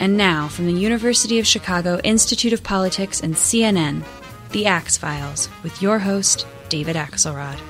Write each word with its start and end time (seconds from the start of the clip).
And 0.00 0.16
now, 0.16 0.48
from 0.48 0.64
the 0.64 0.72
University 0.72 1.38
of 1.40 1.46
Chicago 1.46 2.00
Institute 2.02 2.54
of 2.54 2.62
Politics 2.62 3.20
and 3.20 3.34
CNN, 3.34 4.02
The 4.48 4.64
Axe 4.64 4.96
Files, 4.96 5.50
with 5.62 5.82
your 5.82 5.98
host, 5.98 6.46
David 6.70 6.96
Axelrod. 6.96 7.60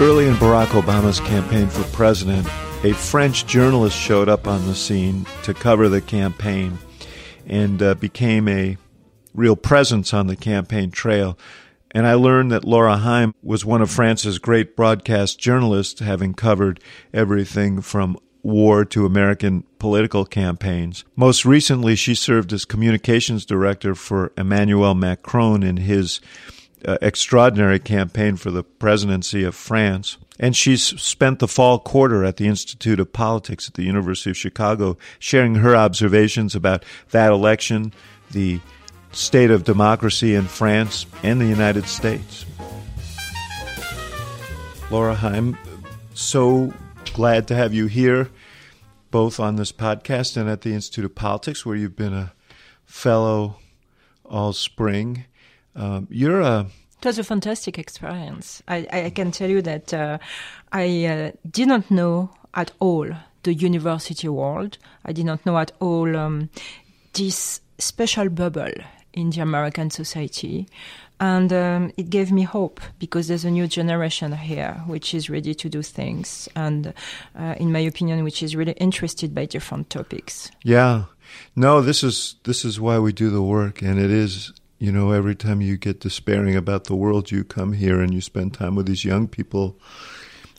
Early 0.00 0.26
in 0.26 0.34
Barack 0.34 0.82
Obama's 0.82 1.20
campaign 1.20 1.68
for 1.68 1.84
president, 1.96 2.44
a 2.82 2.92
French 2.92 3.46
journalist 3.46 3.96
showed 3.96 4.28
up 4.28 4.48
on 4.48 4.66
the 4.66 4.74
scene 4.74 5.26
to 5.44 5.54
cover 5.54 5.88
the 5.88 6.00
campaign 6.00 6.76
and 7.46 7.80
uh, 7.80 7.94
became 7.94 8.48
a 8.48 8.76
real 9.32 9.54
presence 9.54 10.12
on 10.12 10.26
the 10.26 10.34
campaign 10.34 10.90
trail. 10.90 11.38
And 11.92 12.04
I 12.04 12.14
learned 12.14 12.50
that 12.50 12.64
Laura 12.64 12.96
Haim 12.96 13.32
was 13.44 13.64
one 13.64 13.80
of 13.80 13.92
France's 13.92 14.40
great 14.40 14.74
broadcast 14.74 15.38
journalists, 15.38 16.00
having 16.00 16.34
covered 16.34 16.80
everything 17.14 17.80
from 17.80 18.18
war 18.46 18.84
to 18.84 19.04
American 19.04 19.64
political 19.78 20.24
campaigns. 20.24 21.04
Most 21.16 21.44
recently, 21.44 21.96
she 21.96 22.14
served 22.14 22.52
as 22.52 22.64
communications 22.64 23.44
director 23.44 23.94
for 23.94 24.32
Emmanuel 24.38 24.94
Macron 24.94 25.64
in 25.64 25.78
his 25.78 26.20
uh, 26.84 26.96
extraordinary 27.02 27.80
campaign 27.80 28.36
for 28.36 28.52
the 28.52 28.62
presidency 28.62 29.42
of 29.42 29.54
France. 29.54 30.16
And 30.38 30.54
she's 30.54 30.82
spent 30.82 31.40
the 31.40 31.48
fall 31.48 31.80
quarter 31.80 32.24
at 32.24 32.36
the 32.36 32.46
Institute 32.46 33.00
of 33.00 33.12
Politics 33.12 33.66
at 33.66 33.74
the 33.74 33.84
University 33.84 34.30
of 34.30 34.36
Chicago 34.36 34.96
sharing 35.18 35.56
her 35.56 35.74
observations 35.74 36.54
about 36.54 36.84
that 37.10 37.32
election, 37.32 37.92
the 38.30 38.60
state 39.10 39.50
of 39.50 39.64
democracy 39.64 40.34
in 40.34 40.44
France 40.44 41.06
and 41.22 41.40
the 41.40 41.46
United 41.46 41.86
States. 41.86 42.44
Laura 44.90 45.16
Haim, 45.16 45.58
so 46.14 46.72
glad 47.16 47.48
to 47.48 47.54
have 47.54 47.72
you 47.72 47.86
here, 47.86 48.28
both 49.10 49.40
on 49.40 49.56
this 49.56 49.72
podcast 49.72 50.36
and 50.36 50.50
at 50.50 50.60
the 50.60 50.74
Institute 50.74 51.06
of 51.06 51.14
Politics, 51.14 51.64
where 51.64 51.74
you've 51.74 51.96
been 51.96 52.12
a 52.12 52.34
fellow 52.84 53.56
all 54.26 54.52
spring. 54.52 55.24
Um, 55.74 56.08
you're 56.10 56.42
a 56.42 56.66
it 57.00 57.06
was 57.06 57.18
a 57.18 57.24
fantastic 57.24 57.78
experience. 57.78 58.62
I, 58.68 58.86
I 58.92 59.10
can 59.10 59.30
tell 59.30 59.48
you 59.48 59.62
that 59.62 59.94
uh, 59.94 60.18
I 60.72 61.06
uh, 61.06 61.30
did 61.50 61.68
not 61.68 61.90
know 61.90 62.34
at 62.52 62.72
all 62.80 63.08
the 63.44 63.54
university 63.54 64.28
world. 64.28 64.76
I 65.06 65.12
did 65.12 65.24
not 65.24 65.46
know 65.46 65.56
at 65.56 65.72
all 65.80 66.14
um, 66.18 66.50
this 67.14 67.62
special 67.78 68.28
bubble 68.28 68.74
in 69.14 69.30
the 69.30 69.40
American 69.40 69.88
society. 69.88 70.68
And 71.18 71.52
um, 71.52 71.92
it 71.96 72.10
gave 72.10 72.30
me 72.30 72.42
hope 72.42 72.80
because 72.98 73.28
there's 73.28 73.44
a 73.44 73.50
new 73.50 73.66
generation 73.66 74.32
here 74.32 74.82
which 74.86 75.14
is 75.14 75.30
ready 75.30 75.54
to 75.54 75.68
do 75.68 75.82
things 75.82 76.48
and, 76.54 76.92
uh, 77.34 77.54
in 77.58 77.72
my 77.72 77.78
opinion, 77.78 78.22
which 78.22 78.42
is 78.42 78.54
really 78.54 78.72
interested 78.72 79.34
by 79.34 79.46
different 79.46 79.88
topics. 79.88 80.50
Yeah. 80.62 81.04
No, 81.54 81.80
this 81.80 82.04
is 82.04 82.36
this 82.44 82.64
is 82.64 82.80
why 82.80 82.98
we 82.98 83.12
do 83.12 83.30
the 83.30 83.42
work, 83.42 83.82
and 83.82 83.98
it 83.98 84.10
is 84.10 84.52
you 84.78 84.92
know, 84.92 85.12
every 85.12 85.34
time 85.34 85.60
you 85.60 85.76
get 85.76 86.00
despairing 86.00 86.54
about 86.54 86.84
the 86.84 86.94
world, 86.94 87.30
you 87.30 87.44
come 87.44 87.72
here 87.72 88.00
and 88.00 88.12
you 88.12 88.20
spend 88.20 88.52
time 88.52 88.74
with 88.74 88.86
these 88.86 89.04
young 89.04 89.26
people 89.26 89.78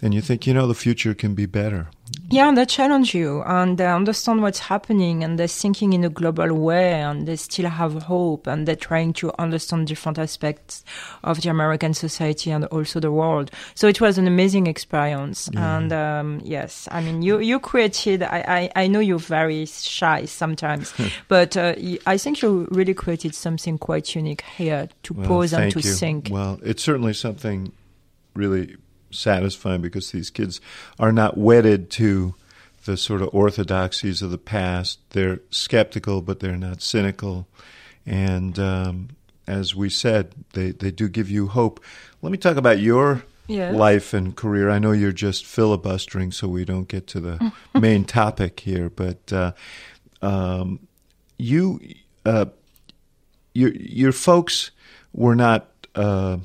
and 0.01 0.13
you 0.13 0.21
think, 0.21 0.45
you 0.45 0.53
know, 0.53 0.67
the 0.67 0.75
future 0.75 1.13
can 1.13 1.33
be 1.33 1.45
better. 1.45 1.89
Yeah, 2.29 2.47
and 2.47 2.57
they 2.57 2.65
challenge 2.65 3.15
you 3.15 3.41
and 3.43 3.77
they 3.77 3.87
understand 3.87 4.41
what's 4.41 4.59
happening 4.59 5.23
and 5.23 5.39
they're 5.39 5.47
thinking 5.47 5.93
in 5.93 6.03
a 6.03 6.09
global 6.09 6.53
way 6.53 7.01
and 7.01 7.27
they 7.27 7.35
still 7.35 7.69
have 7.69 8.03
hope 8.03 8.47
and 8.47 8.67
they're 8.67 8.75
trying 8.75 9.13
to 9.13 9.31
understand 9.39 9.87
different 9.87 10.19
aspects 10.19 10.85
of 11.23 11.41
the 11.41 11.49
American 11.49 11.93
society 11.93 12.51
and 12.51 12.65
also 12.65 12.99
the 12.99 13.11
world. 13.11 13.49
So 13.75 13.87
it 13.87 13.99
was 13.99 14.17
an 14.17 14.27
amazing 14.27 14.67
experience. 14.67 15.49
Yeah. 15.51 15.77
And 15.77 15.93
um, 15.93 16.41
yes, 16.43 16.87
I 16.91 17.01
mean, 17.01 17.23
you, 17.23 17.39
you 17.39 17.59
created, 17.59 18.23
I, 18.23 18.69
I, 18.75 18.83
I 18.83 18.87
know 18.87 18.99
you're 18.99 19.19
very 19.19 19.65
shy 19.65 20.25
sometimes, 20.25 20.93
but 21.27 21.57
uh, 21.57 21.75
I 22.05 22.17
think 22.17 22.41
you 22.41 22.67
really 22.71 22.93
created 22.93 23.35
something 23.35 23.77
quite 23.77 24.15
unique 24.15 24.43
here 24.57 24.89
to 25.03 25.13
well, 25.13 25.27
pause 25.27 25.53
and 25.53 25.71
to 25.71 25.79
you. 25.79 25.93
think. 25.93 26.29
Well, 26.31 26.59
it's 26.63 26.83
certainly 26.83 27.13
something 27.13 27.71
really 28.33 28.77
satisfying 29.11 29.81
because 29.81 30.11
these 30.11 30.29
kids 30.29 30.61
are 30.99 31.11
not 31.11 31.37
wedded 31.37 31.89
to 31.91 32.35
the 32.87 32.97
sort 32.97 33.21
of 33.21 33.29
orthodoxies 33.33 34.21
of 34.21 34.31
the 34.31 34.37
past. 34.37 34.99
They're 35.11 35.41
skeptical, 35.51 36.21
but 36.21 36.39
they're 36.39 36.57
not 36.57 36.81
cynical. 36.81 37.47
And 38.05 38.57
um, 38.57 39.09
as 39.45 39.75
we 39.75 39.89
said, 39.89 40.33
they, 40.53 40.71
they 40.71 40.89
do 40.89 41.07
give 41.07 41.29
you 41.29 41.47
hope. 41.47 41.83
Let 42.21 42.31
me 42.31 42.37
talk 42.37 42.57
about 42.57 42.79
your 42.79 43.23
yes. 43.47 43.75
life 43.75 44.13
and 44.13 44.35
career. 44.35 44.69
I 44.69 44.79
know 44.79 44.93
you're 44.93 45.11
just 45.11 45.45
filibustering, 45.45 46.31
so 46.31 46.47
we 46.47 46.65
don't 46.65 46.87
get 46.87 47.07
to 47.07 47.19
the 47.19 47.53
main 47.79 48.05
topic 48.05 48.61
here, 48.61 48.89
but 48.89 49.31
uh, 49.33 49.51
um, 50.21 50.79
you, 51.37 51.81
uh, 52.25 52.45
your, 53.53 53.73
your 53.73 54.11
folks 54.13 54.71
were 55.13 55.35
not. 55.35 55.69
Uh, 55.93 56.37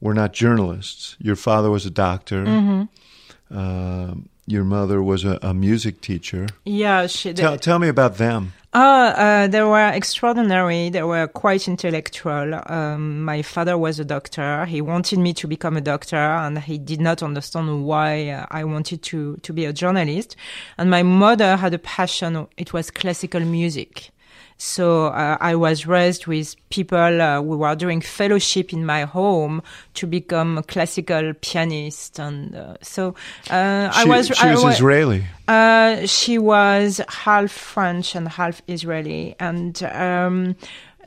were 0.00 0.14
not 0.14 0.32
journalists. 0.32 1.16
Your 1.18 1.36
father 1.36 1.70
was 1.70 1.86
a 1.86 1.90
doctor. 1.90 2.44
Mm-hmm. 2.44 3.56
Uh, 3.56 4.14
your 4.46 4.64
mother 4.64 5.02
was 5.02 5.24
a, 5.24 5.38
a, 5.42 5.52
music 5.52 6.00
teacher. 6.00 6.46
Yeah, 6.64 7.06
she 7.06 7.30
did. 7.30 7.36
Tell, 7.36 7.58
tell 7.58 7.78
me 7.78 7.88
about 7.88 8.16
them. 8.16 8.52
Uh, 8.72 9.12
uh, 9.16 9.46
they 9.46 9.62
were 9.62 9.88
extraordinary. 9.88 10.90
They 10.90 11.02
were 11.02 11.26
quite 11.26 11.68
intellectual. 11.68 12.60
Um, 12.66 13.24
my 13.24 13.42
father 13.42 13.76
was 13.76 13.98
a 13.98 14.04
doctor. 14.04 14.66
He 14.66 14.80
wanted 14.80 15.18
me 15.18 15.32
to 15.34 15.46
become 15.46 15.76
a 15.76 15.80
doctor, 15.80 16.16
and 16.16 16.58
he 16.58 16.78
did 16.78 17.00
not 17.00 17.22
understand 17.22 17.84
why 17.84 18.28
uh, 18.28 18.46
I 18.50 18.64
wanted 18.64 19.02
to 19.04 19.36
to 19.38 19.52
be 19.52 19.64
a 19.64 19.72
journalist. 19.72 20.36
And 20.76 20.90
my 20.90 21.02
mother 21.02 21.56
had 21.56 21.74
a 21.74 21.78
passion. 21.78 22.46
It 22.56 22.72
was 22.72 22.90
classical 22.90 23.40
music. 23.40 24.10
So 24.58 25.06
uh, 25.06 25.38
I 25.40 25.54
was 25.54 25.86
raised 25.86 26.26
with 26.26 26.56
people 26.68 27.22
uh, 27.22 27.40
who 27.40 27.58
were 27.58 27.76
doing 27.76 28.00
fellowship 28.00 28.72
in 28.72 28.84
my 28.84 29.02
home 29.04 29.62
to 29.94 30.06
become 30.06 30.58
a 30.58 30.64
classical 30.64 31.32
pianist, 31.40 32.18
and 32.18 32.56
uh, 32.56 32.76
so 32.82 33.14
uh, 33.50 33.90
she, 33.90 34.00
I 34.00 34.04
was. 34.04 34.26
She 34.26 34.46
was 34.46 34.64
I, 34.64 34.72
Israeli. 34.72 35.24
Uh, 35.46 36.06
she 36.06 36.38
was 36.38 37.00
half 37.08 37.52
French 37.52 38.14
and 38.14 38.28
half 38.28 38.60
Israeli, 38.66 39.36
and. 39.38 39.82
Um, 39.84 40.56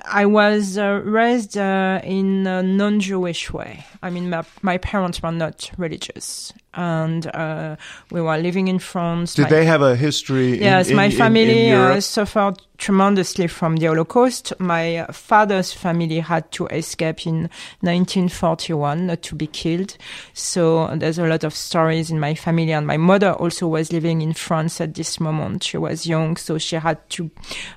I 0.03 0.25
was 0.25 0.79
uh, 0.79 1.01
raised 1.03 1.55
uh, 1.55 2.01
in 2.03 2.47
a 2.47 2.63
non-Jewish 2.63 3.53
way. 3.53 3.85
I 4.01 4.09
mean, 4.09 4.31
my, 4.31 4.43
my 4.63 4.79
parents 4.79 5.21
were 5.21 5.31
not 5.31 5.69
religious, 5.77 6.53
and 6.73 7.27
uh, 7.27 7.75
we 8.11 8.21
were 8.21 8.37
living 8.37 8.67
in 8.67 8.79
France. 8.79 9.35
Did 9.35 9.43
my, 9.43 9.49
they 9.49 9.65
have 9.65 9.81
a 9.81 9.95
history? 9.95 10.59
Yes, 10.59 10.89
in, 10.89 10.95
my 10.95 11.09
family 11.09 11.67
in, 11.67 11.75
uh, 11.75 11.99
suffered 12.01 12.61
tremendously 12.77 13.47
from 13.47 13.75
the 13.75 13.87
Holocaust. 13.87 14.53
My 14.59 15.05
father's 15.11 15.73
family 15.73 16.19
had 16.19 16.51
to 16.53 16.67
escape 16.67 17.27
in 17.27 17.49
1941, 17.81 19.07
not 19.07 19.21
to 19.23 19.35
be 19.35 19.47
killed. 19.47 19.97
So 20.33 20.95
there's 20.95 21.19
a 21.19 21.27
lot 21.27 21.43
of 21.43 21.53
stories 21.53 22.09
in 22.09 22.19
my 22.19 22.35
family, 22.35 22.71
and 22.71 22.87
my 22.87 22.97
mother 22.97 23.33
also 23.33 23.67
was 23.67 23.91
living 23.91 24.21
in 24.21 24.33
France 24.33 24.81
at 24.81 24.95
this 24.95 25.19
moment. 25.19 25.63
She 25.63 25.77
was 25.77 26.07
young, 26.07 26.37
so 26.37 26.57
she 26.57 26.77
had 26.77 27.09
to 27.11 27.29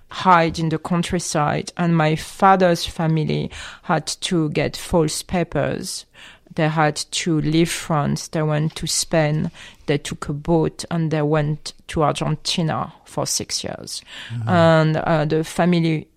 hide 0.09 0.59
in 0.59 0.69
the 0.69 0.79
countryside, 0.79 1.73
and 1.77 1.97
my 1.97 2.17
father's 2.17 2.87
family 2.87 3.51
had 3.83 4.07
to 4.07 4.49
get 4.51 4.77
false 4.77 5.23
papers 5.23 6.07
they 6.55 6.69
had 6.69 6.97
to 6.97 7.41
leave 7.41 7.71
France. 7.71 8.29
They 8.29 8.43
went 8.43 8.77
to 8.77 8.87
Spain. 8.87 9.51
They 9.87 9.99
took 9.99 10.29
a 10.29 10.33
boat 10.33 10.85
and 10.91 11.11
they 11.11 11.23
went 11.23 11.73
to 11.89 12.03
Argentina 12.03 12.93
for 13.05 13.27
six 13.27 13.65
years. 13.65 14.03
Mm-hmm. 14.33 14.49
And 14.49 14.97
uh, 14.97 15.25
the 15.25 15.45
family 15.45 16.09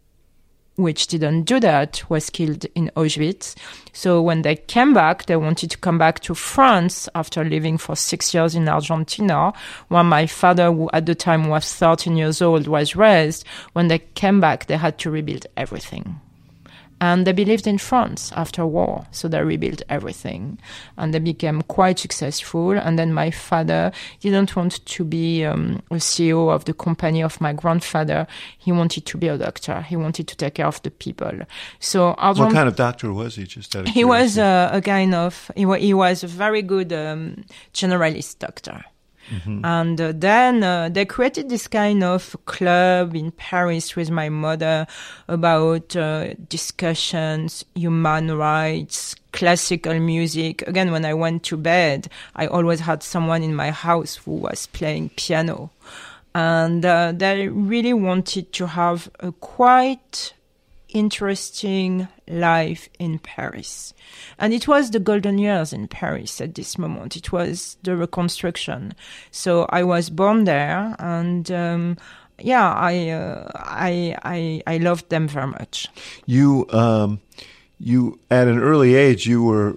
which 0.75 1.07
didn't 1.07 1.43
do 1.43 1.59
that 1.59 2.03
was 2.07 2.29
killed 2.29 2.65
in 2.75 2.91
Auschwitz. 2.95 3.55
So 3.93 4.21
when 4.21 4.43
they 4.43 4.55
came 4.55 4.93
back, 4.93 5.25
they 5.25 5.35
wanted 5.35 5.71
to 5.71 5.77
come 5.77 5.97
back 5.97 6.19
to 6.21 6.35
France 6.35 7.09
after 7.15 7.43
living 7.43 7.79
for 7.79 7.95
six 7.95 8.31
years 8.31 8.53
in 8.53 8.69
Argentina, 8.69 9.53
where 9.87 10.03
my 10.03 10.27
father, 10.27 10.71
who 10.71 10.87
at 10.93 11.07
the 11.07 11.15
time 11.15 11.47
was 11.47 11.73
13 11.73 12.15
years 12.15 12.43
old, 12.43 12.67
was 12.67 12.95
raised. 12.95 13.43
When 13.73 13.87
they 13.87 13.99
came 13.99 14.39
back, 14.39 14.67
they 14.67 14.77
had 14.77 14.99
to 14.99 15.09
rebuild 15.09 15.47
everything 15.57 16.21
and 16.99 17.27
they 17.27 17.31
believed 17.31 17.67
in 17.67 17.77
France 17.77 18.31
after 18.35 18.65
war, 18.65 19.05
so 19.11 19.27
they 19.27 19.41
rebuilt 19.41 19.81
everything, 19.89 20.57
and 20.97 21.13
they 21.13 21.19
became 21.19 21.61
quite 21.63 21.99
successful. 21.99 22.71
And 22.71 22.97
then 22.97 23.13
my 23.13 23.31
father 23.31 23.91
didn't 24.19 24.55
want 24.55 24.83
to 24.85 25.03
be 25.03 25.45
um, 25.45 25.81
a 25.91 25.95
CEO 25.95 26.49
of 26.49 26.65
the 26.65 26.73
company 26.73 27.21
of 27.21 27.39
my 27.39 27.53
grandfather; 27.53 28.25
he 28.57 28.71
wanted 28.71 29.05
to 29.05 29.17
be 29.17 29.27
a 29.27 29.37
doctor. 29.37 29.81
He 29.81 29.95
wanted 29.95 30.27
to 30.27 30.35
take 30.35 30.55
care 30.55 30.67
of 30.67 30.81
the 30.81 30.91
people. 30.91 31.31
So, 31.79 32.15
what 32.17 32.53
kind 32.53 32.67
of 32.67 32.75
doctor 32.75 33.13
was 33.13 33.35
he? 33.35 33.43
Just 33.43 33.73
he 33.87 34.03
was 34.03 34.37
uh, 34.37 34.69
a 34.73 34.81
kind 34.81 35.13
of 35.13 35.51
he, 35.55 35.65
he 35.79 35.93
was 35.93 36.23
a 36.23 36.27
very 36.27 36.61
good 36.61 36.91
um, 36.93 37.45
generalist 37.73 38.39
doctor. 38.39 38.83
Mm-hmm. 39.29 39.65
And 39.65 39.99
uh, 39.99 40.13
then 40.15 40.63
uh, 40.63 40.89
they 40.89 41.05
created 41.05 41.49
this 41.49 41.67
kind 41.67 42.03
of 42.03 42.35
club 42.45 43.15
in 43.15 43.31
Paris 43.31 43.95
with 43.95 44.09
my 44.09 44.29
mother 44.29 44.87
about 45.27 45.95
uh, 45.95 46.33
discussions, 46.49 47.65
human 47.75 48.35
rights, 48.35 49.15
classical 49.33 49.99
music. 49.99 50.61
Again, 50.67 50.91
when 50.91 51.05
I 51.05 51.13
went 51.13 51.43
to 51.43 51.57
bed, 51.57 52.09
I 52.35 52.47
always 52.47 52.79
had 52.79 53.03
someone 53.03 53.43
in 53.43 53.55
my 53.55 53.71
house 53.71 54.15
who 54.15 54.35
was 54.35 54.67
playing 54.67 55.09
piano. 55.15 55.71
and 56.37 56.85
uh, 56.85 57.11
they 57.15 57.47
really 57.47 57.93
wanted 57.93 58.53
to 58.53 58.67
have 58.67 59.09
a 59.21 59.31
quite 59.31 60.33
interesting 60.97 62.07
life 62.27 62.89
in 62.99 63.19
Paris. 63.19 63.93
And 64.39 64.53
it 64.53 64.67
was 64.67 64.91
the 64.91 64.99
golden 64.99 65.37
years 65.37 65.73
in 65.73 65.87
Paris 65.87 66.41
at 66.41 66.55
this 66.55 66.77
moment. 66.77 67.15
It 67.15 67.31
was 67.31 67.77
the 67.83 67.95
reconstruction. 67.95 68.93
So 69.31 69.65
I 69.69 69.83
was 69.83 70.09
born 70.09 70.45
there 70.45 70.95
and, 70.99 71.49
um, 71.51 71.97
yeah, 72.39 72.73
I, 72.73 73.09
uh, 73.09 73.51
I, 73.55 74.15
I, 74.23 74.61
I 74.67 74.77
loved 74.77 75.09
them 75.09 75.27
very 75.27 75.47
much. 75.47 75.87
You, 76.25 76.67
um, 76.71 77.19
you, 77.79 78.19
at 78.29 78.47
an 78.47 78.59
early 78.59 78.95
age, 78.95 79.27
you 79.27 79.43
were, 79.43 79.75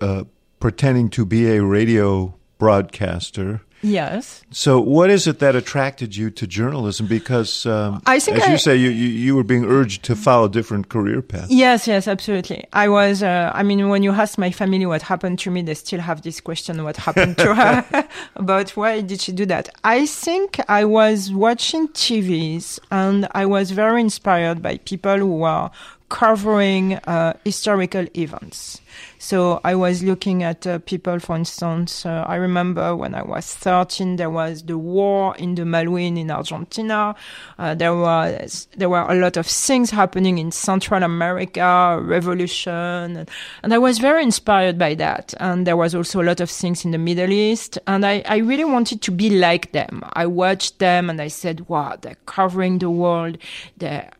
uh, 0.00 0.24
pretending 0.58 1.08
to 1.10 1.24
be 1.24 1.50
a 1.50 1.64
radio 1.64 2.34
broadcaster. 2.58 3.62
Yes. 3.82 4.42
So, 4.50 4.78
what 4.80 5.08
is 5.10 5.26
it 5.26 5.38
that 5.38 5.56
attracted 5.56 6.14
you 6.16 6.30
to 6.30 6.46
journalism? 6.46 7.06
Because, 7.06 7.64
um, 7.66 8.02
I 8.06 8.18
think 8.20 8.38
as 8.38 8.44
I- 8.44 8.52
you 8.52 8.58
say, 8.58 8.76
you, 8.76 8.90
you 8.90 9.08
you 9.08 9.36
were 9.36 9.44
being 9.44 9.64
urged 9.64 10.02
to 10.04 10.14
follow 10.16 10.48
different 10.48 10.88
career 10.88 11.22
paths. 11.22 11.50
Yes, 11.50 11.86
yes, 11.86 12.06
absolutely. 12.06 12.64
I 12.72 12.88
was, 12.88 13.22
uh, 13.22 13.50
I 13.54 13.62
mean, 13.62 13.88
when 13.88 14.02
you 14.02 14.10
ask 14.12 14.36
my 14.38 14.50
family 14.50 14.84
what 14.86 15.02
happened 15.02 15.38
to 15.40 15.50
me, 15.50 15.62
they 15.62 15.74
still 15.74 16.00
have 16.00 16.22
this 16.22 16.40
question, 16.40 16.82
what 16.84 16.96
happened 16.98 17.38
to 17.38 17.54
her 17.54 17.84
about 18.36 18.70
why 18.76 19.00
did 19.00 19.20
she 19.20 19.32
do 19.32 19.46
that? 19.46 19.68
I 19.84 20.04
think 20.06 20.60
I 20.68 20.84
was 20.84 21.32
watching 21.32 21.88
TVs 21.88 22.78
and 22.90 23.28
I 23.32 23.46
was 23.46 23.70
very 23.70 24.00
inspired 24.00 24.60
by 24.62 24.76
people 24.78 25.16
who 25.18 25.36
were 25.38 25.70
covering 26.10 26.94
uh, 27.06 27.32
historical 27.44 28.06
events. 28.14 28.82
So 29.18 29.60
I 29.64 29.74
was 29.74 30.02
looking 30.02 30.42
at 30.42 30.66
uh, 30.66 30.80
people, 30.80 31.18
for 31.20 31.36
instance, 31.36 32.04
uh, 32.04 32.24
I 32.26 32.34
remember 32.34 32.96
when 32.96 33.14
I 33.14 33.22
was 33.22 33.54
13, 33.54 34.16
there 34.16 34.28
was 34.28 34.62
the 34.62 34.76
war 34.76 35.36
in 35.36 35.54
the 35.54 35.62
Malwin 35.62 36.18
in 36.18 36.30
Argentina. 36.30 37.14
Uh, 37.58 37.74
there 37.74 37.94
was, 37.94 38.66
there 38.76 38.88
were 38.88 39.02
a 39.02 39.14
lot 39.14 39.36
of 39.36 39.46
things 39.46 39.90
happening 39.90 40.38
in 40.38 40.50
Central 40.50 41.02
America, 41.02 42.00
revolution. 42.02 42.72
And, 42.72 43.30
and 43.62 43.72
I 43.72 43.78
was 43.78 43.98
very 43.98 44.22
inspired 44.22 44.78
by 44.78 44.94
that. 44.96 45.32
And 45.38 45.66
there 45.66 45.76
was 45.76 45.94
also 45.94 46.20
a 46.20 46.24
lot 46.24 46.40
of 46.40 46.50
things 46.50 46.84
in 46.84 46.90
the 46.90 46.98
Middle 46.98 47.30
East. 47.30 47.78
And 47.86 48.04
I, 48.04 48.22
I 48.26 48.38
really 48.38 48.64
wanted 48.64 49.00
to 49.02 49.12
be 49.12 49.30
like 49.30 49.72
them. 49.72 50.02
I 50.14 50.26
watched 50.26 50.80
them 50.80 51.08
and 51.08 51.20
I 51.20 51.28
said, 51.28 51.68
wow, 51.68 51.96
they're 52.00 52.16
covering 52.26 52.78
the 52.78 52.90
world. 52.90 53.38
They're 53.76 54.10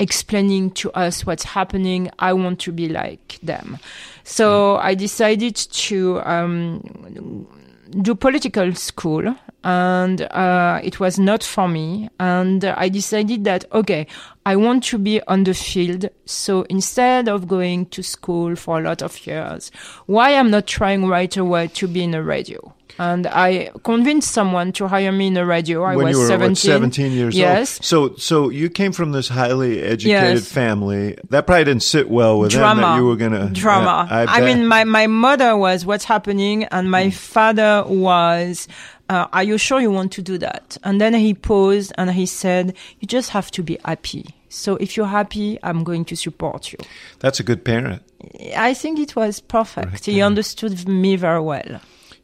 explaining 0.00 0.72
to 0.72 0.90
us 0.92 1.24
what's 1.24 1.44
happening. 1.44 2.10
I 2.18 2.32
want 2.32 2.58
to 2.60 2.72
be 2.72 2.88
like 2.88 3.38
them. 3.42 3.78
So 4.24 4.76
I 4.76 4.94
decided 4.94 5.54
to 5.54 6.20
um, 6.22 7.46
do 8.02 8.14
political 8.14 8.74
school 8.74 9.36
and 9.62 10.22
uh, 10.22 10.80
it 10.82 11.00
was 11.00 11.18
not 11.18 11.42
for 11.42 11.68
me. 11.68 12.08
And 12.18 12.64
I 12.64 12.88
decided 12.88 13.44
that, 13.44 13.64
okay, 13.72 14.06
I 14.46 14.56
want 14.56 14.84
to 14.84 14.98
be 14.98 15.20
on 15.22 15.44
the 15.44 15.54
field. 15.54 16.08
So 16.24 16.62
instead 16.62 17.28
of 17.28 17.46
going 17.46 17.86
to 17.86 18.02
school 18.02 18.56
for 18.56 18.78
a 18.78 18.82
lot 18.82 19.02
of 19.02 19.26
years, 19.26 19.70
why 20.06 20.34
I'm 20.34 20.50
not 20.50 20.66
trying 20.66 21.06
right 21.06 21.36
away 21.36 21.68
to 21.68 21.86
be 21.86 22.02
in 22.02 22.14
a 22.14 22.22
radio? 22.22 22.74
And 22.98 23.26
I 23.26 23.70
convinced 23.84 24.32
someone 24.32 24.72
to 24.72 24.88
hire 24.88 25.12
me 25.12 25.28
in 25.28 25.36
a 25.36 25.46
radio. 25.46 25.82
I 25.82 25.96
when 25.96 26.06
was 26.06 26.16
you 26.16 26.22
were 26.22 26.26
17. 26.26 26.48
what, 26.50 26.58
17 26.58 27.12
years 27.12 27.36
yes. 27.36 27.78
old. 27.78 27.84
So, 27.84 28.16
so 28.16 28.48
you 28.48 28.70
came 28.70 28.92
from 28.92 29.12
this 29.12 29.28
highly 29.28 29.80
educated 29.82 30.38
Yes. 30.38 30.52
family. 30.52 31.16
That 31.30 31.46
probably 31.46 31.64
didn't 31.64 31.82
sit 31.82 32.08
well 32.10 32.38
with 32.38 32.52
them 32.52 32.78
that 32.78 32.96
you 32.96 33.04
were 33.06 33.16
going 33.16 33.32
to 33.32 33.48
drama. 33.48 34.08
I, 34.10 34.26
I, 34.26 34.40
mean, 34.40 34.66
my 34.66 34.84
my 34.84 35.06
mother 35.06 35.56
was 35.56 35.86
what's 35.86 36.04
happening, 36.04 36.64
and 36.64 36.90
my 36.90 37.10
father 37.10 37.84
was. 37.86 38.68
Uh, 39.08 39.26
are 39.32 39.42
you 39.42 39.58
sure 39.58 39.80
you 39.80 39.90
want 39.90 40.12
to 40.12 40.22
do 40.22 40.38
that? 40.38 40.76
And 40.84 41.00
then 41.00 41.14
he 41.14 41.34
paused 41.34 41.92
and 41.98 42.12
he 42.12 42.26
said, 42.26 42.76
"You 43.00 43.08
just 43.08 43.30
have 43.30 43.50
to 43.52 43.62
be 43.62 43.76
happy. 43.84 44.24
So 44.48 44.76
if 44.76 44.96
you're 44.96 45.06
happy, 45.06 45.58
I'm 45.64 45.82
going 45.82 46.04
to 46.06 46.16
support 46.16 46.72
you." 46.72 46.78
that's 47.18 47.40
a 47.40 47.42
good 47.42 47.64
parent. 47.64 48.02
I 48.56 48.74
think 48.74 48.98
it 49.00 49.16
was 49.16 49.40
perfect. 49.40 49.92
Right, 49.92 50.04
he 50.04 50.22
understood 50.22 50.86
me 50.88 51.16
very 51.16 51.40
well. 51.40 51.80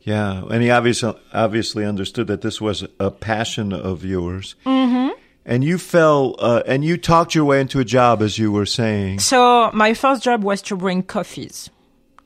Yeah, 0.07 0.43
and 0.51 0.63
he 0.63 0.71
obviously 0.71 1.13
obviously 1.33 1.85
understood 1.85 2.29
that 2.29 2.41
this 2.41 2.61
was 2.61 2.85
a 3.01 3.11
passion 3.11 3.73
of 3.73 4.05
yours. 4.05 4.55
Mm-hmm. 4.65 5.11
And 5.45 5.63
you 5.65 5.79
fell, 5.79 6.35
uh, 6.39 6.63
and 6.67 6.85
you 6.85 6.97
talked 6.97 7.35
your 7.35 7.45
way 7.45 7.61
into 7.61 7.79
a 7.81 7.85
job, 7.85 8.23
as 8.23 8.39
you 8.39 8.51
were 8.51 8.67
saying. 8.67 9.19
So 9.21 9.71
my 9.75 9.95
first 9.95 10.23
job 10.25 10.43
was 10.45 10.63
to 10.63 10.77
bring 10.77 11.03
coffees. 11.03 11.71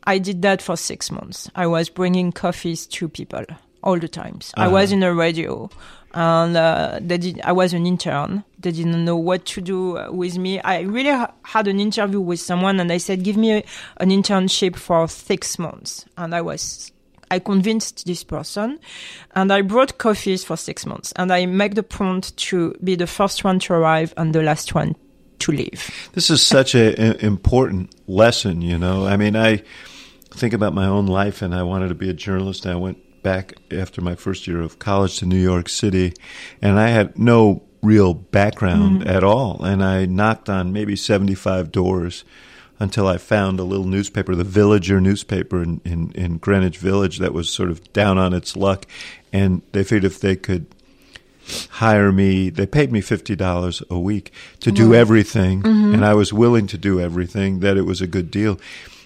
I 0.04 0.18
did 0.18 0.42
that 0.42 0.62
for 0.62 0.76
six 0.76 1.10
months. 1.10 1.50
I 1.54 1.66
was 1.66 1.88
bringing 1.90 2.32
coffees 2.32 2.86
to 2.86 3.08
people 3.08 3.44
all 3.82 3.98
the 3.98 4.08
times. 4.08 4.52
I 4.56 4.64
Uh-huh. 4.66 4.72
was 4.72 4.92
in 4.92 5.02
a 5.02 5.12
radio, 5.14 5.68
and 6.12 6.56
uh, 6.56 6.98
they 7.00 7.18
did. 7.18 7.40
I 7.44 7.52
was 7.52 7.72
an 7.74 7.86
intern. 7.86 8.44
They 8.58 8.72
didn't 8.72 9.04
know 9.04 9.16
what 9.16 9.44
to 9.54 9.60
do 9.62 9.98
with 10.12 10.36
me. 10.38 10.60
I 10.60 10.80
really 10.80 11.10
ha- 11.10 11.32
had 11.44 11.66
an 11.66 11.80
interview 11.80 12.20
with 12.20 12.40
someone, 12.40 12.78
and 12.80 12.88
they 12.90 12.98
said, 12.98 13.22
"Give 13.22 13.36
me 13.38 13.52
a, 13.52 13.64
an 13.98 14.10
internship 14.10 14.76
for 14.76 15.08
six 15.08 15.58
months." 15.58 16.04
And 16.18 16.34
I 16.34 16.40
was. 16.42 16.92
I 17.30 17.38
convinced 17.38 18.06
this 18.06 18.24
person 18.24 18.78
and 19.34 19.52
I 19.52 19.62
brought 19.62 19.98
coffees 19.98 20.44
for 20.44 20.56
six 20.56 20.84
months 20.84 21.12
and 21.16 21.32
I 21.32 21.46
make 21.46 21.74
the 21.74 21.82
point 21.82 22.36
to 22.36 22.74
be 22.82 22.96
the 22.96 23.06
first 23.06 23.44
one 23.44 23.58
to 23.60 23.74
arrive 23.74 24.12
and 24.16 24.34
the 24.34 24.42
last 24.42 24.74
one 24.74 24.96
to 25.40 25.52
leave. 25.52 25.90
This 26.12 26.28
is 26.30 26.42
such 26.42 26.74
a, 26.74 26.94
a 27.00 27.24
important 27.24 27.94
lesson, 28.06 28.60
you 28.60 28.78
know. 28.78 29.06
I 29.06 29.16
mean, 29.16 29.36
I 29.36 29.62
think 30.32 30.52
about 30.54 30.74
my 30.74 30.86
own 30.86 31.06
life, 31.06 31.42
and 31.42 31.54
I 31.54 31.62
wanted 31.62 31.88
to 31.88 31.94
be 31.94 32.10
a 32.10 32.12
journalist. 32.12 32.66
I 32.66 32.74
went 32.74 32.98
back 33.22 33.54
after 33.70 34.00
my 34.00 34.14
first 34.14 34.46
year 34.46 34.60
of 34.60 34.78
college 34.78 35.18
to 35.18 35.26
New 35.26 35.40
York 35.40 35.68
City, 35.68 36.12
and 36.60 36.78
I 36.78 36.88
had 36.88 37.18
no 37.18 37.62
real 37.82 38.12
background 38.14 39.00
mm-hmm. 39.00 39.08
at 39.08 39.24
all. 39.24 39.64
And 39.64 39.82
I 39.82 40.04
knocked 40.04 40.48
on 40.48 40.72
maybe 40.72 40.94
seventy-five 40.94 41.72
doors 41.72 42.24
until 42.80 43.06
I 43.06 43.18
found 43.18 43.60
a 43.60 43.64
little 43.64 43.86
newspaper, 43.86 44.34
the 44.34 44.42
Villager 44.42 45.00
newspaper 45.00 45.62
in, 45.62 45.80
in, 45.84 46.10
in 46.12 46.38
Greenwich 46.38 46.78
Village, 46.78 47.18
that 47.18 47.32
was 47.32 47.48
sort 47.48 47.70
of 47.70 47.92
down 47.92 48.18
on 48.18 48.32
its 48.32 48.56
luck. 48.56 48.86
And 49.32 49.62
they 49.72 49.84
figured 49.84 50.04
if 50.04 50.18
they 50.18 50.34
could 50.34 50.66
hire 51.70 52.12
me. 52.12 52.50
They 52.50 52.66
paid 52.66 52.92
me 52.92 53.00
fifty 53.00 53.36
dollars 53.36 53.82
a 53.90 53.98
week 53.98 54.32
to 54.60 54.70
do 54.70 54.84
mm-hmm. 54.84 54.94
everything, 54.94 55.62
mm-hmm. 55.62 55.94
and 55.94 56.04
I 56.04 56.14
was 56.14 56.32
willing 56.32 56.66
to 56.68 56.78
do 56.78 57.00
everything. 57.00 57.60
That 57.60 57.76
it 57.76 57.82
was 57.82 58.00
a 58.00 58.06
good 58.06 58.30
deal, 58.30 58.58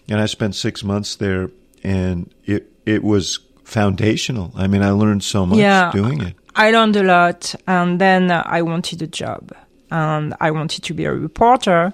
and 0.08 0.20
I 0.20 0.26
spent 0.26 0.54
six 0.54 0.84
months 0.84 1.16
there, 1.16 1.50
and 1.82 2.32
it 2.44 2.70
it 2.86 3.02
was 3.02 3.38
foundational. 3.64 4.52
I 4.54 4.66
mean, 4.66 4.82
I 4.82 4.90
learned 4.90 5.24
so 5.24 5.46
much 5.46 5.58
Yeah. 5.58 5.90
doing 5.92 6.20
it. 6.20 6.34
I 6.54 6.70
learned 6.70 6.96
a 6.96 7.02
lot, 7.02 7.54
and 7.66 8.00
then 8.00 8.30
I 8.30 8.62
wanted 8.62 9.02
a 9.02 9.06
job, 9.06 9.52
and 9.94 10.34
I 10.40 10.50
wanted 10.50 10.82
to 10.84 10.92
be 10.94 11.04
a 11.04 11.12
reporter. 11.12 11.92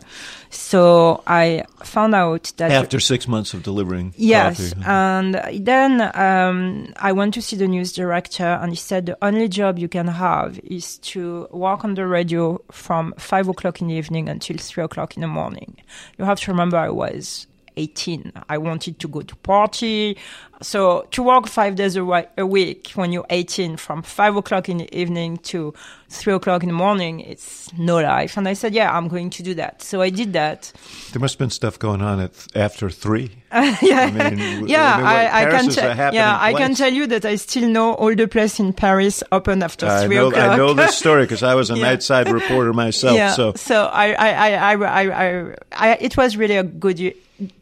So 0.50 1.22
I 1.26 1.64
found 1.84 2.14
out 2.14 2.52
that 2.56 2.70
After 2.72 2.98
six 2.98 3.28
months 3.28 3.54
of 3.54 3.62
delivering, 3.62 4.14
Yes, 4.16 4.72
coffee. 4.74 4.82
and 4.86 5.34
then 5.66 6.00
um, 6.14 6.92
I 6.96 7.12
went 7.12 7.34
to 7.34 7.42
see 7.42 7.56
the 7.56 7.68
news 7.68 7.92
director, 7.92 8.58
and 8.60 8.72
he 8.72 8.76
said 8.76 9.06
the 9.06 9.18
only 9.22 9.48
job 9.48 9.78
you 9.78 9.88
can 9.88 10.08
have 10.08 10.58
is 10.64 10.98
to 11.12 11.46
work 11.52 11.84
on 11.84 11.94
the 11.94 12.06
radio 12.06 12.60
from 12.72 13.12
five 13.18 13.46
o'clock 13.48 13.80
in 13.80 13.88
the 13.88 13.94
evening 13.94 14.28
until 14.28 14.56
three 14.58 14.82
o'clock 14.82 15.16
in 15.16 15.20
the 15.20 15.28
morning. 15.28 15.76
You 16.18 16.24
have 16.24 16.40
to 16.40 16.50
remember, 16.50 16.78
I 16.78 16.90
was 16.90 17.46
18. 17.76 18.32
I 18.48 18.58
wanted 18.58 18.98
to 18.98 19.08
go 19.08 19.22
to 19.22 19.36
party, 19.36 20.16
so 20.62 21.06
to 21.12 21.22
work 21.22 21.46
five 21.46 21.74
days 21.76 21.96
a, 21.96 22.04
week 22.46 22.90
when 22.94 23.12
you're 23.12 23.24
18, 23.30 23.76
from 23.78 24.02
five 24.02 24.36
o'clock 24.36 24.68
in 24.68 24.78
the 24.78 24.94
evening 24.98 25.38
to 25.38 25.72
three 26.10 26.34
o'clock 26.34 26.62
in 26.62 26.68
the 26.68 26.74
morning, 26.74 27.20
it's 27.20 27.72
no 27.78 28.00
life. 28.00 28.36
And 28.36 28.46
I 28.46 28.52
said, 28.52 28.74
yeah, 28.74 28.94
I'm 28.94 29.08
going 29.08 29.30
to 29.30 29.42
do 29.42 29.54
that. 29.54 29.80
So 29.80 30.02
I 30.02 30.10
did 30.10 30.32
that. 30.34 30.72
there 31.12 31.20
must 31.20 31.34
have 31.34 31.38
been 31.38 31.50
stuff 31.50 31.78
going 31.78 32.02
on 32.02 32.20
at 32.20 32.46
after 32.54 32.90
three. 32.90 33.30
yeah, 33.52 34.10
I 34.12 34.30
mean, 34.30 34.68
yeah, 34.68 34.96
I 35.00 35.26
I, 35.26 35.46
I 35.46 35.50
can 35.50 35.70
tell. 35.70 36.12
Yeah, 36.14 36.36
I 36.40 36.52
can 36.52 36.74
tell 36.74 36.92
you 36.92 37.06
that 37.08 37.24
I 37.24 37.34
still 37.36 37.68
know 37.68 37.94
all 37.94 38.14
the 38.14 38.28
places 38.28 38.60
in 38.60 38.72
Paris 38.72 39.24
open 39.32 39.62
after 39.62 39.86
I 39.86 40.06
three 40.06 40.16
know, 40.16 40.28
o'clock. 40.28 40.50
I 40.50 40.56
know 40.56 40.74
this 40.74 40.96
story 41.04 41.22
because 41.22 41.42
I 41.42 41.54
was 41.54 41.70
a 41.70 41.76
Yeah. 41.76 41.94
nightside 41.96 42.30
reporter 42.30 42.72
myself. 42.72 43.16
yeah, 43.16 43.52
So 43.56 43.86
I, 43.86 44.12
I, 44.12 44.28
I, 44.28 44.50
I, 44.54 44.74
I, 44.74 45.02
I, 45.24 45.54
I, 45.72 45.94
it 46.00 46.16
was 46.16 46.36
really 46.36 46.56
a 46.56 46.62
good, 46.62 46.98
year- 47.00 47.14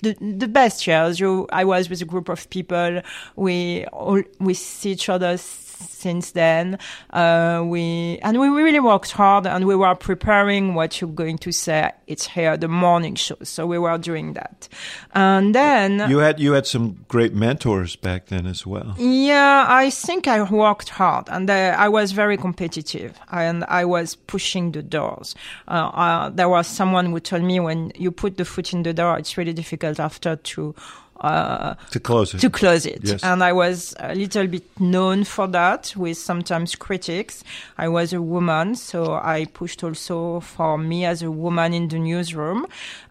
the, 0.03 0.15
the 0.15 0.49
best 0.49 0.87
years. 0.87 1.21
You, 1.21 1.47
I 1.53 1.65
was 1.65 1.89
with 1.89 2.03
a 2.03 2.05
group 2.05 2.29
of 2.29 2.49
people. 2.51 3.03
We 3.37 3.85
all, 3.87 4.23
we 4.41 4.55
see 4.55 4.93
each 4.93 5.09
other 5.09 5.37
since 5.79 6.33
then. 6.33 6.79
Uh, 7.11 7.63
we, 7.67 8.19
and 8.23 8.39
we 8.39 8.49
really 8.49 8.81
worked 8.81 9.13
hard 9.13 9.47
and 9.47 9.67
we 9.67 9.77
were 9.77 9.95
preparing 9.95 10.75
what 10.75 11.01
you're 11.01 11.11
going 11.11 11.39
to 11.39 11.53
say. 11.53 11.93
It's 12.07 12.27
here, 12.27 12.57
the 12.57 12.69
morning 12.69 13.15
show. 13.15 13.37
So 13.43 13.67
we 13.67 13.79
were 13.79 13.99
doing 13.99 14.33
that. 14.35 14.69
And 15.15 15.55
then. 15.55 16.09
you 16.11 16.19
had 16.19 16.41
you 16.41 16.53
had 16.53 16.67
some 16.67 17.05
great 17.09 17.35
mentors 17.35 17.97
back 17.97 18.27
then 18.27 18.47
as 18.47 18.67
well. 18.67 18.95
Yeah, 18.99 19.67
I 19.69 19.91
think 19.91 20.27
I 20.27 20.43
worked 20.43 20.91
hard 20.91 21.29
and 21.29 21.49
uh, 21.51 21.75
I 21.79 21.89
was 21.89 22.13
very 22.13 22.37
competitive 22.37 23.19
and 23.31 23.65
I 23.65 23.85
was 23.85 24.15
pushing 24.15 24.73
the 24.73 24.83
doors. 24.83 25.35
Uh, 25.67 25.91
uh, 25.95 26.31
there 26.31 26.49
was 26.49 26.67
someone 26.67 27.07
who 27.07 27.21
told 27.21 27.43
me 27.43 27.61
when 27.61 27.93
you 27.97 28.11
put 28.11 28.37
the 28.37 28.45
foot 28.45 28.73
in 28.73 28.83
the 28.83 28.95
door, 28.95 29.19
it's 29.19 29.37
really 29.37 29.53
difficult 29.53 30.01
after 30.01 30.37
to 30.37 30.75
uh, 31.21 31.75
to 31.91 32.01
close 32.01 32.35
it. 32.35 32.39
To 32.41 32.51
close 32.51 32.87
it. 32.87 33.01
Yes. 33.03 33.23
And 33.23 33.43
I 33.43 33.53
was 33.53 33.95
a 33.99 34.15
little 34.15 34.47
bit 34.47 34.65
known 34.81 35.25
for 35.25 35.47
that 35.49 35.95
with 35.97 36.17
sometimes 36.17 36.75
critics. 36.75 37.43
I 37.77 37.89
was 37.89 38.13
a 38.13 38.23
woman, 38.23 38.75
so 38.75 39.15
I 39.15 39.47
pushed 39.47 39.83
also 39.83 40.41
for 40.41 40.79
me 40.79 41.05
as 41.05 41.23
a 41.23 41.31
woman 41.31 41.75
in 41.75 41.89
the 41.89 41.99
newsroom. 41.99 42.67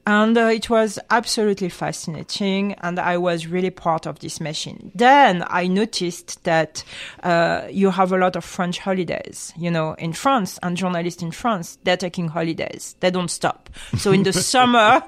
And 0.07 0.37
uh, 0.37 0.45
it 0.45 0.69
was 0.69 0.97
absolutely 1.09 1.67
fascinating. 1.67 2.75
And 2.75 2.97
I 2.97 3.17
was 3.17 3.45
really 3.45 3.71
part 3.71 4.05
of 4.05 4.19
this 4.19 4.39
machine. 4.39 4.89
Then 4.95 5.43
I 5.47 5.67
noticed 5.67 6.45
that 6.45 6.85
uh, 7.23 7.67
you 7.69 7.89
have 7.89 8.13
a 8.13 8.17
lot 8.17 8.37
of 8.37 8.45
French 8.45 8.79
holidays, 8.79 9.51
you 9.57 9.69
know, 9.69 9.95
in 9.95 10.13
France 10.13 10.59
and 10.63 10.77
journalists 10.77 11.21
in 11.21 11.31
France, 11.31 11.77
they're 11.83 11.97
taking 11.97 12.29
holidays. 12.29 12.95
They 13.01 13.11
don't 13.11 13.29
stop. 13.29 13.69
So 13.97 14.13
in 14.13 14.23
the 14.23 14.31
summer, 14.53 15.03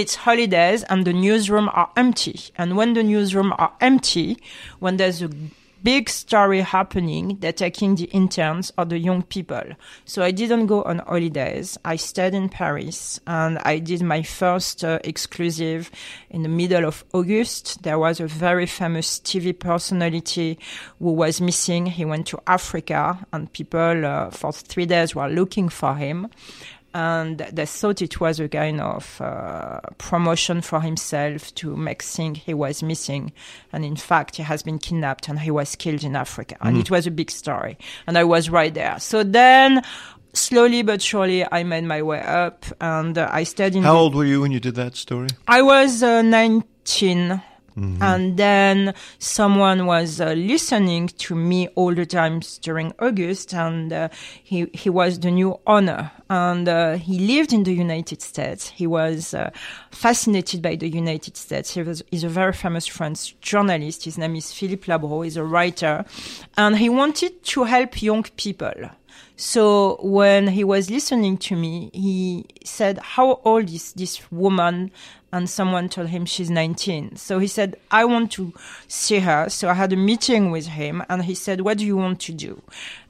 it's 0.00 0.14
holidays 0.14 0.82
and 0.84 1.04
the 1.04 1.12
newsroom 1.12 1.70
are 1.72 1.90
empty. 1.96 2.38
And 2.56 2.76
when 2.76 2.92
the 2.92 3.02
newsroom 3.02 3.54
are 3.56 3.72
empty, 3.80 4.38
when 4.78 4.98
there's 4.98 5.22
a 5.22 5.30
big 5.82 6.10
story 6.10 6.60
happening, 6.60 7.36
they're 7.40 7.52
taking 7.52 7.94
the 7.94 8.04
interns 8.06 8.72
or 8.76 8.84
the 8.84 8.98
young 8.98 9.22
people. 9.22 9.62
So 10.04 10.22
I 10.22 10.32
didn't 10.32 10.66
go 10.66 10.82
on 10.82 10.98
holidays. 10.98 11.78
I 11.84 11.96
stayed 11.96 12.34
in 12.34 12.48
Paris 12.48 13.20
and 13.26 13.58
I 13.58 13.78
did 13.78 14.02
my 14.02 14.22
first 14.22 14.84
uh, 14.84 14.98
exclusive 15.04 15.90
in 16.28 16.42
the 16.42 16.48
middle 16.48 16.84
of 16.84 17.04
August. 17.14 17.82
There 17.82 17.98
was 17.98 18.20
a 18.20 18.26
very 18.26 18.66
famous 18.66 19.18
TV 19.20 19.58
personality 19.58 20.58
who 20.98 21.12
was 21.12 21.40
missing. 21.40 21.86
He 21.86 22.04
went 22.04 22.26
to 22.28 22.40
Africa 22.46 23.24
and 23.32 23.52
people 23.52 24.04
uh, 24.04 24.30
for 24.30 24.52
three 24.52 24.86
days 24.86 25.14
were 25.14 25.28
looking 25.28 25.68
for 25.68 25.94
him 25.94 26.28
and 26.96 27.40
they 27.52 27.66
thought 27.66 28.00
it 28.00 28.20
was 28.20 28.40
a 28.40 28.48
kind 28.48 28.80
of 28.80 29.20
uh, 29.20 29.80
promotion 29.98 30.62
for 30.62 30.80
himself 30.80 31.54
to 31.54 31.76
make 31.76 32.02
think 32.02 32.38
he 32.38 32.54
was 32.54 32.82
missing. 32.82 33.34
And 33.70 33.84
in 33.84 33.96
fact 33.96 34.36
he 34.36 34.42
has 34.42 34.62
been 34.62 34.78
kidnapped 34.78 35.28
and 35.28 35.38
he 35.38 35.50
was 35.50 35.76
killed 35.76 36.02
in 36.02 36.16
africa. 36.16 36.56
And 36.62 36.78
mm. 36.78 36.80
it 36.80 36.90
was 36.90 37.06
a 37.06 37.10
big 37.10 37.30
story. 37.30 37.76
And 38.06 38.16
i 38.16 38.24
was 38.24 38.48
right 38.48 38.72
there. 38.72 38.98
So 38.98 39.22
then 39.22 39.82
slowly 40.32 40.82
but 40.82 41.02
surely 41.02 41.44
i 41.52 41.62
made 41.62 41.84
my 41.84 42.02
way 42.02 42.20
up 42.20 42.66
and 42.78 43.16
uh, 43.16 43.26
i 43.32 43.42
stayed 43.42 43.74
in 43.74 43.82
how 43.82 43.94
the- 43.94 43.98
old 43.98 44.14
were 44.14 44.26
you 44.26 44.42
when 44.42 44.52
you 44.52 44.60
did 44.60 44.74
that 44.74 44.96
story? 44.96 45.28
I 45.46 45.60
was 45.60 46.02
uh, 46.02 46.22
19 46.22 47.42
Mm-hmm. 47.78 48.02
And 48.02 48.36
then 48.38 48.94
someone 49.18 49.84
was 49.84 50.18
uh, 50.18 50.32
listening 50.32 51.08
to 51.08 51.34
me 51.34 51.68
all 51.74 51.94
the 51.94 52.06
times 52.06 52.56
during 52.58 52.94
August, 52.98 53.52
and 53.52 53.92
uh, 53.92 54.08
he 54.42 54.66
he 54.72 54.88
was 54.88 55.20
the 55.20 55.30
new 55.30 55.60
owner, 55.66 56.10
and 56.30 56.66
uh, 56.66 56.94
he 56.96 57.18
lived 57.18 57.52
in 57.52 57.64
the 57.64 57.74
United 57.74 58.22
States. 58.22 58.68
He 58.70 58.86
was 58.86 59.34
uh, 59.34 59.50
fascinated 59.90 60.62
by 60.62 60.76
the 60.76 60.88
United 60.88 61.36
States. 61.36 61.74
He 61.74 61.82
was 61.82 62.02
he's 62.10 62.24
a 62.24 62.30
very 62.30 62.54
famous 62.54 62.86
French 62.86 63.38
journalist. 63.40 64.04
His 64.04 64.16
name 64.16 64.36
is 64.36 64.52
Philippe 64.52 64.86
Labro. 64.90 65.22
He's 65.22 65.36
a 65.36 65.44
writer, 65.44 66.06
and 66.56 66.78
he 66.78 66.88
wanted 66.88 67.44
to 67.44 67.64
help 67.64 68.00
young 68.00 68.22
people. 68.22 68.72
So 69.36 69.98
when 70.00 70.48
he 70.48 70.64
was 70.64 70.90
listening 70.90 71.36
to 71.38 71.56
me, 71.56 71.90
he 71.92 72.46
said, 72.64 72.98
"How 72.98 73.38
old 73.44 73.68
is 73.68 73.92
this 73.92 74.32
woman 74.32 74.92
and 75.36 75.50
someone 75.50 75.90
told 75.90 76.08
him 76.08 76.24
she's 76.24 76.48
19. 76.48 77.16
So 77.16 77.38
he 77.38 77.46
said, 77.46 77.76
I 77.90 78.06
want 78.06 78.32
to 78.32 78.54
see 78.88 79.18
her. 79.18 79.50
So 79.50 79.68
I 79.68 79.74
had 79.74 79.92
a 79.92 79.96
meeting 79.96 80.50
with 80.50 80.66
him 80.66 81.04
and 81.10 81.22
he 81.22 81.34
said, 81.34 81.60
What 81.60 81.76
do 81.76 81.84
you 81.84 81.94
want 81.94 82.20
to 82.20 82.32
do? 82.32 82.62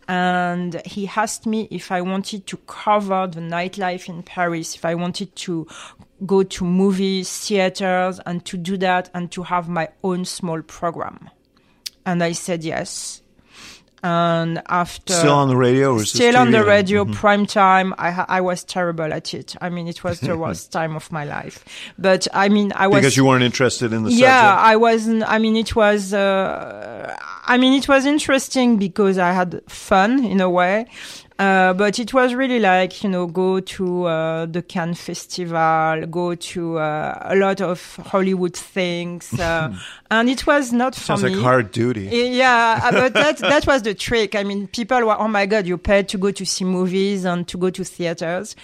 And 0.08 0.82
he 0.84 1.06
asked 1.06 1.46
me 1.46 1.68
if 1.70 1.92
I 1.92 2.00
wanted 2.00 2.48
to 2.48 2.56
cover 2.66 3.28
the 3.28 3.40
nightlife 3.40 4.08
in 4.08 4.24
Paris, 4.24 4.74
if 4.74 4.84
I 4.84 4.96
wanted 4.96 5.36
to 5.36 5.68
go 6.26 6.42
to 6.42 6.64
movies, 6.64 7.30
theaters, 7.46 8.18
and 8.26 8.44
to 8.46 8.56
do 8.56 8.76
that 8.78 9.08
and 9.14 9.30
to 9.30 9.44
have 9.44 9.68
my 9.68 9.88
own 10.02 10.24
small 10.24 10.62
program. 10.62 11.30
And 12.04 12.24
I 12.24 12.32
said 12.32 12.64
yes 12.64 13.22
and 14.06 14.62
after 14.68 15.12
still 15.12 15.34
on 15.34 15.48
the 15.48 15.56
radio 15.56 15.94
or 15.94 16.04
still 16.04 16.36
on 16.36 16.52
the 16.52 16.64
radio 16.64 17.04
mm-hmm. 17.04 17.14
prime 17.14 17.44
time 17.44 17.92
I, 17.98 18.24
I 18.28 18.40
was 18.40 18.62
terrible 18.62 19.12
at 19.12 19.34
it 19.34 19.56
i 19.60 19.68
mean 19.68 19.88
it 19.88 20.04
was 20.04 20.20
the 20.20 20.36
worst 20.44 20.70
time 20.70 20.94
of 20.94 21.10
my 21.10 21.24
life 21.24 21.64
but 21.98 22.28
i 22.32 22.48
mean 22.48 22.72
i 22.76 22.86
was 22.86 23.00
because 23.00 23.16
you 23.16 23.24
weren't 23.24 23.42
interested 23.42 23.92
in 23.92 24.04
the 24.04 24.12
yeah 24.12 24.50
subject? 24.50 24.66
i 24.72 24.76
wasn't 24.76 25.22
i 25.24 25.38
mean 25.38 25.56
it 25.56 25.74
was 25.74 26.14
uh, 26.14 27.16
i 27.46 27.56
mean 27.56 27.72
it 27.72 27.88
was 27.88 28.04
interesting 28.04 28.76
because 28.76 29.18
i 29.18 29.32
had 29.32 29.60
fun 29.68 30.24
in 30.24 30.40
a 30.40 30.50
way 30.50 30.86
uh, 31.38 31.74
but 31.74 31.98
it 31.98 32.14
was 32.14 32.34
really 32.34 32.58
like, 32.58 33.04
you 33.04 33.10
know, 33.10 33.26
go 33.26 33.60
to 33.60 34.04
uh, 34.04 34.46
the 34.46 34.62
Cannes 34.62 34.94
Festival, 34.94 36.06
go 36.06 36.34
to 36.34 36.78
uh, 36.78 37.18
a 37.20 37.36
lot 37.36 37.60
of 37.60 37.96
Hollywood 38.06 38.56
things. 38.56 39.38
Uh, 39.38 39.76
and 40.10 40.30
it 40.30 40.46
was 40.46 40.72
not 40.72 40.94
for 40.94 41.00
Sounds 41.02 41.24
me. 41.24 41.34
like 41.34 41.42
hard 41.42 41.72
duty. 41.72 42.08
Yeah, 42.10 42.80
uh, 42.82 42.90
but 42.90 43.12
that, 43.14 43.38
that 43.38 43.66
was 43.66 43.82
the 43.82 43.92
trick. 43.92 44.34
I 44.34 44.44
mean, 44.44 44.66
people 44.68 45.04
were, 45.04 45.18
oh 45.20 45.28
my 45.28 45.44
God, 45.44 45.66
you 45.66 45.76
paid 45.76 46.08
to 46.08 46.18
go 46.18 46.30
to 46.30 46.46
see 46.46 46.64
movies 46.64 47.26
and 47.26 47.46
to 47.48 47.58
go 47.58 47.68
to 47.68 47.84
theaters. 47.84 48.56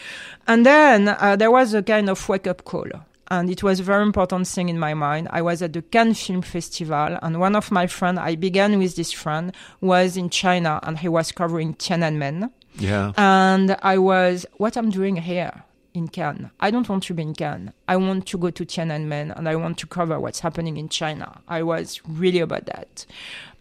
And 0.47 0.65
then 0.65 1.09
uh, 1.09 1.37
there 1.37 1.51
was 1.51 1.75
a 1.75 1.83
kind 1.83 2.09
of 2.09 2.27
wake 2.27 2.47
up 2.47 2.65
call 2.65 2.87
and 3.33 3.51
it 3.51 3.62
was 3.62 3.81
a 3.81 3.83
very 3.83 4.03
important 4.03 4.47
thing 4.47 4.69
in 4.69 4.79
my 4.79 4.93
mind. 4.93 5.27
I 5.31 5.41
was 5.41 5.62
at 5.62 5.73
the 5.73 5.81
Cannes 5.81 6.15
Film 6.27 6.43
Festival, 6.43 7.19
and 7.23 7.41
one 7.41 7.57
of 7.57 7.71
my 7.71 7.87
friends, 7.87 8.19
I 8.19 8.37
began 8.37 8.79
with 8.79 8.95
this 8.95 9.11
friend, 9.11 9.53
was 9.81 10.19
in 10.19 10.29
China, 10.29 10.79
and 10.83 10.99
he 10.99 11.09
was 11.09 11.33
covering 11.33 11.75
Tiananmen. 11.75 12.51
Yeah. 12.79 13.12
And 13.17 13.75
I 13.83 13.97
was, 13.97 14.45
what 14.59 14.77
I'm 14.77 14.91
doing 14.91 15.17
here 15.17 15.65
in 15.95 16.09
Cannes. 16.09 16.51
I 16.61 16.71
don't 16.71 16.89
want 16.89 17.05
to 17.05 17.15
be 17.15 17.23
in 17.23 17.35
Cannes. 17.35 17.73
I 17.89 17.97
want 17.97 18.27
to 18.27 18.39
go 18.39 18.51
to 18.51 18.65
Tiananmen 18.65 19.37
and 19.37 19.49
I 19.49 19.57
want 19.57 19.79
to 19.79 19.87
cover 19.87 20.19
what's 20.21 20.41
happening 20.41 20.77
in 20.77 20.89
China. 20.89 21.41
I 21.49 21.62
was 21.62 22.01
really 22.07 22.41
about 22.41 22.67
that. 22.67 23.07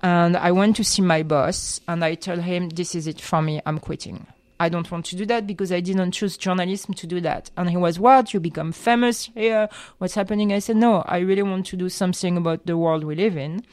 And 0.02 0.38
I 0.38 0.52
went 0.52 0.76
to 0.78 0.84
see 0.84 1.02
my 1.02 1.24
boss 1.24 1.82
and 1.88 2.04
I 2.04 2.16
told 2.16 2.40
him, 2.40 2.70
this 2.70 2.96
is 2.96 3.08
it 3.08 3.20
for 3.20 3.42
me. 3.42 3.62
I'm 3.66 3.80
quitting. 3.80 4.28
I 4.62 4.70
don't 4.70 4.92
want 4.92 5.06
to 5.08 5.16
do 5.16 5.26
that 5.26 5.48
because 5.48 5.72
I 5.72 5.80
didn't 5.80 6.12
choose 6.12 6.38
journalism 6.38 6.94
to 6.94 7.08
do 7.08 7.20
that. 7.22 7.50
And 7.58 7.68
he 7.68 7.78
was, 7.78 8.00
what? 8.00 8.32
You 8.32 8.40
become 8.40 8.72
famous 8.72 9.26
here? 9.34 9.68
What's 9.98 10.14
happening? 10.14 10.54
I 10.54 10.60
said, 10.60 10.76
no, 10.76 11.02
I 11.08 11.18
really 11.18 11.42
want 11.42 11.66
to 11.66 11.76
do 11.76 11.90
something 11.90 12.38
about 12.38 12.68
the 12.68 12.78
world 12.78 13.04
we 13.04 13.16
live 13.16 13.38
in. 13.38 13.66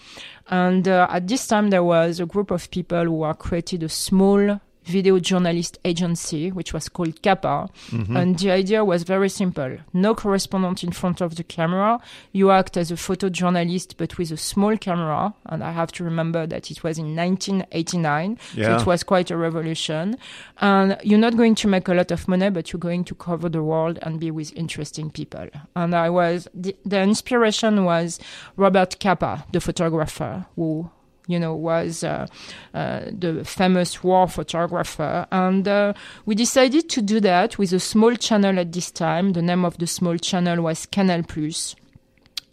And 0.48 0.88
uh, 0.88 1.06
at 1.10 1.28
this 1.28 1.46
time, 1.46 1.68
there 1.68 1.84
was 1.84 2.20
a 2.20 2.24
group 2.24 2.50
of 2.50 2.70
people 2.70 3.04
who 3.04 3.20
are 3.20 3.34
created 3.34 3.82
a 3.82 3.90
small 3.90 4.62
video 4.88 5.18
journalist 5.18 5.78
agency, 5.84 6.50
which 6.50 6.72
was 6.72 6.88
called 6.88 7.22
CAPA. 7.22 7.68
Mm-hmm. 7.90 8.16
And 8.16 8.38
the 8.38 8.50
idea 8.50 8.84
was 8.84 9.02
very 9.02 9.28
simple. 9.28 9.78
No 9.92 10.14
correspondent 10.14 10.82
in 10.82 10.92
front 10.92 11.20
of 11.20 11.36
the 11.36 11.44
camera. 11.44 12.00
You 12.32 12.50
act 12.50 12.76
as 12.76 12.90
a 12.90 12.94
photojournalist, 12.94 13.94
but 13.96 14.18
with 14.18 14.30
a 14.30 14.36
small 14.36 14.76
camera. 14.76 15.34
And 15.46 15.62
I 15.62 15.72
have 15.72 15.92
to 15.92 16.04
remember 16.04 16.46
that 16.46 16.70
it 16.70 16.82
was 16.82 16.98
in 16.98 17.14
1989. 17.14 18.38
Yeah. 18.54 18.64
So 18.64 18.82
it 18.82 18.86
was 18.86 19.02
quite 19.02 19.30
a 19.30 19.36
revolution. 19.36 20.16
And 20.60 20.96
you're 21.02 21.18
not 21.18 21.36
going 21.36 21.54
to 21.56 21.68
make 21.68 21.88
a 21.88 21.94
lot 21.94 22.10
of 22.10 22.26
money, 22.26 22.50
but 22.50 22.72
you're 22.72 22.80
going 22.80 23.04
to 23.04 23.14
cover 23.14 23.48
the 23.48 23.62
world 23.62 23.98
and 24.02 24.18
be 24.18 24.30
with 24.30 24.52
interesting 24.54 25.10
people. 25.10 25.48
And 25.76 25.94
I 25.94 26.10
was, 26.10 26.48
the, 26.54 26.74
the 26.84 27.00
inspiration 27.00 27.84
was 27.84 28.18
Robert 28.56 28.98
Capa, 29.00 29.44
the 29.52 29.60
photographer, 29.60 30.46
who 30.56 30.90
you 31.28 31.38
know, 31.38 31.54
was 31.54 32.02
uh, 32.02 32.26
uh, 32.74 33.02
the 33.12 33.44
famous 33.44 34.02
war 34.02 34.26
photographer. 34.26 35.26
And 35.30 35.68
uh, 35.68 35.92
we 36.26 36.34
decided 36.34 36.88
to 36.88 37.02
do 37.02 37.20
that 37.20 37.58
with 37.58 37.72
a 37.72 37.78
small 37.78 38.16
channel 38.16 38.58
at 38.58 38.72
this 38.72 38.90
time. 38.90 39.34
The 39.34 39.42
name 39.42 39.64
of 39.64 39.78
the 39.78 39.86
small 39.86 40.16
channel 40.16 40.62
was 40.62 40.86
Canal 40.86 41.22
Plus. 41.22 41.76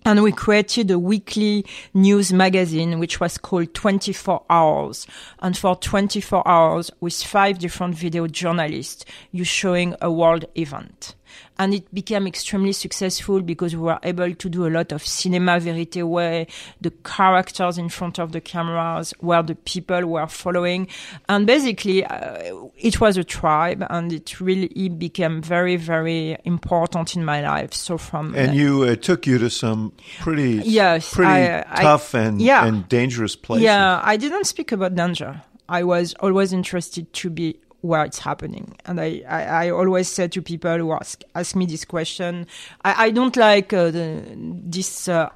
And 0.08 0.22
we 0.22 0.32
created 0.32 0.92
a 0.92 1.00
weekly 1.00 1.66
news 1.96 2.32
magazine, 2.32 3.00
which 3.00 3.20
was 3.20 3.40
called 3.40 3.74
24 3.74 4.44
Hours. 4.52 5.08
And 5.40 5.58
for 5.58 5.76
24 5.76 6.48
hours, 6.48 6.92
with 7.00 7.24
five 7.24 7.58
different 7.58 7.96
video 7.96 8.28
journalists, 8.28 9.04
you 9.32 9.44
showing 9.44 9.96
a 10.02 10.12
world 10.12 10.46
event 10.56 11.16
and 11.58 11.74
it 11.74 11.94
became 11.94 12.28
extremely 12.28 12.74
successful 12.74 13.42
because 13.42 13.76
we 13.76 13.82
were 13.82 14.00
able 14.04 14.34
to 14.34 14.50
do 14.50 14.68
a 14.68 14.70
lot 14.70 14.92
of 14.92 15.06
cinema 15.06 15.60
verite 15.60 16.04
where 16.06 16.48
the 16.82 16.92
characters 17.04 17.78
in 17.78 17.90
front 17.90 18.20
of 18.20 18.32
the 18.32 18.42
cameras 18.42 19.14
were 19.22 19.42
the 19.42 19.56
people 19.56 20.06
were 20.06 20.28
following. 20.28 20.88
And 21.30 21.48
basically 21.48 22.06
uh, 22.06 22.68
it 22.78 23.00
was 23.00 23.18
a 23.18 23.24
tribe 23.24 23.86
and 23.90 24.12
it 24.12 24.40
really 24.40 24.68
it 24.68 25.00
became 25.00 25.42
very 25.42 25.78
very 25.78 26.38
important 26.44 27.16
in 27.16 27.24
my 27.24 27.42
life. 27.42 27.74
So 27.74 27.98
from 27.98 28.36
and 28.36 28.56
you 28.56 28.84
it 28.84 29.02
took 29.02 29.26
you 29.26 29.38
to 29.38 29.50
some 29.50 29.94
pretty 30.20 30.62
yes 30.66 31.14
pretty 31.14 31.32
I, 31.32 31.64
tough 31.82 32.14
I, 32.14 32.20
and 32.22 32.42
yeah, 32.42 32.66
and 32.66 32.88
dangerous 32.90 33.36
places. 33.36 33.64
Yeah 33.64 34.02
i 34.04 34.18
didn't 34.18 34.46
speak 34.46 34.72
about 34.72 34.96
danger. 34.96 35.42
I 35.68 35.84
was 35.84 36.14
always 36.20 36.54
interested 36.54 37.12
to 37.14 37.30
be 37.30 37.60
where 37.86 38.04
it's 38.04 38.20
happening. 38.20 38.76
And 38.86 39.00
I, 39.00 39.22
I, 39.28 39.44
I, 39.44 39.70
always 39.70 40.08
say 40.08 40.28
to 40.28 40.42
people 40.42 40.78
who 40.78 40.92
ask, 40.94 41.22
ask 41.36 41.56
me 41.56 41.66
this 41.66 41.86
question, 41.86 42.48
I, 42.84 43.06
I 43.06 43.12
don't 43.12 43.36
like 43.38 43.74
uh, 43.74 43.92
the, 43.92 44.24
this 44.36 45.08
uh, 45.08 45.30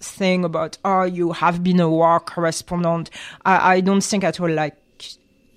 thing 0.00 0.44
about, 0.44 0.78
oh, 0.84 1.04
you 1.04 1.32
have 1.32 1.62
been 1.62 1.80
a 1.80 1.88
war 1.88 2.20
correspondent. 2.20 3.10
I, 3.44 3.74
I 3.74 3.80
don't 3.80 4.02
think 4.02 4.24
at 4.24 4.40
all 4.40 4.50
like 4.50 4.76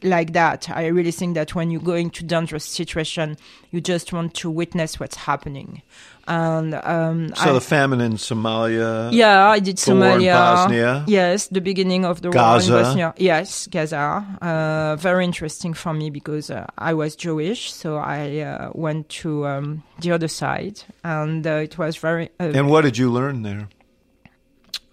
like 0.06 0.34
that. 0.34 0.70
I 0.70 0.88
really 0.88 1.12
think 1.12 1.36
that 1.36 1.56
when 1.56 1.72
you 1.72 1.80
go 1.80 1.94
into 1.94 2.24
dangerous 2.24 2.64
situation, 2.66 3.38
you 3.72 3.82
just 3.82 4.14
want 4.14 4.34
to 4.36 4.50
witness 4.50 5.00
what's 5.00 5.16
happening. 5.16 5.82
And 6.28 6.74
um, 6.74 7.34
So 7.36 7.50
I- 7.52 7.54
the 7.54 7.62
famine 7.62 8.02
in 8.02 8.14
Somalia. 8.14 9.10
yeah, 9.12 9.48
I 9.48 9.60
did 9.60 9.78
The 9.78 9.94
war 9.96 10.06
in 10.08 10.22
Somalia. 10.22 10.34
Bosnia. 10.34 11.04
Yes, 11.08 11.48
the 11.50 11.62
beginning 11.62 12.04
of 12.06 12.22
the 12.22 12.30
Gaza. 12.32 12.72
war 12.72 12.80
in 12.80 12.86
Bosnia. 12.86 13.14
Yes, 13.18 13.68
Gaza. 13.68 14.26
Uh, 14.42 14.96
very 14.96 15.24
interesting 15.24 15.74
for 15.76 15.94
me 15.94 16.10
because 16.10 16.50
uh, 16.50 16.66
I 16.78 16.94
was 16.96 17.16
Jewish, 17.16 17.72
so 17.72 17.98
I 17.98 18.40
uh, 18.40 18.72
went 18.74 19.10
to 19.22 19.46
um, 19.46 19.84
the 20.00 20.12
other 20.14 20.28
side, 20.28 20.82
and 21.04 21.46
uh, 21.46 21.52
it 21.62 21.78
was 21.78 21.98
very. 21.98 22.30
Uh, 22.40 22.52
And 22.56 22.70
what 22.70 22.84
did 22.86 22.98
you 22.98 23.12
learn 23.12 23.44
there? 23.44 23.68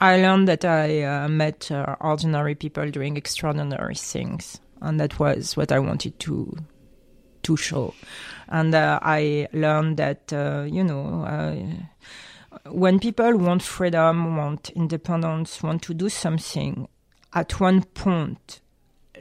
I 0.01 0.17
learned 0.17 0.49
that 0.49 0.65
I 0.65 1.03
uh, 1.05 1.29
met 1.29 1.71
uh, 1.71 1.95
ordinary 2.01 2.57
people 2.57 2.91
doing 2.91 3.17
extraordinary 3.17 3.95
things, 3.95 4.61
and 4.83 5.01
that 5.01 5.19
was 5.19 5.57
what 5.57 5.73
I 5.73 5.79
wanted 5.79 6.19
to 6.21 6.57
to 7.45 7.57
show. 7.57 7.95
And 8.49 8.75
uh, 8.75 8.99
I 9.03 9.49
learned 9.53 9.97
that 9.97 10.33
uh, 10.33 10.65
you 10.69 10.85
know. 10.85 11.25
Uh, 11.25 11.87
when 12.71 13.01
people 13.01 13.35
want 13.39 13.63
freedom, 13.63 14.37
want 14.37 14.69
independence, 14.77 15.63
want 15.63 15.81
to 15.83 15.95
do 15.95 16.11
something, 16.11 16.87
at 17.33 17.59
one 17.59 17.83
point, 17.83 18.61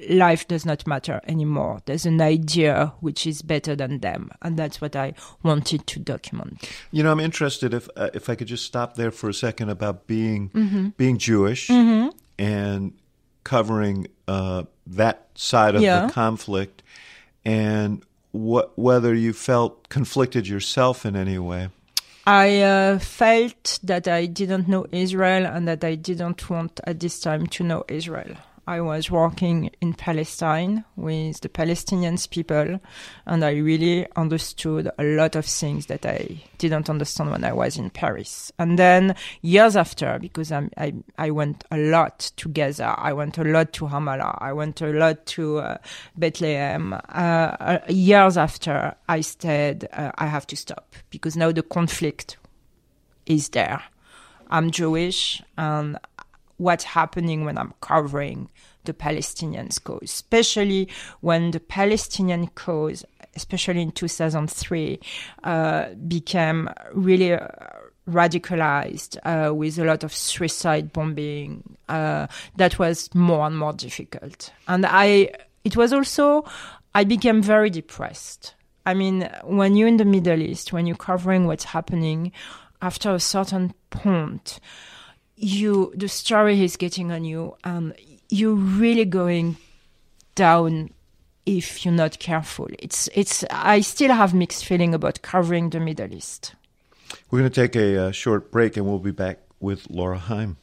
life 0.09 0.45
does 0.49 0.65
not 0.65 0.85
matter 0.85 1.21
anymore. 1.25 1.79
There's 1.85 2.05
an 2.05 2.19
idea 2.21 2.91
which 2.99 3.25
is 3.25 3.41
better 3.41 3.73
than 3.73 3.99
them, 3.99 4.31
and 4.41 4.57
that's 4.57 4.81
what 4.81 4.97
I 4.97 5.13
wanted 5.43 5.87
to 5.87 5.99
document. 5.99 6.69
You 6.91 7.03
know, 7.03 7.11
I'm 7.11 7.21
interested 7.21 7.73
if 7.73 7.87
uh, 7.95 8.09
if 8.13 8.29
I 8.29 8.35
could 8.35 8.47
just 8.47 8.65
stop 8.65 8.95
there 8.95 9.11
for 9.11 9.29
a 9.29 9.33
second 9.33 9.69
about 9.69 10.07
being 10.07 10.49
Mm-hmm. 10.49 10.89
being 10.97 11.17
Jewish 11.17 11.69
and 12.37 12.93
covering 13.43 14.07
uh, 14.31 14.63
that 15.01 15.17
side 15.35 15.73
of 15.75 15.81
Yeah. 15.81 16.05
the 16.07 16.13
conflict, 16.13 16.77
and 17.45 17.91
what 18.47 18.67
whether 18.87 19.13
you 19.25 19.33
felt 19.33 19.73
conflicted 19.89 20.43
yourself 20.53 21.05
in 21.05 21.15
any 21.15 21.39
way. 21.51 21.63
I 22.45 22.61
uh, 22.61 22.99
felt 22.99 23.79
that 23.91 24.07
I 24.07 24.27
didn't 24.39 24.65
know 24.67 24.85
Israel 24.91 25.43
and 25.53 25.63
that 25.67 25.83
I 25.83 25.95
didn't 25.95 26.39
want 26.49 26.73
at 26.91 26.99
this 27.03 27.19
time 27.19 27.43
to 27.55 27.63
know 27.63 27.81
Israel. 27.87 28.33
I 28.67 28.79
was 28.81 29.09
working 29.09 29.71
in 29.81 29.93
Palestine 29.93 30.85
with 30.95 31.41
the 31.41 31.49
Palestinians 31.49 32.29
people, 32.29 32.79
and 33.25 33.43
I 33.43 33.53
really 33.53 34.07
understood 34.15 34.89
a 34.97 35.03
lot 35.03 35.35
of 35.35 35.45
things 35.45 35.87
that 35.87 36.05
I 36.05 36.43
didn't 36.57 36.89
understand 36.89 37.31
when 37.31 37.43
I 37.43 37.53
was 37.53 37.77
in 37.77 37.89
Paris. 37.89 38.51
And 38.59 38.77
then 38.77 39.15
years 39.41 39.75
after, 39.75 40.19
because 40.19 40.51
I'm, 40.51 40.69
I 40.77 40.93
I 41.17 41.31
went 41.31 41.63
a 41.71 41.77
lot 41.77 42.31
to 42.37 42.49
Gaza, 42.49 42.95
I 42.97 43.13
went 43.13 43.37
a 43.37 43.43
lot 43.43 43.73
to 43.73 43.85
Ramallah, 43.85 44.37
I 44.39 44.53
went 44.53 44.81
a 44.81 44.87
lot 44.87 45.25
to 45.27 45.57
uh, 45.57 45.77
Bethlehem. 46.15 46.93
Uh, 46.93 46.97
uh, 47.07 47.79
years 47.89 48.37
after, 48.37 48.95
I 49.09 49.21
said 49.21 49.89
uh, 49.93 50.11
I 50.17 50.27
have 50.27 50.45
to 50.47 50.55
stop 50.55 50.95
because 51.09 51.35
now 51.35 51.51
the 51.51 51.63
conflict 51.63 52.37
is 53.25 53.49
there. 53.49 53.81
I'm 54.53 54.69
Jewish, 54.69 55.41
and 55.57 55.97
what's 56.61 56.83
happening 56.83 57.43
when 57.43 57.57
I'm 57.57 57.73
covering 57.81 58.49
the 58.83 58.93
Palestinian 58.93 59.69
cause, 59.83 60.03
especially 60.03 60.87
when 61.21 61.51
the 61.51 61.59
Palestinian 61.59 62.47
cause, 62.47 63.03
especially 63.35 63.81
in 63.81 63.91
2003, 63.91 64.99
uh, 65.43 65.89
became 66.07 66.69
really 66.93 67.33
uh, 67.33 67.47
radicalized 68.07 69.17
uh, 69.23 69.53
with 69.53 69.79
a 69.79 69.85
lot 69.85 70.03
of 70.03 70.13
suicide 70.13 70.93
bombing. 70.93 71.77
Uh, 71.89 72.27
that 72.57 72.77
was 72.77 73.13
more 73.15 73.45
and 73.47 73.57
more 73.57 73.73
difficult, 73.73 74.51
and 74.67 74.85
I. 74.85 75.31
It 75.63 75.77
was 75.77 75.93
also 75.93 76.43
I 76.95 77.03
became 77.03 77.41
very 77.41 77.69
depressed. 77.69 78.55
I 78.85 78.95
mean, 78.95 79.29
when 79.43 79.75
you're 79.75 79.87
in 79.87 79.97
the 79.97 80.05
Middle 80.05 80.41
East, 80.41 80.73
when 80.73 80.87
you're 80.87 80.95
covering 80.95 81.45
what's 81.45 81.65
happening, 81.65 82.31
after 82.81 83.13
a 83.13 83.19
certain 83.19 83.75
point, 83.91 84.59
you 85.41 85.91
the 85.95 86.07
story 86.07 86.63
is 86.63 86.77
getting 86.77 87.11
on 87.11 87.23
you, 87.23 87.55
and 87.63 87.93
you're 88.29 88.53
really 88.53 89.05
going 89.05 89.57
down 90.35 90.91
if 91.45 91.83
you're 91.83 91.93
not 91.93 92.19
careful. 92.19 92.67
It's 92.79 93.09
it's. 93.13 93.43
I 93.49 93.81
still 93.81 94.13
have 94.13 94.33
mixed 94.33 94.65
feeling 94.65 94.93
about 94.93 95.21
covering 95.21 95.69
the 95.71 95.79
Middle 95.79 96.13
East. 96.13 96.55
We're 97.29 97.39
going 97.39 97.51
to 97.51 97.61
take 97.61 97.75
a 97.75 98.07
uh, 98.07 98.11
short 98.11 98.51
break, 98.51 98.77
and 98.77 98.85
we'll 98.85 98.99
be 98.99 99.11
back 99.11 99.39
with 99.59 99.89
Laura 99.89 100.17
Haim. 100.17 100.57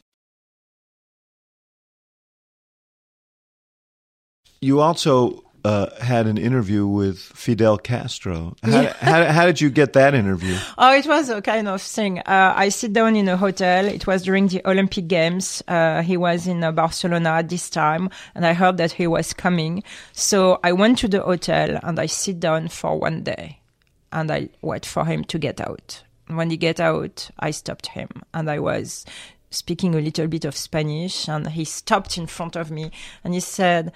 You 4.61 4.81
also 4.81 5.43
uh, 5.65 5.87
had 6.01 6.27
an 6.27 6.37
interview 6.37 6.87
with 6.87 7.19
Fidel 7.19 7.77
Castro. 7.77 8.55
How, 8.63 8.81
Yeah. 8.81 8.93
how, 8.99 9.25
how 9.25 9.45
did 9.45 9.59
you 9.61 9.69
get 9.69 9.93
that 9.93 10.13
interview? 10.13 10.57
Oh, 10.77 10.93
it 10.95 11.05
was 11.05 11.29
a 11.29 11.41
kind 11.41 11.67
of 11.67 11.81
thing. 11.81 12.19
Uh, 12.19 12.53
I 12.55 12.69
sit 12.69 12.93
down 12.93 13.15
in 13.15 13.27
a 13.27 13.35
hotel. 13.37 13.85
It 13.85 14.07
was 14.07 14.23
during 14.23 14.47
the 14.47 14.61
Olympic 14.65 15.07
Games. 15.07 15.61
Uh, 15.67 16.01
he 16.01 16.17
was 16.17 16.47
in 16.47 16.63
uh, 16.63 16.71
Barcelona 16.71 17.29
at 17.31 17.49
this 17.49 17.69
time, 17.69 18.09
and 18.35 18.45
I 18.45 18.53
heard 18.53 18.77
that 18.77 18.93
he 18.93 19.07
was 19.07 19.33
coming. 19.33 19.83
So 20.13 20.59
I 20.63 20.71
went 20.71 20.97
to 20.99 21.07
the 21.07 21.21
hotel 21.21 21.79
and 21.83 21.99
I 21.99 22.05
sit 22.07 22.39
down 22.39 22.69
for 22.69 22.97
one 22.99 23.23
day, 23.23 23.59
and 24.11 24.31
I 24.31 24.49
wait 24.61 24.85
for 24.85 25.05
him 25.05 25.23
to 25.25 25.37
get 25.39 25.59
out. 25.59 26.03
When 26.27 26.49
he 26.49 26.57
get 26.57 26.79
out, 26.79 27.29
I 27.39 27.51
stopped 27.51 27.87
him, 27.87 28.09
and 28.33 28.49
I 28.49 28.59
was 28.59 29.05
speaking 29.51 29.95
a 29.95 29.99
little 29.99 30.27
bit 30.27 30.45
of 30.45 30.55
Spanish, 30.55 31.27
and 31.27 31.47
he 31.49 31.65
stopped 31.65 32.17
in 32.17 32.27
front 32.27 32.55
of 32.55 32.71
me, 32.71 32.91
and 33.23 33.33
he 33.33 33.39
said. 33.39 33.91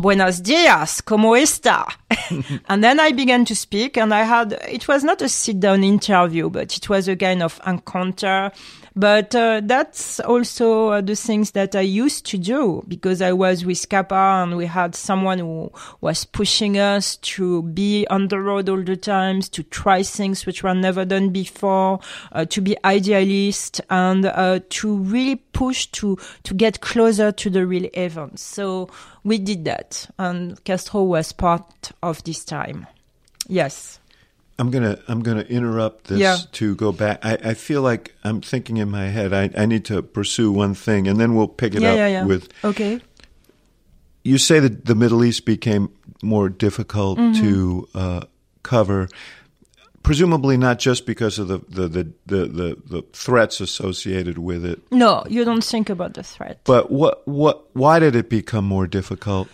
Buenos 0.00 0.44
dias, 0.44 1.02
¿cómo 1.02 1.36
está? 1.36 1.84
and 2.68 2.84
then 2.84 3.00
I 3.00 3.10
began 3.10 3.44
to 3.46 3.56
speak, 3.56 3.96
and 3.98 4.14
I 4.14 4.22
had, 4.22 4.52
it 4.68 4.86
was 4.86 5.02
not 5.02 5.20
a 5.22 5.28
sit 5.28 5.58
down 5.58 5.82
interview, 5.82 6.48
but 6.50 6.76
it 6.76 6.88
was 6.88 7.08
a 7.08 7.16
kind 7.16 7.42
of 7.42 7.60
encounter. 7.66 8.52
But 8.98 9.32
uh, 9.32 9.60
that's 9.62 10.18
also 10.18 10.88
uh, 10.88 11.00
the 11.00 11.14
things 11.14 11.52
that 11.52 11.76
I 11.76 11.82
used 11.82 12.26
to 12.26 12.36
do 12.36 12.82
because 12.88 13.22
I 13.22 13.32
was 13.32 13.64
with 13.64 13.88
CAPA 13.88 14.42
and 14.42 14.56
we 14.56 14.66
had 14.66 14.96
someone 14.96 15.38
who 15.38 15.70
was 16.00 16.24
pushing 16.24 16.78
us 16.78 17.14
to 17.18 17.62
be 17.62 18.08
on 18.08 18.26
the 18.26 18.40
road 18.40 18.68
all 18.68 18.82
the 18.82 18.96
times, 18.96 19.48
to 19.50 19.62
try 19.62 20.02
things 20.02 20.46
which 20.46 20.64
were 20.64 20.74
never 20.74 21.04
done 21.04 21.30
before, 21.30 22.00
uh, 22.32 22.44
to 22.46 22.60
be 22.60 22.76
idealist 22.84 23.80
and 23.88 24.26
uh, 24.26 24.58
to 24.70 24.96
really 24.96 25.36
push 25.36 25.86
to, 25.92 26.18
to 26.42 26.52
get 26.52 26.80
closer 26.80 27.30
to 27.30 27.48
the 27.50 27.64
real 27.64 27.88
events. 27.94 28.42
So 28.42 28.90
we 29.22 29.38
did 29.38 29.64
that 29.66 30.10
and 30.18 30.64
Castro 30.64 31.04
was 31.04 31.30
part 31.30 31.92
of 32.02 32.24
this 32.24 32.44
time. 32.44 32.88
Yes. 33.46 34.00
I'm 34.58 34.70
gonna 34.70 34.98
I'm 35.08 35.22
gonna 35.22 35.42
interrupt 35.48 36.08
this 36.08 36.18
Yeah. 36.18 36.38
to 36.52 36.74
go 36.74 36.90
back. 36.92 37.24
I, 37.24 37.38
I 37.50 37.54
feel 37.54 37.80
like 37.82 38.14
I'm 38.24 38.40
thinking 38.40 38.76
in 38.78 38.90
my 38.90 39.06
head. 39.06 39.32
I, 39.32 39.50
I 39.56 39.66
need 39.66 39.84
to 39.86 40.02
pursue 40.02 40.50
one 40.50 40.74
thing, 40.74 41.06
and 41.08 41.18
then 41.20 41.34
we'll 41.36 41.46
pick 41.48 41.74
it 41.74 41.82
yeah, 41.82 41.90
up 41.92 41.96
yeah, 41.96 42.08
yeah. 42.08 42.24
with. 42.24 42.48
okay. 42.64 43.00
You 44.24 44.36
say 44.38 44.58
that 44.60 44.84
the 44.84 44.94
Middle 44.94 45.24
East 45.24 45.44
became 45.44 45.88
more 46.22 46.48
difficult 46.48 47.18
Mm-hmm. 47.18 47.40
to 47.40 47.88
uh, 47.94 48.20
cover, 48.62 49.08
presumably 50.02 50.56
not 50.56 50.78
just 50.80 51.06
because 51.06 51.38
of 51.38 51.46
the 51.48 51.58
the, 51.68 51.88
the, 51.88 52.04
the, 52.26 52.46
the 52.46 52.76
the 52.90 53.02
threats 53.12 53.60
associated 53.60 54.38
with 54.38 54.64
it, 54.64 54.80
No, 54.90 55.22
you 55.28 55.44
don't 55.44 55.64
think 55.64 55.88
about 55.88 56.14
the 56.14 56.22
threat. 56.24 56.58
but 56.64 56.90
what 56.90 57.22
what 57.28 57.64
why 57.74 58.00
did 58.00 58.16
it 58.16 58.28
become 58.28 58.64
more 58.64 58.88
difficult? 58.88 59.48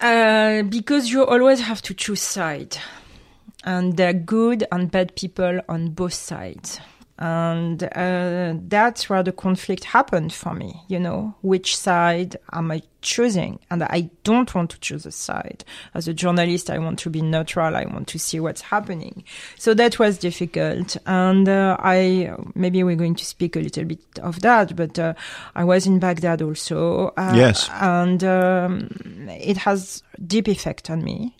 Uh, 0.00 0.62
because 0.62 1.10
you 1.10 1.24
always 1.24 1.60
have 1.60 1.80
to 1.82 1.94
choose 1.94 2.20
side, 2.22 2.76
and 3.64 3.96
there 3.96 4.10
are 4.10 4.12
good 4.14 4.64
and 4.72 4.90
bad 4.90 5.14
people 5.16 5.60
on 5.68 5.90
both 5.90 6.14
sides, 6.14 6.80
and 7.18 7.82
uh, 7.82 8.54
that's 8.68 9.10
where 9.10 9.22
the 9.24 9.32
conflict 9.32 9.84
happened 9.84 10.32
for 10.32 10.54
me. 10.54 10.82
You 10.88 11.00
know, 11.00 11.34
which 11.42 11.76
side 11.76 12.36
am 12.52 12.70
I 12.70 12.82
choosing? 13.02 13.58
And 13.70 13.82
I 13.82 14.10
don't 14.22 14.54
want 14.54 14.70
to 14.70 14.80
choose 14.80 15.04
a 15.06 15.10
side. 15.10 15.64
As 15.94 16.06
a 16.06 16.14
journalist, 16.14 16.70
I 16.70 16.78
want 16.78 16.98
to 17.00 17.10
be 17.10 17.20
neutral. 17.20 17.74
I 17.74 17.86
want 17.86 18.06
to 18.08 18.18
see 18.18 18.38
what's 18.38 18.60
happening. 18.60 19.24
So 19.56 19.74
that 19.74 19.98
was 19.98 20.18
difficult, 20.18 20.96
and 21.06 21.48
uh, 21.48 21.76
I 21.80 22.32
maybe 22.54 22.84
we're 22.84 22.94
going 22.96 23.16
to 23.16 23.24
speak 23.24 23.56
a 23.56 23.60
little 23.60 23.84
bit 23.84 24.00
of 24.22 24.40
that, 24.42 24.76
but 24.76 24.96
uh, 24.98 25.14
I 25.56 25.64
was 25.64 25.86
in 25.86 25.98
Baghdad 25.98 26.40
also. 26.42 27.08
Uh, 27.16 27.32
Yes. 27.34 27.68
and 27.72 28.22
um, 28.22 28.88
it 29.28 29.56
has 29.58 30.02
deep 30.24 30.46
effect 30.48 30.88
on 30.90 31.02
me. 31.02 31.34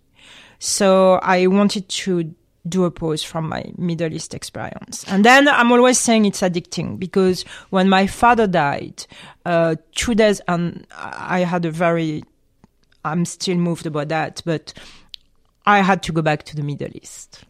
So 0.59 1.15
I 1.23 1.47
wanted 1.47 1.89
to 1.89 2.35
do 2.69 2.85
a 2.85 2.91
pause 2.91 3.23
from 3.23 3.49
my 3.49 3.65
Middle 3.79 4.13
East 4.13 4.35
experience. 4.35 5.05
And 5.09 5.25
then 5.25 5.49
I'm 5.49 5.73
always 5.73 5.99
saying 5.99 6.25
it's 6.27 6.41
addicting 6.43 6.99
because 6.99 7.45
when 7.71 7.89
my 7.89 8.07
father 8.07 8.47
died, 8.47 9.07
uh, 9.47 9.77
two 9.95 10.15
days, 10.15 10.41
and 10.49 10.87
I 10.95 11.41
had 11.41 11.65
a 11.65 11.71
very, 11.71 12.25
I'm 13.05 13.25
still 13.25 13.57
moved 13.57 13.87
about 13.87 14.09
that, 14.09 14.43
but 14.45 14.75
I 15.65 15.81
had 15.81 16.03
to 16.05 16.13
go 16.13 16.21
back 16.21 16.43
to 16.45 16.57
the 16.57 16.63
Middle 16.63 16.91
East. 16.95 17.45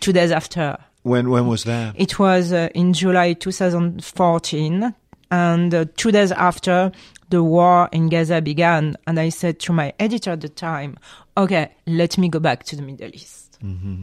Two 0.00 0.12
days 0.12 0.30
after 0.30 0.78
When 1.02 1.30
when 1.30 1.46
was 1.46 1.64
that? 1.64 1.94
it 1.98 2.18
was 2.18 2.52
uh, 2.52 2.68
in 2.74 2.92
July 2.94 3.32
2014, 3.34 4.94
and 5.30 5.74
uh, 5.74 5.84
two 5.96 6.12
days 6.12 6.30
after, 6.32 6.92
the 7.34 7.42
war 7.42 7.88
in 7.90 8.08
Gaza 8.08 8.40
began. 8.40 8.96
And 9.08 9.18
I 9.18 9.28
said 9.28 9.58
to 9.60 9.72
my 9.72 9.92
editor 9.98 10.30
at 10.30 10.40
the 10.40 10.48
time, 10.48 10.96
okay, 11.36 11.72
let 11.84 12.16
me 12.16 12.28
go 12.28 12.38
back 12.38 12.62
to 12.64 12.76
the 12.76 12.82
Middle 12.82 13.10
East. 13.12 13.58
Mm-hmm. 13.60 14.02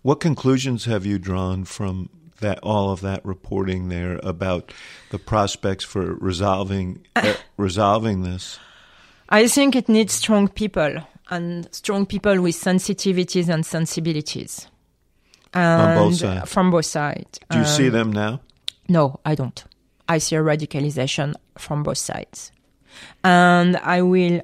What 0.00 0.20
conclusions 0.20 0.86
have 0.86 1.04
you 1.04 1.18
drawn 1.18 1.64
from 1.64 2.08
that 2.40 2.58
all 2.62 2.90
of 2.90 3.02
that 3.02 3.22
reporting 3.24 3.90
there 3.90 4.18
about 4.22 4.72
the 5.10 5.18
prospects 5.18 5.84
for 5.84 6.14
resolving 6.14 7.04
uh, 7.16 7.34
resolving 7.58 8.22
this? 8.22 8.58
I 9.28 9.46
think 9.46 9.76
it 9.76 9.86
needs 9.86 10.14
strong 10.14 10.48
people 10.48 11.02
and 11.28 11.68
strong 11.74 12.06
people 12.06 12.40
with 12.40 12.54
sensitivities 12.54 13.48
and 13.50 13.66
sensibilities. 13.66 14.68
And 15.52 15.82
On 15.82 15.96
both 15.98 16.14
sides. 16.16 16.50
From 16.50 16.70
both 16.70 16.86
sides. 16.86 17.40
Do 17.50 17.58
you 17.58 17.64
um, 17.64 17.68
see 17.68 17.88
them 17.90 18.10
now? 18.10 18.40
No, 18.88 19.20
I 19.24 19.34
don't. 19.34 19.64
I 20.08 20.18
see 20.18 20.36
a 20.36 20.40
radicalization 20.40 21.34
from 21.58 21.82
both 21.82 21.98
sides. 21.98 22.52
And 23.24 23.76
I 23.76 24.02
will 24.02 24.42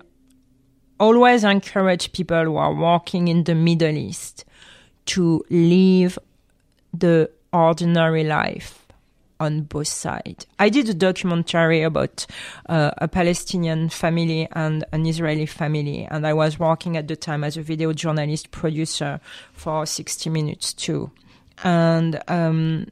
always 0.98 1.44
encourage 1.44 2.12
people 2.12 2.44
who 2.44 2.56
are 2.56 2.74
working 2.74 3.28
in 3.28 3.44
the 3.44 3.54
Middle 3.54 3.96
East 3.96 4.44
to 5.06 5.44
live 5.50 6.18
the 6.92 7.30
ordinary 7.52 8.24
life 8.24 8.82
on 9.40 9.62
both 9.62 9.88
sides. 9.88 10.46
I 10.58 10.68
did 10.68 10.88
a 10.88 10.94
documentary 10.94 11.82
about 11.82 12.26
uh, 12.68 12.92
a 12.98 13.08
Palestinian 13.08 13.88
family 13.88 14.48
and 14.52 14.84
an 14.92 15.04
Israeli 15.04 15.46
family, 15.46 16.06
and 16.08 16.24
I 16.26 16.32
was 16.32 16.58
working 16.58 16.96
at 16.96 17.08
the 17.08 17.16
time 17.16 17.42
as 17.42 17.56
a 17.56 17.62
video 17.62 17.92
journalist 17.92 18.52
producer 18.52 19.20
for 19.52 19.84
60 19.84 20.30
Minutes 20.30 20.76
II. 20.88 21.10
And 21.64 22.22
um, 22.28 22.86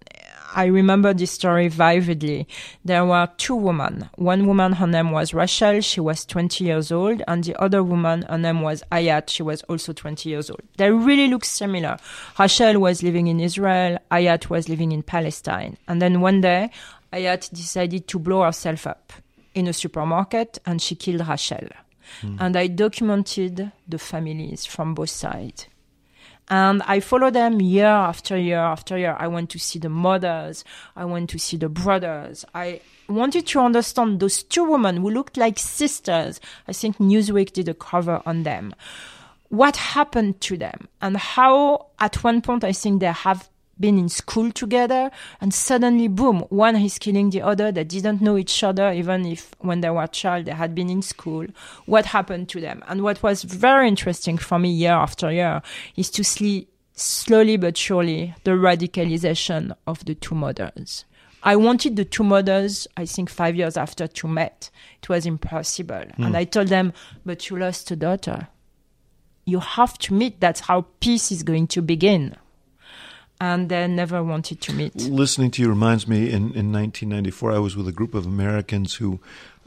I 0.55 0.67
remember 0.67 1.15
this 1.15 1.31
story 1.31 1.69
vividly. 1.69 2.49
There 2.85 3.05
were 3.05 3.29
two 3.37 3.55
women. 3.55 4.11
One 4.17 4.47
woman, 4.47 4.73
her 4.73 4.87
name 4.87 5.13
was 5.13 5.33
Rachel, 5.33 5.81
she 5.81 6.01
was 6.01 6.25
20 6.25 6.65
years 6.65 6.91
old, 6.91 7.23
and 7.29 7.45
the 7.45 7.61
other 7.61 7.83
woman, 7.83 8.23
her 8.23 8.39
name 8.39 8.63
was 8.63 8.83
Ayat, 8.91 9.29
she 9.29 9.43
was 9.43 9.63
also 9.63 9.93
20 9.93 10.29
years 10.29 10.51
old. 10.51 10.63
They 10.77 10.91
really 10.91 11.29
look 11.29 11.45
similar. 11.45 11.99
Rachel 12.39 12.81
was 12.81 13.03
living 13.03 13.29
in 13.29 13.39
Israel, 13.39 13.99
Ayat 14.11 14.51
was 14.51 14.69
living 14.69 14.93
in 14.93 15.03
Palestine. 15.03 15.77
And 15.87 16.03
then 16.03 16.21
one 16.21 16.41
day, 16.41 16.71
Ayat 17.13 17.51
decided 17.51 18.09
to 18.09 18.19
blow 18.19 18.43
herself 18.43 18.87
up 18.87 19.13
in 19.55 19.67
a 19.67 19.73
supermarket 19.73 20.59
and 20.67 20.81
she 20.81 20.95
killed 20.95 21.27
Rachel. 21.29 21.69
Hmm. 22.23 22.37
And 22.41 22.57
I 22.57 22.67
documented 22.67 23.71
the 23.87 23.99
families 23.99 24.67
from 24.67 24.95
both 24.95 25.11
sides. 25.11 25.67
And 26.51 26.83
I 26.83 26.99
follow 26.99 27.31
them 27.31 27.61
year 27.61 27.87
after 27.87 28.37
year 28.37 28.59
after 28.59 28.99
year. 28.99 29.17
I 29.19 29.29
went 29.29 29.51
to 29.51 29.59
see 29.59 29.79
the 29.79 29.89
mothers. 29.89 30.65
I 30.97 31.05
went 31.05 31.31
to 31.31 31.39
see 31.39 31.57
the 31.57 31.69
brothers. 31.69 32.45
I 32.55 32.81
wanted 33.09 33.47
to 33.49 33.61
understand 33.61 34.21
those 34.21 34.43
two 34.43 34.65
women 34.65 34.97
who 34.99 35.11
looked 35.11 35.37
like 35.37 35.59
sisters. 35.59 36.41
I 36.67 36.73
think 36.73 36.99
Newsweek 36.99 37.53
did 37.53 37.69
a 37.69 37.75
cover 37.75 38.23
on 38.25 38.45
them. 38.45 38.75
What 39.49 39.77
happened 39.77 40.41
to 40.43 40.57
them 40.57 40.89
and 41.03 41.17
how 41.17 41.89
at 41.99 42.23
one 42.23 42.41
point 42.41 42.63
I 42.65 42.73
think 42.73 43.01
they 43.01 43.07
have 43.07 43.50
been 43.81 43.99
in 43.99 44.09
school 44.09 44.53
together 44.53 45.11
and 45.41 45.55
suddenly 45.55 46.09
boom 46.09 46.41
one 46.51 46.77
is 46.77 46.99
killing 46.99 47.31
the 47.31 47.43
other 47.43 47.73
they 47.73 47.85
didn't 47.85 48.21
know 48.21 48.37
each 48.37 48.63
other 48.63 48.93
even 48.93 49.25
if 49.25 49.55
when 49.61 49.81
they 49.81 49.91
were 49.91 50.05
a 50.05 50.09
child 50.09 50.45
they 50.45 50.53
had 50.53 50.75
been 50.75 50.91
in 50.91 51.03
school 51.03 51.47
what 51.87 52.07
happened 52.07 52.49
to 52.49 52.61
them 52.61 52.83
and 52.89 53.03
what 53.03 53.23
was 53.23 53.43
very 53.43 53.89
interesting 53.89 54.37
for 54.37 54.59
me 54.59 54.71
year 54.71 54.93
after 54.93 55.33
year 55.33 55.63
is 55.97 56.11
to 56.11 56.23
see 56.23 56.69
slowly 56.95 57.57
but 57.57 57.77
surely 57.77 58.35
the 58.45 58.51
radicalization 58.51 59.75
of 59.87 60.05
the 60.05 60.15
two 60.15 60.35
mothers 60.35 61.05
I 61.43 61.57
wanted 61.57 61.97
the 61.97 62.05
two 62.05 62.23
mothers, 62.23 62.87
I 62.99 63.07
think 63.07 63.31
five 63.31 63.57
years 63.57 63.79
after 63.79 64.07
to 64.07 64.29
met. 64.29 64.69
It 65.03 65.09
was 65.09 65.25
impossible. 65.25 65.95
Mm. 65.95 66.27
And 66.27 66.37
I 66.37 66.45
told 66.45 66.69
them, 66.69 66.93
but 67.25 67.49
you 67.49 67.59
lost 67.59 67.91
a 67.91 67.97
daughter. 67.97 68.49
You 69.47 69.61
have 69.61 69.97
to 70.01 70.13
meet. 70.13 70.39
That's 70.41 70.61
how 70.61 70.83
peace 71.01 71.33
is 71.33 71.43
going 71.43 71.69
to 71.69 71.81
begin 71.81 72.37
and 73.41 73.69
they 73.71 73.87
never 73.89 74.23
wanted 74.23 74.61
to 74.61 74.73
meet. 74.75 74.95
Listening 74.97 75.51
to 75.53 75.63
you 75.63 75.69
reminds 75.69 76.07
me 76.07 76.29
in, 76.29 76.53
in 76.53 76.73
1994, 76.73 77.53
I 77.53 77.59
was 77.59 77.75
with 77.77 77.89
a 77.89 77.93
group 77.93 78.15
of 78.15 78.27
Americans 78.27 78.95
who 78.95 79.19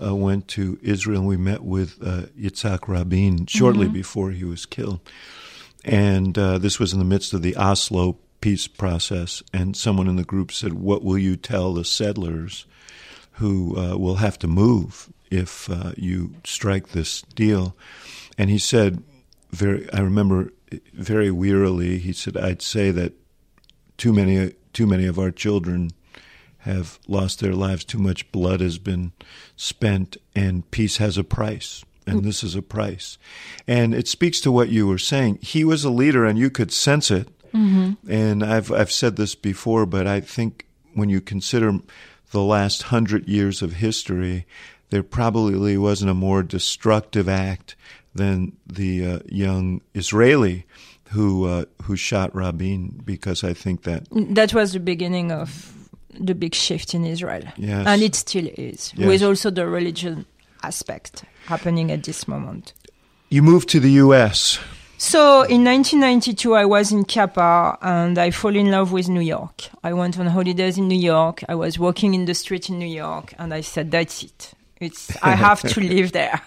uh, 0.01 0.13
went 0.15 0.47
to 0.49 0.77
Israel 0.81 1.19
and 1.19 1.27
we 1.27 1.37
met 1.37 1.63
with 1.63 1.97
uh, 2.03 2.27
Yitzhak 2.39 2.87
Rabin 2.87 3.47
shortly 3.47 3.85
mm-hmm. 3.85 3.93
before 3.93 4.31
he 4.31 4.43
was 4.43 4.65
killed. 4.65 4.99
And 5.83 6.37
uh, 6.37 6.59
this 6.59 6.79
was 6.79 6.93
in 6.93 6.99
the 6.99 7.05
midst 7.05 7.33
of 7.33 7.41
the 7.41 7.55
Oslo 7.55 8.17
peace 8.41 8.67
process. 8.67 9.41
And 9.51 9.75
someone 9.75 10.07
in 10.07 10.17
the 10.17 10.23
group 10.23 10.51
said, 10.51 10.73
What 10.73 11.03
will 11.03 11.17
you 11.17 11.35
tell 11.35 11.73
the 11.73 11.83
settlers 11.83 12.65
who 13.33 13.77
uh, 13.77 13.97
will 13.97 14.15
have 14.15 14.37
to 14.39 14.47
move 14.47 15.11
if 15.31 15.69
uh, 15.69 15.93
you 15.97 16.35
strike 16.43 16.89
this 16.89 17.23
deal? 17.23 17.75
And 18.37 18.49
he 18.49 18.59
said, 18.59 19.03
very, 19.51 19.91
I 19.91 20.01
remember 20.01 20.51
very 20.93 21.31
wearily, 21.31 21.99
he 21.99 22.13
said, 22.13 22.37
I'd 22.37 22.61
say 22.61 22.91
that 22.91 23.13
too 23.97 24.13
many 24.13 24.53
too 24.73 24.87
many 24.87 25.05
of 25.05 25.19
our 25.19 25.31
children 25.31 25.91
have 26.59 26.97
lost 27.07 27.39
their 27.39 27.53
lives. 27.53 27.83
Too 27.83 27.99
much 27.99 28.31
blood 28.31 28.61
has 28.61 28.77
been 28.77 29.11
spent, 29.55 30.17
and 30.35 30.69
peace 30.71 30.97
has 30.97 31.17
a 31.17 31.23
price. 31.23 31.83
And 32.05 32.23
this 32.23 32.43
is 32.43 32.55
a 32.55 32.61
price. 32.61 33.17
And 33.65 33.93
it 33.93 34.09
speaks 34.09 34.41
to 34.41 34.51
what 34.51 34.67
you 34.69 34.87
were 34.87 34.97
saying. 34.97 35.39
He 35.41 35.63
was 35.63 35.85
a 35.85 35.89
leader, 35.89 36.25
and 36.25 36.37
you 36.37 36.49
could 36.49 36.71
sense 36.71 37.09
it. 37.09 37.29
Mm-hmm. 37.53 38.11
And 38.11 38.43
I've 38.43 38.71
I've 38.71 38.91
said 38.91 39.15
this 39.15 39.35
before, 39.35 39.85
but 39.85 40.07
I 40.07 40.19
think 40.19 40.65
when 40.93 41.09
you 41.09 41.21
consider 41.21 41.79
the 42.31 42.41
last 42.41 42.83
hundred 42.83 43.27
years 43.27 43.61
of 43.61 43.73
history, 43.73 44.45
there 44.89 45.03
probably 45.03 45.77
wasn't 45.77 46.11
a 46.11 46.15
more 46.15 46.43
destructive 46.43 47.29
act 47.29 47.75
than 48.13 48.57
the 48.65 49.05
uh, 49.05 49.19
young 49.27 49.81
Israeli 49.93 50.65
who 51.13 51.45
uh, 51.45 51.65
who 51.83 51.95
shot 51.95 52.35
Rabin 52.35 53.01
because 53.05 53.43
I 53.43 53.53
think 53.53 53.83
that 53.83 54.07
that 54.11 54.53
was 54.53 54.73
the 54.73 54.79
beginning 54.79 55.31
of 55.31 55.73
the 56.19 56.35
big 56.35 56.53
shift 56.53 56.93
in 56.93 57.05
Israel. 57.05 57.43
Yes. 57.57 57.87
And 57.87 58.01
it 58.01 58.15
still 58.15 58.47
is, 58.47 58.93
yes. 58.95 59.07
with 59.07 59.23
also 59.23 59.49
the 59.49 59.67
religion 59.67 60.25
aspect 60.63 61.23
happening 61.45 61.91
at 61.91 62.03
this 62.03 62.27
moment. 62.27 62.73
You 63.29 63.41
moved 63.41 63.69
to 63.69 63.79
the 63.79 63.91
US. 63.91 64.59
So 64.97 65.41
in 65.41 65.65
1992, 65.65 66.53
I 66.55 66.65
was 66.65 66.91
in 66.91 67.03
CAPA 67.03 67.77
and 67.81 68.17
I 68.17 68.31
fell 68.31 68.55
in 68.55 68.71
love 68.71 68.91
with 68.91 69.09
New 69.09 69.21
York. 69.21 69.69
I 69.83 69.91
went 69.91 70.17
on 70.17 70.27
holidays 70.27 70.77
in 70.77 70.87
New 70.87 70.99
York. 70.99 71.43
I 71.49 71.55
was 71.55 71.77
walking 71.77 72.13
in 72.13 72.25
the 72.25 72.33
street 72.33 72.69
in 72.69 72.79
New 72.79 72.87
York 72.87 73.33
and 73.37 73.53
I 73.53 73.61
said, 73.61 73.91
that's 73.91 74.23
it. 74.23 74.53
It's 74.83 75.15
I 75.23 75.31
have 75.31 75.61
to 75.61 75.81
live 75.95 76.11
there. 76.11 76.41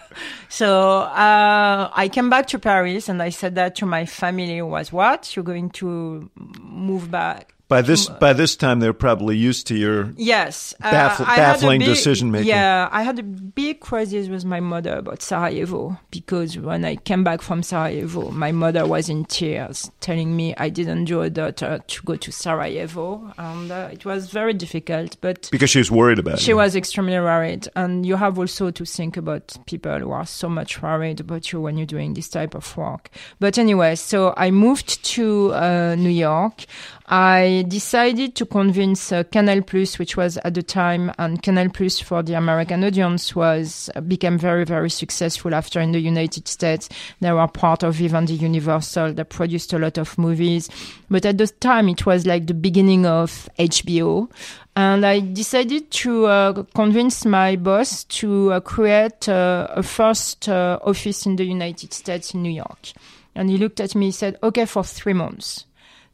So 0.49 0.99
uh, 0.99 1.91
I 1.93 2.09
came 2.09 2.29
back 2.29 2.47
to 2.47 2.59
Paris 2.59 3.09
and 3.09 3.21
I 3.21 3.29
said 3.29 3.55
that 3.55 3.75
to 3.75 3.85
my 3.85 4.05
family 4.05 4.61
was 4.61 4.93
what 4.93 5.35
you're 5.35 5.45
going 5.45 5.69
to 5.71 6.29
move 6.35 7.11
back 7.11 7.53
by 7.67 7.81
this 7.81 8.07
by 8.07 8.31
this 8.33 8.55
time, 8.55 8.79
they're 8.79 8.93
probably 8.93 9.35
used 9.35 9.67
to 9.67 9.75
your 9.75 10.13
yes 10.15 10.73
uh, 10.81 10.91
baffling 10.91 11.79
big, 11.79 11.89
decision 11.89 12.31
making. 12.31 12.47
Yeah, 12.47 12.87
I 12.91 13.03
had 13.03 13.19
a 13.19 13.23
big 13.23 13.81
crisis 13.81 14.29
with 14.29 14.45
my 14.45 14.61
mother 14.61 14.97
about 14.97 15.21
Sarajevo 15.21 15.99
because 16.09 16.57
when 16.57 16.85
I 16.85 16.95
came 16.95 17.25
back 17.25 17.41
from 17.41 17.63
Sarajevo, 17.63 18.31
my 18.31 18.53
mother 18.53 18.87
was 18.87 19.09
in 19.09 19.25
tears, 19.25 19.91
telling 19.99 20.35
me 20.35 20.55
I 20.57 20.69
didn't 20.69 21.05
do 21.05 21.21
a 21.21 21.29
daughter 21.29 21.83
to 21.85 22.03
go 22.03 22.15
to 22.15 22.31
Sarajevo, 22.31 23.33
and 23.37 23.69
uh, 23.69 23.89
it 23.91 24.05
was 24.05 24.29
very 24.29 24.53
difficult. 24.53 25.17
But 25.19 25.49
because 25.51 25.69
she 25.69 25.79
was 25.79 25.91
worried 25.91 26.19
about 26.19 26.39
she 26.39 26.53
was 26.53 26.75
extremely 26.75 27.19
worried, 27.19 27.67
and 27.75 28.05
you 28.05 28.15
have 28.15 28.39
also 28.39 28.71
to 28.71 28.85
think 28.85 29.17
about 29.17 29.57
people 29.65 29.99
who 29.99 30.11
are 30.11 30.25
so 30.25 30.47
much 30.47 30.81
worried 30.81 31.19
about 31.19 31.51
you 31.51 31.59
when 31.59 31.77
you're 31.77 31.85
doing 31.85 32.13
this 32.13 32.29
type 32.29 32.55
of 32.55 32.77
work. 32.77 33.09
But 33.41 33.57
anyway, 33.57 33.95
so 33.95 34.33
I 34.37 34.51
moved 34.51 35.03
to 35.15 35.53
uh, 35.53 35.95
New 35.95 36.09
York. 36.09 36.65
I 37.09 37.63
decided 37.69 38.35
to 38.35 38.45
convince 38.45 39.13
uh, 39.13 39.23
Canal 39.23 39.61
Plus, 39.61 39.97
which 39.97 40.17
was 40.17 40.37
at 40.43 40.55
the 40.55 40.61
time, 40.61 41.09
and 41.17 41.41
Canal 41.41 41.69
Plus 41.69 42.01
for 42.01 42.21
the 42.21 42.33
American 42.33 42.83
audience 42.83 43.33
was 43.33 43.89
uh, 43.95 44.01
became 44.01 44.37
very, 44.37 44.65
very 44.65 44.89
successful 44.89 45.55
after 45.55 45.79
in 45.79 45.93
the 45.93 46.01
United 46.01 46.49
States. 46.49 46.89
They 47.21 47.31
were 47.31 47.47
part 47.47 47.83
of 47.83 47.95
Vivendi 47.95 48.33
Universal. 48.33 49.13
They 49.13 49.23
produced 49.23 49.71
a 49.71 49.79
lot 49.79 49.97
of 49.97 50.17
movies. 50.17 50.69
But 51.09 51.25
at 51.25 51.37
the 51.37 51.47
time, 51.47 51.87
it 51.87 52.05
was 52.05 52.25
like 52.25 52.47
the 52.47 52.53
beginning 52.53 53.05
of 53.05 53.47
HBO. 53.57 54.29
And 54.75 55.05
I 55.05 55.21
decided 55.21 55.89
to 55.91 56.25
uh, 56.25 56.63
convince 56.75 57.23
my 57.23 57.55
boss 57.55 58.03
to 58.03 58.51
uh, 58.51 58.59
create 58.59 59.29
uh, 59.29 59.67
a 59.69 59.81
first 59.81 60.49
uh, 60.49 60.77
office 60.83 61.25
in 61.25 61.37
the 61.37 61.45
United 61.45 61.93
States 61.93 62.33
in 62.33 62.43
New 62.43 62.51
York. 62.51 62.91
And 63.33 63.49
he 63.49 63.57
looked 63.57 63.79
at 63.79 63.95
me, 63.95 64.07
he 64.07 64.11
said, 64.11 64.37
okay, 64.43 64.65
for 64.65 64.83
three 64.83 65.13
months. 65.13 65.66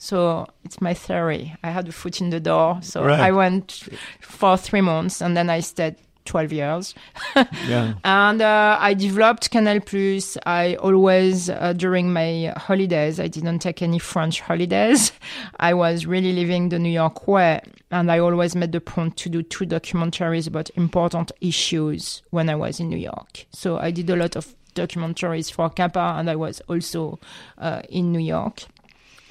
So 0.03 0.47
it's 0.65 0.81
my 0.81 0.93
theory. 0.93 1.55
I 1.63 1.69
had 1.69 1.87
a 1.87 1.93
foot 1.93 2.19
in 2.19 2.29
the 2.29 2.41
door. 2.41 2.77
So 2.81 3.05
right. 3.05 3.21
I 3.21 3.31
went 3.31 3.87
for 4.19 4.57
three 4.57 4.81
months 4.81 5.21
and 5.21 5.37
then 5.37 5.49
I 5.49 5.61
stayed 5.61 5.95
12 6.25 6.51
years. 6.51 6.93
Yeah. 7.65 7.93
And 8.03 8.41
uh, 8.41 8.77
I 8.81 8.95
developed 8.95 9.49
Canal 9.49 9.79
Plus. 9.79 10.37
I 10.45 10.75
always, 10.75 11.49
uh, 11.49 11.71
during 11.71 12.11
my 12.11 12.53
holidays, 12.57 13.17
I 13.17 13.29
didn't 13.29 13.59
take 13.59 13.81
any 13.81 13.97
French 13.97 14.41
holidays. 14.41 15.13
I 15.61 15.73
was 15.73 16.05
really 16.05 16.33
living 16.33 16.67
the 16.67 16.79
New 16.79 16.91
York 16.91 17.25
way. 17.25 17.61
And 17.89 18.11
I 18.11 18.19
always 18.19 18.57
made 18.57 18.73
the 18.73 18.81
point 18.81 19.15
to 19.17 19.29
do 19.29 19.41
two 19.41 19.65
documentaries 19.65 20.47
about 20.47 20.69
important 20.75 21.31
issues 21.39 22.23
when 22.31 22.49
I 22.49 22.55
was 22.55 22.81
in 22.81 22.89
New 22.89 22.97
York. 22.97 23.45
So 23.51 23.77
I 23.77 23.91
did 23.91 24.09
a 24.09 24.17
lot 24.17 24.35
of 24.35 24.53
documentaries 24.75 25.51
for 25.51 25.69
CAPA, 25.69 26.19
and 26.19 26.29
I 26.29 26.35
was 26.35 26.61
also 26.67 27.19
uh, 27.57 27.83
in 27.89 28.11
New 28.11 28.19
York. 28.19 28.65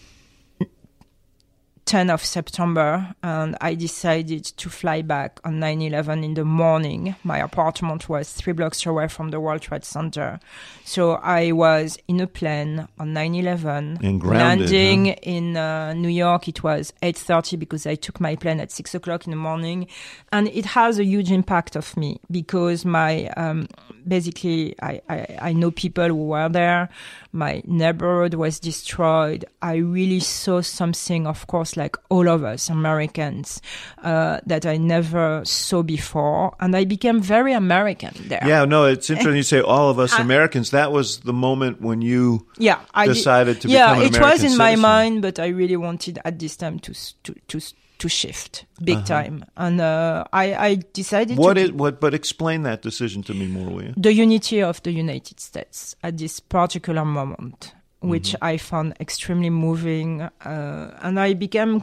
10th 1.85 2.13
of 2.13 2.23
September, 2.23 3.13
and 3.21 3.57
I 3.59 3.75
decided 3.75 4.45
to 4.45 4.69
fly 4.69 5.01
back 5.01 5.39
on 5.43 5.59
9 5.59 5.81
11 5.81 6.23
in 6.23 6.33
the 6.33 6.45
morning. 6.45 7.15
My 7.23 7.39
apartment 7.39 8.07
was 8.07 8.31
three 8.31 8.53
blocks 8.53 8.85
away 8.85 9.07
from 9.09 9.31
the 9.31 9.39
World 9.39 9.61
Trade 9.61 9.83
Center. 9.83 10.39
So 10.85 11.13
I 11.13 11.51
was 11.51 11.97
in 12.07 12.21
a 12.21 12.27
plane 12.27 12.87
on 12.99 13.13
9 13.13 13.35
11, 13.35 13.99
And 14.01 14.21
grounded, 14.21 14.69
landing 14.71 15.05
huh? 15.07 15.15
in 15.23 15.57
uh, 15.57 15.93
New 15.93 16.09
York. 16.09 16.47
It 16.47 16.63
was 16.63 16.93
8.30 17.01 17.59
because 17.59 17.85
I 17.85 17.95
took 17.95 18.21
my 18.21 18.35
plane 18.35 18.59
at 18.59 18.71
6 18.71 18.95
o'clock 18.95 19.25
in 19.25 19.31
the 19.31 19.37
morning. 19.37 19.87
And 20.31 20.47
it 20.47 20.65
has 20.65 20.99
a 20.99 21.03
huge 21.05 21.31
impact 21.31 21.75
of 21.75 21.95
me 21.97 22.19
because 22.31 22.85
my, 22.85 23.27
um, 23.35 23.67
basically, 24.07 24.75
I, 24.81 25.01
I, 25.09 25.37
I 25.41 25.53
know 25.53 25.71
people 25.71 26.07
who 26.07 26.27
were 26.27 26.49
there. 26.49 26.89
My 27.31 27.63
neighborhood 27.65 28.35
was 28.35 28.59
destroyed. 28.59 29.45
I 29.61 29.75
really 29.75 30.19
saw 30.19 30.61
something, 30.61 31.25
of 31.25 31.47
course, 31.47 31.75
like 31.75 31.95
all 32.09 32.27
of 32.27 32.43
us 32.43 32.69
Americans, 32.69 33.61
uh, 34.03 34.39
that 34.45 34.65
I 34.65 34.77
never 34.77 35.41
saw 35.43 35.81
before. 35.81 36.55
And 36.59 36.75
I 36.75 36.85
became 36.85 37.21
very 37.21 37.53
American 37.53 38.13
there. 38.27 38.43
Yeah, 38.45 38.65
no, 38.65 38.85
it's 38.85 39.09
interesting 39.09 39.37
you 39.37 39.43
say 39.43 39.61
all 39.61 39.89
of 39.89 39.97
us 39.97 40.13
Americans. 40.19 40.71
That 40.71 40.91
was 40.91 41.21
the 41.21 41.33
moment 41.33 41.81
when 41.81 42.01
you 42.01 42.45
yeah, 42.57 42.81
I 42.93 43.07
did- 43.07 43.15
decided 43.15 43.61
to 43.61 43.67
yeah, 43.67 43.93
become 43.95 43.97
an 43.97 44.03
it 44.03 44.09
was 44.09 44.17
American 44.17 44.51
in 44.51 44.57
my 44.57 44.75
mind, 44.75 45.21
but 45.21 45.39
I 45.39 45.47
really 45.47 45.77
wanted 45.77 46.19
at 46.23 46.37
this 46.37 46.55
time 46.55 46.79
to 46.79 46.93
to 47.23 47.35
to 47.47 47.59
to 48.03 48.09
shift 48.09 48.65
big 48.83 48.97
Uh-huh. 48.97 49.07
time, 49.23 49.45
and 49.55 49.79
uh, 49.81 50.23
I 50.43 50.71
I 50.71 50.79
decided 50.93 51.37
What 51.37 51.55
to 51.55 51.61
is 51.63 51.71
what? 51.71 51.99
But 51.99 52.13
explain 52.13 52.63
that 52.63 52.81
decision 52.83 53.23
to 53.23 53.33
me 53.33 53.47
more, 53.47 53.69
will 53.73 53.83
you? 53.83 53.93
the 53.97 54.11
unity 54.23 54.61
of 54.63 54.81
the 54.83 54.91
United 54.91 55.39
States 55.39 55.95
at 56.03 56.17
this 56.17 56.39
particular 56.41 57.05
moment, 57.05 57.73
which 58.01 58.33
Mm-hmm. 58.35 58.53
I 58.53 58.57
found 58.59 58.93
extremely 58.99 59.49
moving, 59.49 60.21
uh, 60.21 60.99
and 61.01 61.19
I 61.19 61.33
became 61.35 61.81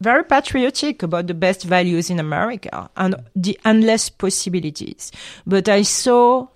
very 0.00 0.24
patriotic 0.24 1.02
about 1.02 1.26
the 1.26 1.34
best 1.34 1.64
values 1.68 2.10
in 2.10 2.18
America 2.20 2.88
and 2.96 3.14
the 3.36 3.58
endless 3.64 4.08
possibilities. 4.10 5.12
But 5.46 5.68
I 5.68 5.82
saw 5.84 6.46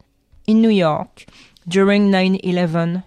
in 0.47 0.61
New 0.63 0.71
York 0.73 1.27
during 1.69 2.11
9/11 2.11 3.03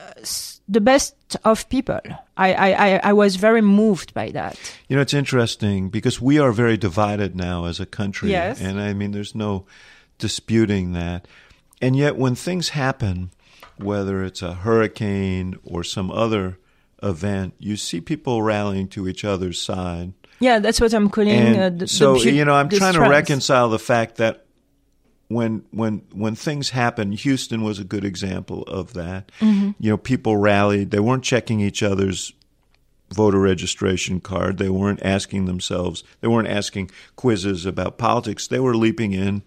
uh, 0.00 0.04
s- 0.22 0.59
the 0.70 0.80
best 0.80 1.14
of 1.44 1.68
people. 1.68 2.00
I, 2.36 2.54
I, 2.54 3.00
I, 3.04 3.12
was 3.12 3.36
very 3.36 3.60
moved 3.60 4.14
by 4.14 4.30
that. 4.30 4.56
You 4.88 4.94
know, 4.94 5.02
it's 5.02 5.12
interesting 5.12 5.90
because 5.90 6.20
we 6.20 6.38
are 6.38 6.52
very 6.52 6.76
divided 6.76 7.34
now 7.34 7.64
as 7.64 7.80
a 7.80 7.86
country. 7.86 8.30
Yes. 8.30 8.60
And 8.60 8.80
I 8.80 8.94
mean, 8.94 9.10
there's 9.10 9.34
no 9.34 9.66
disputing 10.18 10.92
that. 10.92 11.26
And 11.82 11.96
yet, 11.96 12.16
when 12.16 12.36
things 12.36 12.70
happen, 12.70 13.32
whether 13.78 14.22
it's 14.22 14.42
a 14.42 14.54
hurricane 14.54 15.58
or 15.64 15.82
some 15.82 16.10
other 16.10 16.58
event, 17.02 17.54
you 17.58 17.76
see 17.76 18.00
people 18.00 18.42
rallying 18.42 18.86
to 18.88 19.08
each 19.08 19.24
other's 19.24 19.60
side. 19.60 20.12
Yeah, 20.38 20.60
that's 20.60 20.80
what 20.80 20.94
I'm 20.94 21.10
calling. 21.10 21.58
Uh, 21.58 21.70
the, 21.70 21.88
so, 21.88 22.16
the, 22.16 22.30
you 22.30 22.44
know, 22.44 22.54
I'm 22.54 22.68
trying 22.68 22.94
to 22.94 23.00
reconcile 23.00 23.70
the 23.70 23.78
fact 23.78 24.16
that 24.16 24.46
when 25.30 25.64
when 25.70 26.02
when 26.12 26.34
things 26.34 26.70
happen, 26.70 27.12
Houston 27.12 27.62
was 27.62 27.78
a 27.78 27.84
good 27.84 28.04
example 28.04 28.62
of 28.64 28.94
that. 28.94 29.30
Mm-hmm. 29.40 29.70
You 29.78 29.90
know, 29.90 29.96
people 29.96 30.36
rallied. 30.36 30.90
They 30.90 30.98
weren't 30.98 31.22
checking 31.22 31.60
each 31.60 31.84
other's 31.84 32.32
voter 33.14 33.38
registration 33.38 34.20
card. 34.20 34.58
They 34.58 34.68
weren't 34.68 35.02
asking 35.04 35.44
themselves. 35.46 36.02
They 36.20 36.26
weren't 36.28 36.48
asking 36.48 36.90
quizzes 37.14 37.64
about 37.64 37.96
politics. 37.96 38.48
They 38.48 38.58
were 38.58 38.74
leaping 38.76 39.12
in, 39.12 39.42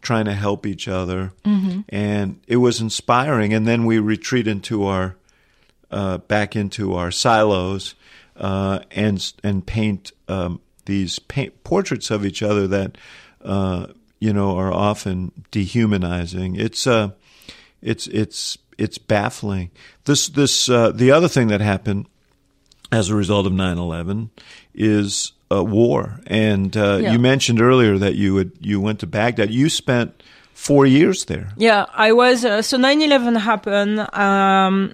trying 0.00 0.26
to 0.26 0.34
help 0.34 0.64
each 0.64 0.86
other, 0.86 1.32
Mm-hmm. 1.44 1.80
and 1.88 2.40
it 2.46 2.58
was 2.58 2.80
inspiring. 2.80 3.52
And 3.52 3.66
then 3.66 3.84
we 3.84 3.98
retreat 3.98 4.46
into 4.46 4.84
our 4.86 5.16
uh, 5.90 6.18
back 6.18 6.54
into 6.54 6.94
our 6.94 7.10
silos 7.10 7.96
uh, 8.36 8.78
and 8.92 9.32
and 9.42 9.66
paint 9.66 10.12
um, 10.28 10.60
these 10.84 11.18
paint 11.18 11.64
portraits 11.64 12.12
of 12.12 12.24
each 12.24 12.42
other 12.44 12.68
that 12.68 12.96
uh, 13.44 13.86
you 14.26 14.32
know 14.32 14.50
are 14.62 14.72
often 14.90 15.30
dehumanizing. 15.50 16.56
It's 16.66 16.86
uh, 16.86 17.08
it's 17.82 18.06
it's 18.08 18.58
it's 18.78 18.98
baffling. 18.98 19.70
This 20.04 20.28
this 20.28 20.68
uh, 20.68 20.90
the 21.02 21.10
other 21.16 21.28
thing 21.28 21.48
that 21.48 21.60
happened 21.60 22.06
as 22.92 23.10
a 23.10 23.14
result 23.16 23.46
of 23.46 23.52
9/11 23.52 24.28
is 24.74 25.32
uh, 25.50 25.62
war. 25.64 26.20
And 26.26 26.76
uh, 26.76 26.98
Yeah. 27.02 27.12
you 27.12 27.18
mentioned 27.18 27.60
earlier 27.60 27.98
that 27.98 28.14
you 28.14 28.34
would 28.34 28.50
you 28.60 28.80
went 28.80 28.98
to 29.00 29.06
Baghdad. 29.06 29.50
You 29.50 29.68
spent 29.68 30.10
four 30.54 30.86
years 30.86 31.24
there. 31.24 31.46
Yeah, 31.56 31.86
I 32.08 32.12
was. 32.12 32.44
Uh, 32.44 32.62
so 32.62 32.76
9/11 32.78 33.36
happened. 33.40 33.98
Um, 34.14 34.92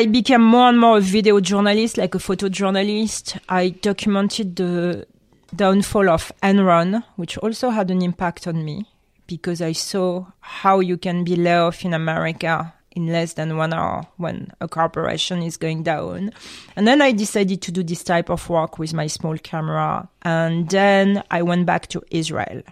I 0.00 0.06
became 0.06 0.42
more 0.42 0.68
and 0.68 0.78
more 0.80 0.96
a 0.98 1.00
video 1.00 1.40
journalist, 1.40 1.96
like 1.98 2.14
a 2.16 2.18
photojournalist. 2.18 3.38
I 3.48 3.70
documented 3.82 4.56
the 4.56 5.06
downfall 5.54 6.08
of 6.08 6.32
Enron, 6.42 7.04
which 7.16 7.38
also 7.38 7.70
had 7.70 7.90
an 7.90 8.02
impact 8.02 8.46
on 8.46 8.64
me 8.64 8.86
because 9.26 9.62
I 9.62 9.72
saw 9.72 10.26
how 10.40 10.80
you 10.80 10.96
can 10.96 11.24
be 11.24 11.36
laid 11.36 11.58
off 11.58 11.84
in 11.84 11.94
America 11.94 12.74
in 12.94 13.06
less 13.06 13.34
than 13.34 13.56
one 13.56 13.72
hour 13.72 14.06
when 14.16 14.52
a 14.60 14.68
corporation 14.68 15.42
is 15.42 15.56
going 15.56 15.82
down. 15.82 16.32
And 16.76 16.86
then 16.86 17.00
I 17.00 17.12
decided 17.12 17.62
to 17.62 17.72
do 17.72 17.82
this 17.82 18.04
type 18.04 18.28
of 18.28 18.48
work 18.48 18.78
with 18.78 18.92
my 18.92 19.06
small 19.06 19.38
camera. 19.38 20.08
And 20.22 20.68
then 20.68 21.22
I 21.30 21.42
went 21.42 21.66
back 21.66 21.86
to 21.88 22.02
Israel 22.10 22.62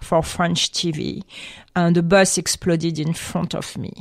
for 0.00 0.22
French 0.22 0.72
TV 0.72 1.22
and 1.76 1.94
the 1.94 2.02
bus 2.02 2.38
exploded 2.38 2.98
in 2.98 3.14
front 3.14 3.54
of 3.54 3.76
me. 3.78 3.92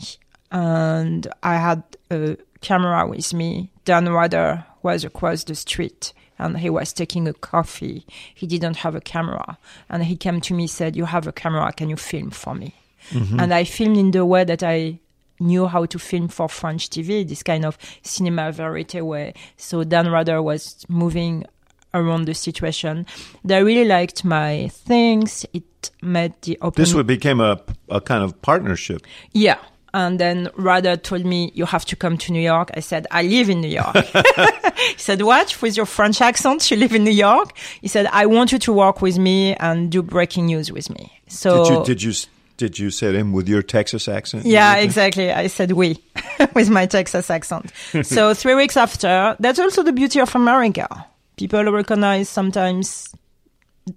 And 0.51 1.27
I 1.43 1.55
had 1.55 1.83
a 2.09 2.37
camera 2.61 3.07
with 3.07 3.33
me. 3.33 3.71
Dan 3.85 4.11
Wader 4.11 4.65
was 4.81 5.03
across 5.03 5.43
the 5.43 5.55
street 5.55 6.13
and 6.39 6.57
he 6.57 6.69
was 6.69 6.93
taking 6.93 7.27
a 7.27 7.33
coffee. 7.33 8.05
He 8.33 8.47
didn't 8.47 8.77
have 8.77 8.95
a 8.95 9.01
camera. 9.01 9.57
And 9.89 10.03
he 10.03 10.15
came 10.15 10.41
to 10.41 10.53
me 10.53 10.67
said, 10.67 10.95
you 10.95 11.05
have 11.05 11.27
a 11.27 11.31
camera. 11.31 11.71
Can 11.73 11.89
you 11.89 11.97
film 11.97 12.31
for 12.31 12.55
me? 12.55 12.73
Mm-hmm. 13.11 13.39
And 13.39 13.53
I 13.53 13.63
filmed 13.63 13.97
in 13.97 14.11
the 14.11 14.25
way 14.25 14.43
that 14.45 14.63
I 14.63 14.99
knew 15.39 15.67
how 15.67 15.85
to 15.85 15.99
film 15.99 16.27
for 16.27 16.49
French 16.49 16.89
TV, 16.89 17.27
this 17.27 17.43
kind 17.43 17.65
of 17.65 17.77
cinema 18.03 18.51
verite 18.51 19.01
way. 19.05 19.33
So 19.57 19.83
Dan 19.83 20.09
Rather 20.09 20.41
was 20.41 20.85
moving 20.89 21.45
around 21.93 22.25
the 22.25 22.33
situation. 22.33 23.05
They 23.43 23.63
really 23.63 23.85
liked 23.85 24.23
my 24.23 24.69
things. 24.69 25.45
It 25.53 25.91
made 26.01 26.33
the 26.41 26.57
open. 26.61 26.81
This 26.81 26.93
would 26.93 27.07
became 27.07 27.39
a 27.39 27.61
a 27.89 28.01
kind 28.01 28.23
of 28.23 28.41
partnership. 28.41 29.05
Yeah. 29.31 29.57
And 29.93 30.19
then 30.19 30.49
Rather 30.55 30.97
told 30.97 31.25
me, 31.25 31.51
you 31.55 31.65
have 31.65 31.85
to 31.85 31.95
come 31.95 32.17
to 32.19 32.31
New 32.31 32.41
York. 32.41 32.69
I 32.75 32.79
said, 32.79 33.07
I 33.11 33.23
live 33.23 33.49
in 33.49 33.61
New 33.61 33.69
York. 33.69 33.95
he 34.75 34.97
said, 34.97 35.21
what? 35.21 35.61
With 35.61 35.75
your 35.75 35.85
French 35.85 36.21
accent, 36.21 36.69
you 36.69 36.77
live 36.77 36.93
in 36.93 37.03
New 37.03 37.11
York? 37.11 37.57
He 37.81 37.87
said, 37.87 38.07
I 38.11 38.25
want 38.25 38.51
you 38.51 38.59
to 38.59 38.73
work 38.73 39.01
with 39.01 39.17
me 39.17 39.55
and 39.55 39.91
do 39.91 40.01
breaking 40.01 40.47
news 40.47 40.71
with 40.71 40.89
me. 40.89 41.11
So 41.27 41.63
Did 41.63 41.73
you 41.73 41.85
did 41.85 42.03
you 42.03 42.13
did 42.57 42.77
you 42.77 42.91
say 42.91 43.13
him 43.13 43.31
with 43.31 43.47
your 43.47 43.61
Texas 43.61 44.07
accent? 44.07 44.45
yeah, 44.45 44.75
exactly. 44.75 45.31
I 45.31 45.47
said 45.47 45.71
we 45.71 45.97
with 46.53 46.69
my 46.69 46.85
Texas 46.85 47.29
accent. 47.29 47.71
so 48.03 48.33
three 48.33 48.55
weeks 48.55 48.75
after, 48.75 49.35
that's 49.39 49.59
also 49.59 49.81
the 49.81 49.93
beauty 49.93 50.19
of 50.19 50.35
America. 50.35 51.05
People 51.37 51.63
recognize 51.71 52.27
sometimes 52.27 53.15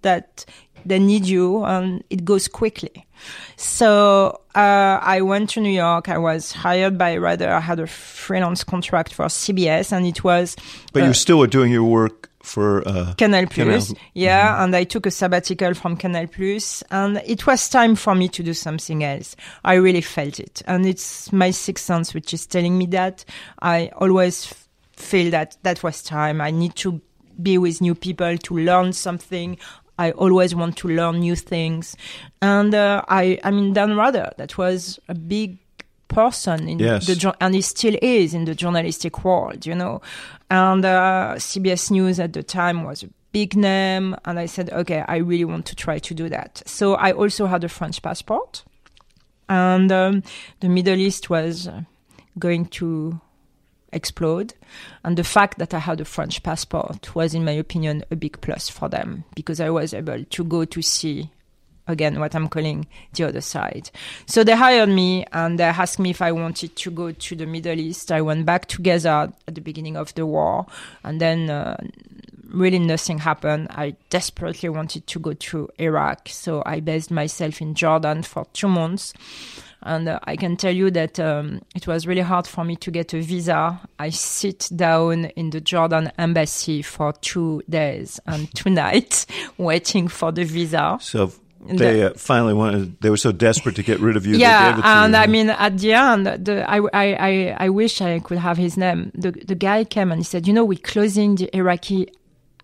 that 0.03 0.45
they 0.87 0.99
need 0.99 1.27
you 1.27 1.65
and 1.65 2.05
it 2.09 2.25
goes 2.25 2.49
quickly. 2.49 3.07
So 3.57 4.41
uh, 4.55 4.99
I 5.03 5.21
went 5.21 5.51
to 5.51 5.61
New 5.61 5.71
York. 5.71 6.09
I 6.09 6.19
was 6.19 6.53
hired 6.53 6.99
by 6.99 7.17
Rather. 7.17 7.51
I 7.51 7.61
had 7.61 7.81
a 7.81 7.87
freelance 7.87 8.65
contract 8.65 9.15
for 9.15 9.27
CBS, 9.27 9.93
and 9.93 10.07
it 10.07 10.25
was 10.25 10.57
But 10.93 11.03
uh, 11.03 11.07
you 11.07 11.15
still 11.15 11.39
were 11.39 11.47
doing 11.47 11.73
your 11.73 11.85
work 11.85 12.31
for 12.43 12.87
uh, 12.87 13.15
Canal 13.17 13.47
Plus. 13.47 13.89
Canal. 13.89 14.03
Yeah, 14.15 14.63
and 14.65 14.75
I 14.75 14.85
took 14.85 15.07
a 15.07 15.11
sabbatical 15.11 15.75
from 15.75 15.97
Canal 15.97 16.27
Plus, 16.27 16.83
and 16.91 17.23
it 17.25 17.47
was 17.47 17.69
time 17.69 17.95
for 17.95 18.15
me 18.15 18.29
to 18.29 18.43
do 18.43 18.53
something 18.53 19.05
else. 19.05 19.37
I 19.65 19.75
really 19.75 20.01
felt 20.01 20.41
it, 20.41 20.63
and 20.67 20.85
it's 20.85 21.33
my 21.33 21.51
sixth 21.51 21.85
sense 21.85 22.15
which 22.15 22.35
is 22.35 22.47
telling 22.47 22.77
me 22.77 22.87
that. 22.87 23.25
I 23.61 23.91
always 23.97 24.51
f- 24.51 24.69
feel 24.97 25.31
that 25.31 25.57
that 25.63 25.83
was 25.83 26.03
time. 26.03 26.41
I 26.41 26.51
need 26.51 26.75
to 26.77 27.01
be 27.41 27.59
with 27.59 27.81
new 27.81 27.95
people 27.95 28.37
to 28.37 28.59
learn 28.59 28.93
something. 28.93 29.57
I 30.07 30.11
always 30.13 30.55
want 30.55 30.77
to 30.79 30.89
learn 30.89 31.21
new 31.21 31.37
things, 31.37 31.97
and 32.41 32.75
uh, 32.75 33.03
I, 33.09 33.39
I 33.45 33.51
mean, 33.51 33.73
Dan 33.73 33.97
Rather, 33.97 34.33
that 34.37 34.57
was 34.59 34.99
a 35.09 35.15
big 35.15 35.59
person 36.09 36.69
in 36.69 36.79
Yes. 36.79 37.07
the 37.07 37.35
and 37.41 37.55
he 37.55 37.63
still 37.63 37.97
is 38.03 38.35
in 38.35 38.45
the 38.45 38.55
journalistic 38.55 39.25
world, 39.25 39.65
you 39.67 39.75
know. 39.75 40.01
And 40.51 40.85
uh, 40.85 41.35
CBS 41.39 41.91
News 41.91 42.19
at 42.21 42.33
the 42.33 42.43
time 42.43 42.85
was 42.85 43.03
a 43.03 43.09
big 43.33 43.55
name, 43.57 44.17
and 44.25 44.39
I 44.39 44.47
said, 44.47 44.71
okay, 44.71 45.05
I 45.09 45.17
really 45.19 45.45
want 45.47 45.65
to 45.67 45.75
try 45.75 45.99
to 46.01 46.15
do 46.15 46.29
that. 46.29 46.63
So 46.67 46.95
I 46.95 47.13
also 47.13 47.47
had 47.47 47.65
a 47.65 47.69
French 47.69 48.03
passport, 48.03 48.65
and 49.49 49.91
um, 49.93 50.23
the 50.61 50.69
Middle 50.69 50.99
East 50.99 51.31
was 51.31 51.67
uh, 51.67 51.83
going 52.39 52.67
to 52.81 53.21
explode. 53.93 54.55
And 55.05 55.17
the 55.17 55.25
fact 55.25 55.59
that 55.59 55.75
I 55.75 55.79
had 55.79 56.01
a 56.01 56.05
French 56.05 56.43
passport 56.43 57.15
was, 57.15 57.35
in 57.35 57.45
my 57.45 57.53
opinion, 57.53 58.05
a 58.11 58.17
big 58.17 58.41
plus 58.41 58.69
for 58.69 58.89
them 58.89 59.25
because 59.35 59.61
I 59.61 59.71
was 59.71 59.95
able 59.95 60.25
to 60.25 60.45
go 60.45 60.65
to 60.65 60.83
see 60.83 61.31
again 61.89 62.21
what 62.21 62.35
I'm 62.35 62.49
calling 62.49 62.87
the 63.15 63.25
other 63.25 63.41
side. 63.41 63.91
So 64.27 64.45
they 64.45 64.57
hired 64.57 64.89
me 64.89 65.27
and 65.33 65.59
they 65.59 65.65
asked 65.65 65.99
me 65.99 66.11
if 66.11 66.23
I 66.23 66.33
wanted 66.33 66.77
to 66.77 66.91
go 66.91 67.13
to 67.13 67.37
the 67.37 67.47
Middle 67.47 67.79
East. 67.79 68.13
I 68.13 68.21
went 68.21 68.47
back 68.47 68.67
to 68.69 68.83
Gaza 68.83 69.33
at 69.47 69.55
the 69.55 69.61
beginning 69.61 69.97
of 69.97 70.15
the 70.15 70.27
war 70.27 70.67
and 71.03 71.21
then 71.21 71.51
uh, 71.51 71.77
really 72.49 72.79
nothing 72.79 73.19
happened. 73.19 73.69
I 73.71 73.97
desperately 74.11 74.69
wanted 74.69 75.07
to 75.07 75.19
go 75.19 75.33
to 75.33 75.69
Iraq. 75.79 76.29
So 76.29 76.63
I 76.65 76.81
based 76.81 77.11
myself 77.11 77.61
in 77.61 77.75
Jordan 77.75 78.23
for 78.23 78.47
two 78.53 78.69
months. 78.69 79.13
And 79.85 80.09
uh, 80.09 80.21
I 80.25 80.37
can 80.37 80.57
tell 80.57 80.75
you 80.75 80.91
that 80.93 81.19
um, 81.19 81.63
it 81.75 81.87
was 81.87 82.07
really 82.07 82.21
hard 82.21 82.47
for 82.47 82.65
me 82.65 82.77
to 82.77 82.91
get 82.91 83.13
a 83.15 83.21
visa. 83.21 83.81
I 83.99 84.11
sit 84.11 84.71
down 84.75 85.27
in 85.27 85.51
the 85.51 85.61
Jordan 85.61 86.13
embassy 86.19 86.83
for 86.83 87.13
two 87.15 87.63
days 87.69 88.21
and 88.27 88.53
two 88.55 88.71
nights 88.85 89.27
waiting 89.59 90.09
for 90.09 90.33
the 90.33 90.45
visa. 90.45 90.99
So 91.01 91.33
they 91.65 92.03
uh, 92.03 92.15
finally 92.15 92.55
wanted. 92.55 93.01
They 93.01 93.11
were 93.11 93.17
so 93.17 93.33
desperate 93.33 93.77
to 93.77 93.83
get 93.83 94.01
rid 94.01 94.17
of 94.17 94.27
you. 94.27 94.33
they 94.33 94.41
yeah, 94.41 94.71
gave 94.71 94.79
it 94.79 94.83
to 94.83 94.89
and 94.89 95.13
you. 95.13 95.19
I 95.19 95.27
mean, 95.27 95.51
at 95.51 95.79
the 95.79 95.93
end, 95.93 96.27
the, 96.27 96.69
I, 96.69 96.79
I, 96.79 97.15
I, 97.15 97.57
I 97.61 97.69
wish 97.69 98.01
I 98.01 98.19
could 98.19 98.39
have 98.39 98.57
his 98.57 98.77
name. 98.77 99.13
The, 99.15 99.31
the 99.31 99.55
guy 99.55 99.85
came 99.85 100.11
and 100.11 100.21
he 100.21 100.25
said, 100.25 100.47
"You 100.47 100.55
know, 100.55 100.65
we're 100.65 100.79
closing 100.79 101.37
the 101.37 101.55
Iraqi 101.57 102.09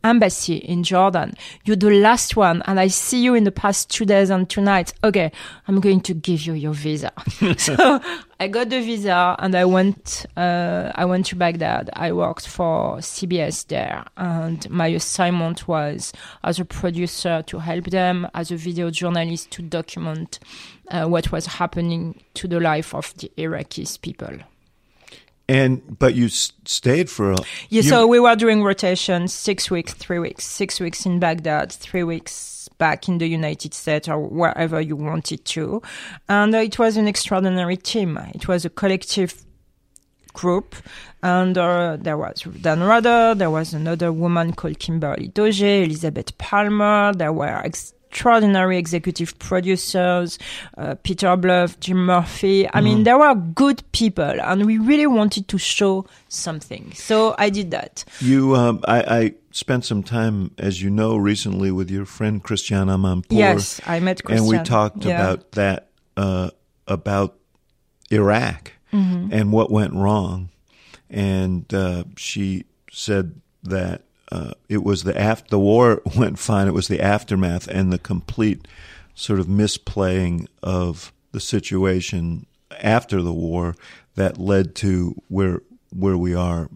embassy 0.04 0.56
in 0.56 0.82
Jordan. 0.82 1.34
You're 1.64 1.76
the 1.76 1.90
last 1.90 2.36
one, 2.36 2.62
and 2.66 2.78
I 2.78 2.88
see 2.88 3.22
you 3.22 3.34
in 3.34 3.44
the 3.44 3.52
past 3.52 3.90
two 3.90 4.04
days 4.04 4.30
and 4.30 4.48
two 4.48 4.60
nights. 4.60 4.94
Okay, 5.04 5.32
I'm 5.66 5.80
going 5.80 6.00
to 6.02 6.14
give 6.14 6.42
you 6.42 6.54
your 6.54 6.72
visa." 6.72 7.12
so 7.58 8.00
I 8.40 8.48
got 8.48 8.70
the 8.70 8.80
visa, 8.80 9.36
and 9.38 9.54
I 9.54 9.64
went. 9.64 10.26
Uh, 10.36 10.92
I 10.94 11.04
went 11.04 11.26
to 11.26 11.36
Baghdad. 11.36 11.90
I 11.92 12.12
worked 12.12 12.46
for 12.46 12.98
CBS 12.98 13.66
there, 13.66 14.04
and 14.16 14.68
my 14.70 14.88
assignment 14.88 15.68
was 15.68 16.12
as 16.44 16.58
a 16.58 16.64
producer 16.64 17.42
to 17.46 17.58
help 17.58 17.86
them, 17.86 18.28
as 18.34 18.50
a 18.50 18.56
video 18.56 18.90
journalist 18.90 19.50
to 19.52 19.62
document 19.62 20.38
uh, 20.90 21.06
what 21.06 21.32
was 21.32 21.46
happening 21.46 22.20
to 22.34 22.48
the 22.48 22.60
life 22.60 22.94
of 22.94 23.14
the 23.18 23.30
Iraqis 23.36 24.00
people. 24.00 24.38
And 25.48 25.98
but 25.98 26.14
you 26.14 26.28
stayed 26.28 27.08
for 27.08 27.32
a. 27.32 27.36
Yeah, 27.70 27.82
you- 27.82 27.82
so 27.82 28.06
we 28.06 28.20
were 28.20 28.36
doing 28.36 28.62
rotations, 28.62 29.32
six 29.32 29.70
weeks, 29.70 29.94
three 29.94 30.18
weeks, 30.18 30.44
six 30.44 30.78
weeks 30.78 31.06
in 31.06 31.18
Baghdad, 31.20 31.72
three 31.72 32.02
weeks 32.02 32.68
back 32.76 33.08
in 33.08 33.18
the 33.18 33.26
United 33.26 33.72
States 33.74 34.08
or 34.08 34.18
wherever 34.20 34.80
you 34.80 34.94
wanted 34.94 35.44
to. 35.46 35.82
And 36.28 36.54
uh, 36.54 36.58
it 36.58 36.78
was 36.78 36.96
an 36.96 37.08
extraordinary 37.08 37.76
team. 37.76 38.18
It 38.34 38.46
was 38.46 38.64
a 38.64 38.70
collective 38.70 39.42
group. 40.34 40.76
And 41.22 41.58
uh, 41.58 41.96
there 42.00 42.16
was 42.16 42.42
Dan 42.60 42.82
Rather, 42.84 43.34
there 43.34 43.50
was 43.50 43.74
another 43.74 44.12
woman 44.12 44.52
called 44.52 44.78
Kimberly 44.78 45.28
Dozier, 45.28 45.82
Elizabeth 45.82 46.36
Palmer, 46.38 47.12
there 47.12 47.32
were 47.32 47.60
extraordinary 48.18 48.76
executive 48.78 49.38
producers, 49.38 50.38
uh, 50.76 50.96
Peter 51.04 51.36
Bluff, 51.36 51.78
Jim 51.78 52.04
Murphy. 52.04 52.68
I 52.74 52.80
mean, 52.80 53.04
there 53.04 53.16
were 53.16 53.34
good 53.36 53.80
people, 53.92 54.24
and 54.40 54.66
we 54.66 54.76
really 54.78 55.06
wanted 55.06 55.46
to 55.46 55.56
show 55.58 56.04
something. 56.28 56.90
So 56.94 57.36
I 57.38 57.48
did 57.48 57.70
that. 57.70 58.04
You, 58.20 58.56
um, 58.56 58.80
I, 58.88 59.02
I 59.20 59.32
spent 59.52 59.84
some 59.84 60.02
time, 60.02 60.50
as 60.58 60.82
you 60.82 60.90
know, 60.90 61.16
recently 61.16 61.70
with 61.70 61.90
your 61.92 62.06
friend 62.06 62.42
Christiane 62.42 62.88
Amanpour. 62.88 63.26
Yes, 63.30 63.80
I 63.86 64.00
met 64.00 64.24
Christiane. 64.24 64.50
and 64.50 64.58
we 64.58 64.64
talked 64.64 65.04
Yeah. 65.04 65.14
about 65.14 65.52
that, 65.52 65.88
uh, 66.16 66.50
about 66.88 67.36
Iraq 68.10 68.72
Mm-hmm. 68.92 69.28
and 69.32 69.52
what 69.52 69.70
went 69.70 69.92
wrong. 69.92 70.48
And 71.10 71.72
uh, 71.74 72.04
she 72.16 72.64
said 72.90 73.38
that 73.64 74.02
uh, 74.30 74.52
it 74.68 74.82
was 74.82 75.04
the 75.04 75.18
after 75.18 75.50
the 75.50 75.58
war 75.58 76.02
went 76.16 76.38
fine. 76.38 76.68
It 76.68 76.74
was 76.74 76.88
the 76.88 77.00
aftermath 77.00 77.68
and 77.68 77.92
the 77.92 77.98
complete 77.98 78.66
sort 79.14 79.40
of 79.40 79.46
misplaying 79.46 80.46
of 80.62 81.12
the 81.32 81.40
situation 81.40 82.46
after 82.80 83.22
the 83.22 83.32
war 83.32 83.74
that 84.14 84.38
led 84.38 84.74
to 84.76 85.20
where 85.28 85.62
where 85.90 86.16
we 86.16 86.34
are. 86.34 86.68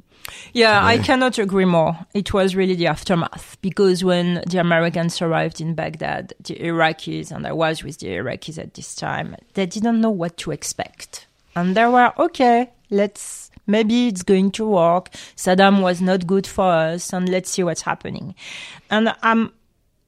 Yeah, 0.53 0.85
I 0.85 0.99
cannot 0.99 1.39
agree 1.39 1.65
more. 1.65 1.99
It 2.15 2.33
was 2.33 2.55
really 2.55 2.75
the 2.75 2.87
aftermath 2.87 3.57
because 3.61 4.05
when 4.05 4.43
the 4.47 4.59
Americans 4.59 5.21
arrived 5.21 5.61
in 5.61 5.75
Baghdad, 5.75 6.33
the 6.41 6.55
Iraqis, 6.55 7.33
and 7.33 7.47
I 7.47 7.53
was 7.53 7.83
with 7.83 7.99
the 7.99 8.09
Iraqis 8.09 8.59
at 8.59 8.75
this 8.75 8.95
time, 8.95 9.35
they 9.55 9.67
didn't 9.67 10.01
know 10.01 10.11
what 10.11 10.37
to 10.39 10.53
expect. 10.53 11.27
And 11.55 11.77
they 11.77 11.87
were, 11.87 12.13
okay, 12.19 12.71
let's, 12.89 13.42
maybe 13.67 14.09
it's 14.09 14.23
going 14.23 14.51
to 14.53 14.67
work. 14.67 15.11
Saddam 15.37 15.83
was 15.83 16.01
not 16.01 16.27
good 16.27 16.47
for 16.47 16.71
us, 16.71 17.13
and 17.13 17.29
let's 17.29 17.51
see 17.51 17.63
what's 17.63 17.83
happening. 17.83 18.35
And 18.91 19.15
I'm 19.23 19.53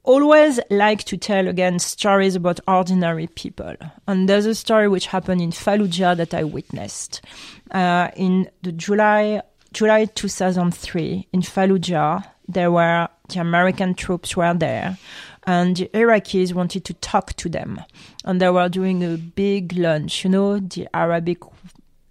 always 0.04 0.60
like 0.70 1.04
to 1.04 1.16
tell 1.16 1.48
again 1.48 1.78
stories 1.78 2.36
about 2.36 2.60
ordinary 2.68 3.26
people. 3.26 3.74
And 4.06 4.28
there's 4.28 4.46
a 4.46 4.54
story 4.54 4.88
which 4.88 5.06
happened 5.06 5.40
in 5.40 5.50
Fallujah 5.50 6.16
that 6.16 6.34
I 6.34 6.44
witnessed. 6.44 7.22
Uh, 7.70 8.10
in 8.14 8.50
the 8.62 8.72
July, 8.72 9.42
July 9.72 10.04
2003 10.04 11.28
in 11.32 11.40
Fallujah, 11.40 12.24
there 12.46 12.70
were, 12.70 13.08
the 13.30 13.40
American 13.40 13.94
troops 13.94 14.36
were 14.36 14.52
there 14.52 14.98
and 15.46 15.76
the 15.76 15.88
Iraqis 15.88 16.52
wanted 16.52 16.84
to 16.86 16.94
talk 16.94 17.34
to 17.34 17.48
them. 17.48 17.80
And 18.24 18.40
they 18.40 18.50
were 18.50 18.68
doing 18.68 19.02
a 19.02 19.16
big 19.16 19.76
lunch, 19.76 20.24
you 20.24 20.30
know, 20.30 20.58
the 20.58 20.88
Arabic 20.94 21.38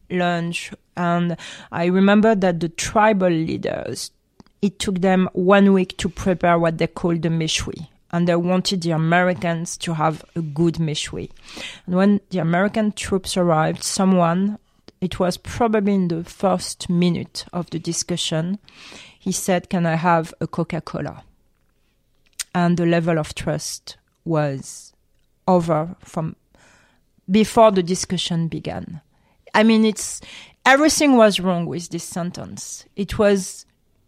lunch. 0.10 0.72
And 0.96 1.38
I 1.72 1.86
remember 1.86 2.36
that 2.36 2.60
the 2.60 2.70
tribal 2.70 3.30
leaders 3.30 4.12
it 4.64 4.80
took 4.80 5.02
them 5.02 5.30
one 5.34 5.74
week 5.74 5.98
to 5.98 6.08
prepare 6.08 6.58
what 6.58 6.78
they 6.78 6.88
called 6.88 7.22
the 7.22 7.28
meshwi. 7.28 7.90
And 8.14 8.30
they 8.30 8.36
wanted 8.38 8.82
the 8.82 8.92
Americans 8.92 9.76
to 9.78 9.94
have 9.96 10.24
a 10.38 10.42
good 10.42 10.76
meshwi. 10.76 11.30
And 11.86 11.96
when 11.96 12.22
the 12.30 12.40
American 12.40 12.94
troops 12.94 13.36
arrived, 13.36 13.84
someone, 13.84 14.58
it 15.02 15.20
was 15.20 15.36
probably 15.36 15.96
in 15.96 16.08
the 16.08 16.24
first 16.24 16.90
minute 16.90 17.44
of 17.52 17.70
the 17.72 17.80
discussion, 17.80 18.58
he 19.20 19.34
said, 19.34 19.70
Can 19.70 19.86
I 19.86 19.96
have 19.96 20.34
a 20.40 20.48
Coca 20.48 20.80
Cola? 20.80 21.24
And 22.56 22.78
the 22.78 22.86
level 22.86 23.20
of 23.20 23.36
trust 23.36 23.98
was 24.24 24.94
over 25.46 25.98
from 26.00 26.38
before 27.30 27.72
the 27.72 27.84
discussion 27.84 28.48
began. 28.48 29.02
I 29.54 29.64
mean, 29.64 29.84
it's 29.84 30.22
everything 30.66 31.18
was 31.18 31.40
wrong 31.40 31.66
with 31.66 31.90
this 31.90 32.04
sentence. 32.04 32.86
It 32.96 33.18
was 33.18 33.66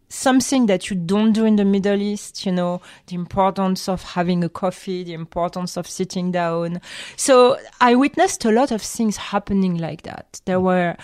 something 0.10 0.68
that 0.68 0.90
you 0.90 0.96
don't 0.96 1.34
do 1.34 1.46
in 1.46 1.56
the 1.58 1.66
Middle 1.66 2.02
East, 2.02 2.46
you 2.46 2.52
know, 2.52 2.82
the 3.08 3.16
importance 3.16 3.90
of 3.90 4.02
having 4.04 4.44
a 4.44 4.50
coffee, 4.50 5.04
the 5.04 5.14
importance 5.14 5.76
of 5.78 5.88
sitting 5.88 6.32
down. 6.32 6.80
So 7.18 7.58
I 7.82 7.96
witnessed 7.96 8.46
a 8.46 8.52
lot 8.52 8.72
of 8.72 8.82
things 8.82 9.18
happening 9.18 9.78
like 9.78 10.04
that. 10.04 10.42
There 10.46 10.60
were 10.62 10.96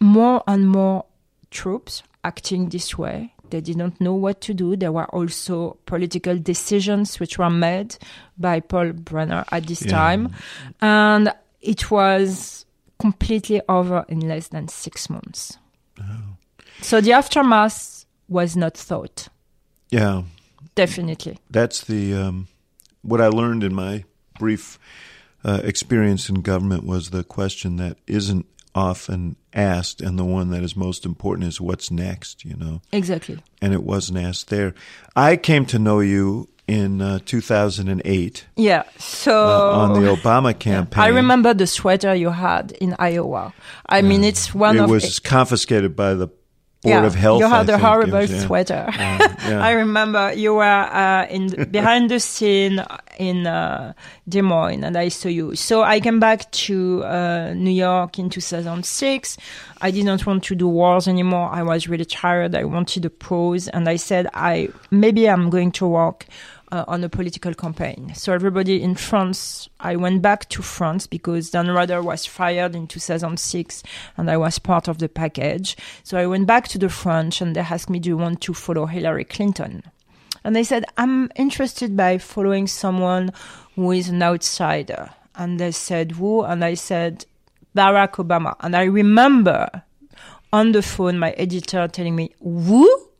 more 0.00 0.42
and 0.46 0.68
more 0.68 1.04
troops 1.50 2.02
acting 2.24 2.68
this 2.68 2.98
way. 2.98 3.32
They 3.50 3.60
didn't 3.60 4.00
know 4.00 4.14
what 4.14 4.40
to 4.42 4.54
do. 4.54 4.76
There 4.76 4.92
were 4.92 5.06
also 5.06 5.76
political 5.86 6.38
decisions 6.38 7.20
which 7.20 7.38
were 7.38 7.50
made 7.50 7.96
by 8.38 8.60
Paul 8.60 8.92
Bremer 8.92 9.44
at 9.52 9.66
this 9.66 9.82
Yeah. 9.82 9.90
time. 9.90 10.34
And 10.80 11.32
it 11.60 11.90
was 11.90 12.66
completely 13.02 13.60
over 13.68 14.04
in 14.08 14.20
less 14.20 14.48
than 14.48 14.68
six 14.68 15.10
months. 15.10 15.58
So 16.80 17.00
the 17.00 17.12
aftermath 17.12 18.06
was 18.28 18.56
not 18.56 18.74
thought, 18.76 19.28
Yeah, 19.90 20.22
definitely. 20.74 21.36
that's 21.50 21.80
the 21.82 22.14
um, 22.14 22.48
what 23.02 23.20
I 23.20 23.28
learned 23.28 23.62
in 23.64 23.74
my 23.74 24.04
brief 24.38 24.78
uh, 25.44 25.60
experience 25.64 26.28
in 26.30 26.40
government 26.42 26.84
was 26.84 27.10
the 27.10 27.24
question 27.24 27.76
that 27.76 27.96
isn't 28.06 28.46
often 28.74 29.36
asked, 29.52 30.00
and 30.00 30.18
the 30.18 30.24
one 30.24 30.50
that 30.50 30.62
is 30.62 30.74
most 30.76 31.04
important 31.04 31.46
is 31.48 31.60
what's 31.60 31.90
next. 31.90 32.44
You 32.44 32.56
know, 32.56 32.80
Exactly. 32.92 33.36
and 33.60 33.72
it 33.74 33.82
wasn't 33.84 34.18
asked 34.18 34.48
there. 34.48 34.72
I 35.14 35.36
came 35.36 35.66
to 35.66 35.78
know 35.78 36.00
you 36.00 36.48
in 36.72 37.02
uh, 37.02 37.18
2008 37.24 38.46
Yeah. 38.56 38.84
So 38.98 39.32
uh, 39.32 39.76
on 39.76 39.92
the 39.92 40.08
Obama 40.16 40.58
campaign. 40.58 41.02
I 41.02 41.08
remember 41.08 41.54
the 41.54 41.66
sweater 41.66 42.14
you 42.14 42.30
had 42.30 42.72
in 42.72 42.94
Iowa. 42.98 43.52
I 43.88 44.02
mean, 44.02 44.24
it's 44.24 44.54
one 44.54 44.76
it 44.76 44.82
of 44.82 44.90
was 44.90 45.18
confiscated 45.18 45.94
by 45.94 46.14
the 46.14 46.28
Board 46.82 46.94
yeah, 46.94 47.06
of 47.06 47.14
Health. 47.14 47.38
You 47.38 47.48
had 47.48 47.68
a 47.68 47.74
think. 47.74 47.80
Horrible 47.80 48.18
was, 48.18 48.32
yeah. 48.32 48.40
sweater. 48.40 48.86
yeah. 48.96 49.60
I 49.62 49.70
remember 49.70 50.32
you 50.32 50.54
were 50.54 50.64
uh, 50.64 51.28
in 51.30 51.70
behind 51.70 52.10
the 52.10 52.18
scene 52.18 52.84
in 53.18 53.46
uh, 53.46 53.92
Des 54.28 54.42
Moines, 54.42 54.82
and 54.82 54.96
I 54.96 55.06
saw 55.06 55.28
you. 55.28 55.54
So 55.54 55.84
I 55.84 56.00
came 56.00 56.18
back 56.18 56.50
to 56.50 57.04
uh, 57.04 57.54
New 57.54 57.70
York 57.70 58.18
in 58.18 58.30
2006. 58.30 59.36
I 59.80 59.90
didn't 59.92 60.26
want 60.26 60.42
to 60.42 60.56
do 60.56 60.66
wars 60.66 61.06
anymore. 61.06 61.50
I 61.52 61.62
was 61.62 61.86
really 61.86 62.04
tired. 62.04 62.56
I 62.56 62.64
wanted 62.64 63.04
a 63.04 63.10
pause, 63.10 63.68
and 63.68 63.88
I 63.88 63.94
said, 63.94 64.26
I 64.34 64.68
maybe 64.90 65.28
I'm 65.28 65.50
going 65.50 65.70
to 65.72 65.86
work. 65.86 66.26
Uh, 66.72 66.86
on 66.88 67.04
a 67.04 67.08
political 67.10 67.52
campaign. 67.52 68.14
So 68.14 68.32
everybody 68.32 68.80
in 68.82 68.94
France, 68.94 69.68
I 69.78 69.94
went 69.96 70.22
back 70.22 70.48
to 70.48 70.62
France 70.62 71.06
because 71.06 71.50
Dan 71.50 71.70
Rather 71.70 72.00
was 72.00 72.24
fired 72.24 72.74
in 72.74 72.86
2006 72.86 73.82
and 74.16 74.30
I 74.30 74.38
was 74.38 74.58
part 74.58 74.88
of 74.88 74.96
the 74.96 75.10
package. 75.10 75.76
So 76.02 76.16
I 76.16 76.26
went 76.26 76.46
back 76.46 76.68
to 76.68 76.78
the 76.78 76.88
French 76.88 77.42
and 77.42 77.54
they 77.54 77.60
asked 77.60 77.90
me, 77.90 77.98
do 77.98 78.08
you 78.08 78.16
want 78.16 78.40
to 78.40 78.54
follow 78.54 78.86
Hillary 78.86 79.24
Clinton? 79.24 79.82
And 80.44 80.56
I 80.56 80.62
said, 80.62 80.86
I'm 80.96 81.30
interested 81.36 81.94
by 81.94 82.16
following 82.16 82.66
someone 82.66 83.34
who 83.76 83.92
is 83.92 84.08
an 84.08 84.22
outsider. 84.22 85.10
And 85.34 85.60
they 85.60 85.72
said, 85.72 86.12
who? 86.12 86.42
And 86.42 86.64
I 86.64 86.72
said, 86.72 87.26
Barack 87.76 88.12
Obama. 88.12 88.56
And 88.60 88.74
I 88.74 88.84
remember 88.84 89.68
on 90.54 90.72
the 90.72 90.80
phone 90.80 91.18
my 91.18 91.32
editor 91.32 91.86
telling 91.86 92.16
me, 92.16 92.30
who? 92.40 93.11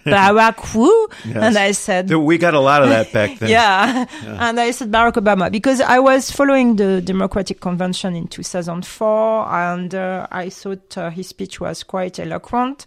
Barack 0.00 0.58
who? 0.72 1.08
Yes. 1.24 1.36
And 1.36 1.58
I 1.58 1.72
said, 1.72 2.10
We 2.10 2.38
got 2.38 2.54
a 2.54 2.60
lot 2.60 2.82
of 2.82 2.88
that 2.88 3.12
back 3.12 3.38
then. 3.38 3.50
yeah. 3.50 4.06
And 4.24 4.58
I 4.58 4.70
said 4.70 4.90
Barack 4.90 5.14
Obama 5.14 5.50
because 5.52 5.80
I 5.80 5.98
was 5.98 6.30
following 6.30 6.76
the 6.76 7.02
Democratic 7.02 7.60
Convention 7.60 8.16
in 8.16 8.26
2004 8.26 9.48
and 9.48 9.94
uh, 9.94 10.26
I 10.30 10.48
thought 10.48 10.96
uh, 10.96 11.10
his 11.10 11.28
speech 11.28 11.60
was 11.60 11.82
quite 11.82 12.18
eloquent. 12.18 12.86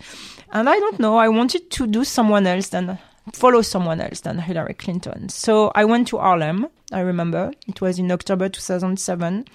And 0.52 0.68
I 0.68 0.80
don't 0.80 1.00
know, 1.00 1.18
I 1.18 1.28
wanted 1.30 1.70
to 1.72 1.88
do 1.88 2.04
someone 2.04 2.48
else 2.48 2.70
than 2.70 2.98
follow 3.34 3.62
someone 3.62 4.02
else 4.02 4.22
than 4.22 4.40
Hillary 4.40 4.74
Clinton. 4.74 5.30
So 5.30 5.72
I 5.76 5.86
went 5.86 6.08
to 6.10 6.18
Harlem, 6.18 6.68
I 6.92 7.02
remember. 7.02 7.52
It 7.68 7.82
was 7.82 8.00
in 8.00 8.12
October 8.12 8.50
2007. 8.50 9.46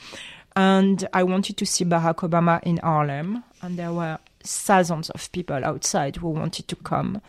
And 0.57 1.09
I 1.12 1.22
wanted 1.22 1.57
to 1.59 1.66
see 1.66 1.84
Barack 1.84 2.28
Obama 2.28 2.62
in 2.62 2.78
Harlem. 2.78 3.44
And 3.62 3.78
there 3.78 3.92
were 3.92 4.18
thousands 4.45 5.11
of 5.11 5.30
people 5.32 5.64
outside 5.64 6.16
who 6.16 6.28
wanted 6.28 6.68
to 6.68 6.76
come. 6.76 7.20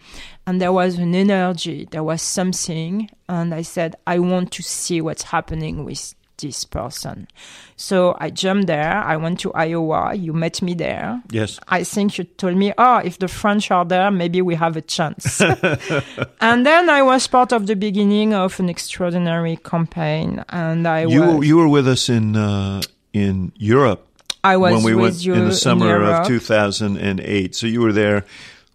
And 0.47 0.61
there 0.61 0.71
was 0.71 0.97
an 0.97 1.15
energy, 1.15 1.87
there 1.91 2.03
was 2.03 2.21
something. 2.21 3.09
And 3.27 3.53
I 3.53 3.61
said, 3.61 3.95
I 4.07 4.19
want 4.19 4.51
to 4.53 4.63
see 4.63 5.01
what's 5.01 5.23
happening 5.23 5.83
with 5.85 6.15
this 6.41 6.65
person. 6.65 7.27
So 7.75 8.15
I 8.19 8.29
jumped 8.29 8.67
there. 8.67 8.93
I 8.97 9.15
went 9.17 9.39
to 9.41 9.53
Iowa. 9.53 10.13
You 10.15 10.33
met 10.33 10.61
me 10.61 10.73
there. 10.73 11.21
Yes. 11.31 11.59
I 11.67 11.83
think 11.83 12.17
you 12.17 12.23
told 12.23 12.57
me, 12.57 12.73
oh, 12.77 12.97
if 12.97 13.19
the 13.19 13.27
French 13.27 13.71
are 13.71 13.85
there, 13.85 14.11
maybe 14.11 14.41
we 14.41 14.55
have 14.55 14.75
a 14.75 14.81
chance. 14.81 15.41
and 16.41 16.65
then 16.65 16.89
I 16.89 17.01
was 17.03 17.27
part 17.27 17.51
of 17.53 17.67
the 17.67 17.75
beginning 17.75 18.33
of 18.33 18.59
an 18.59 18.69
extraordinary 18.69 19.57
campaign. 19.57 20.43
And 20.49 20.87
I 20.87 21.05
You 21.05 21.21
was, 21.21 21.47
you 21.47 21.57
were 21.57 21.67
with 21.67 21.87
us 21.87 22.09
in 22.09 22.35
uh, 22.35 22.81
in 23.13 23.51
Europe 23.57 24.07
I 24.43 24.57
was 24.57 24.73
when 24.73 24.83
we 24.83 24.95
with 24.95 25.13
went 25.13 25.25
you 25.25 25.33
in 25.33 25.45
the 25.45 25.53
summer 25.53 26.01
of 26.03 26.27
2008. 26.27 27.55
So 27.55 27.67
you 27.67 27.81
were 27.81 27.93
there 27.93 28.25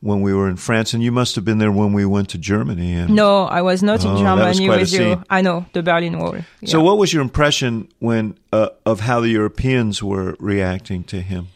when 0.00 0.20
we 0.20 0.32
were 0.32 0.48
in 0.48 0.56
France, 0.56 0.94
and 0.94 1.02
you 1.02 1.10
must 1.10 1.34
have 1.34 1.44
been 1.44 1.58
there 1.58 1.72
when 1.72 1.92
we 1.92 2.04
went 2.04 2.28
to 2.30 2.38
Germany. 2.38 2.92
And 2.92 3.14
No, 3.14 3.44
I 3.44 3.62
was 3.62 3.82
not 3.82 4.04
Oh, 4.04 4.10
in 4.12 4.18
Germany 4.18 4.68
with 4.68 4.92
you. 4.92 5.22
I 5.28 5.40
know 5.42 5.66
the 5.72 5.82
Berlin 5.82 6.18
Wall. 6.18 6.36
So, 6.64 6.82
what 6.82 6.98
was 6.98 7.12
your 7.12 7.22
impression 7.22 7.88
when 7.98 8.36
uh, 8.52 8.68
of 8.84 9.00
how 9.00 9.20
the 9.20 9.28
Europeans 9.30 10.02
were 10.02 10.36
reacting 10.38 11.02
to 11.04 11.20
him? 11.20 11.48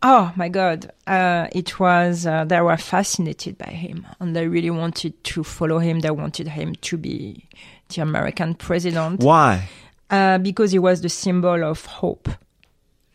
Oh 0.00 0.32
my 0.36 0.48
God! 0.48 0.92
Uh, 1.08 1.48
it 1.52 1.80
was 1.80 2.24
uh, 2.24 2.44
they 2.44 2.60
were 2.60 2.76
fascinated 2.76 3.58
by 3.58 3.72
him, 3.72 4.06
and 4.20 4.34
they 4.34 4.46
really 4.46 4.70
wanted 4.70 5.12
to 5.24 5.42
follow 5.42 5.80
him. 5.80 6.00
They 6.00 6.12
wanted 6.12 6.46
him 6.48 6.76
to 6.76 6.96
be 6.96 7.48
the 7.88 8.02
American 8.02 8.54
president 8.54 9.20
Why? 9.20 9.68
uh, 10.10 10.38
because 10.38 10.70
he 10.70 10.78
was 10.78 11.00
the 11.00 11.08
symbol 11.08 11.64
of 11.64 11.84
hope 11.86 12.28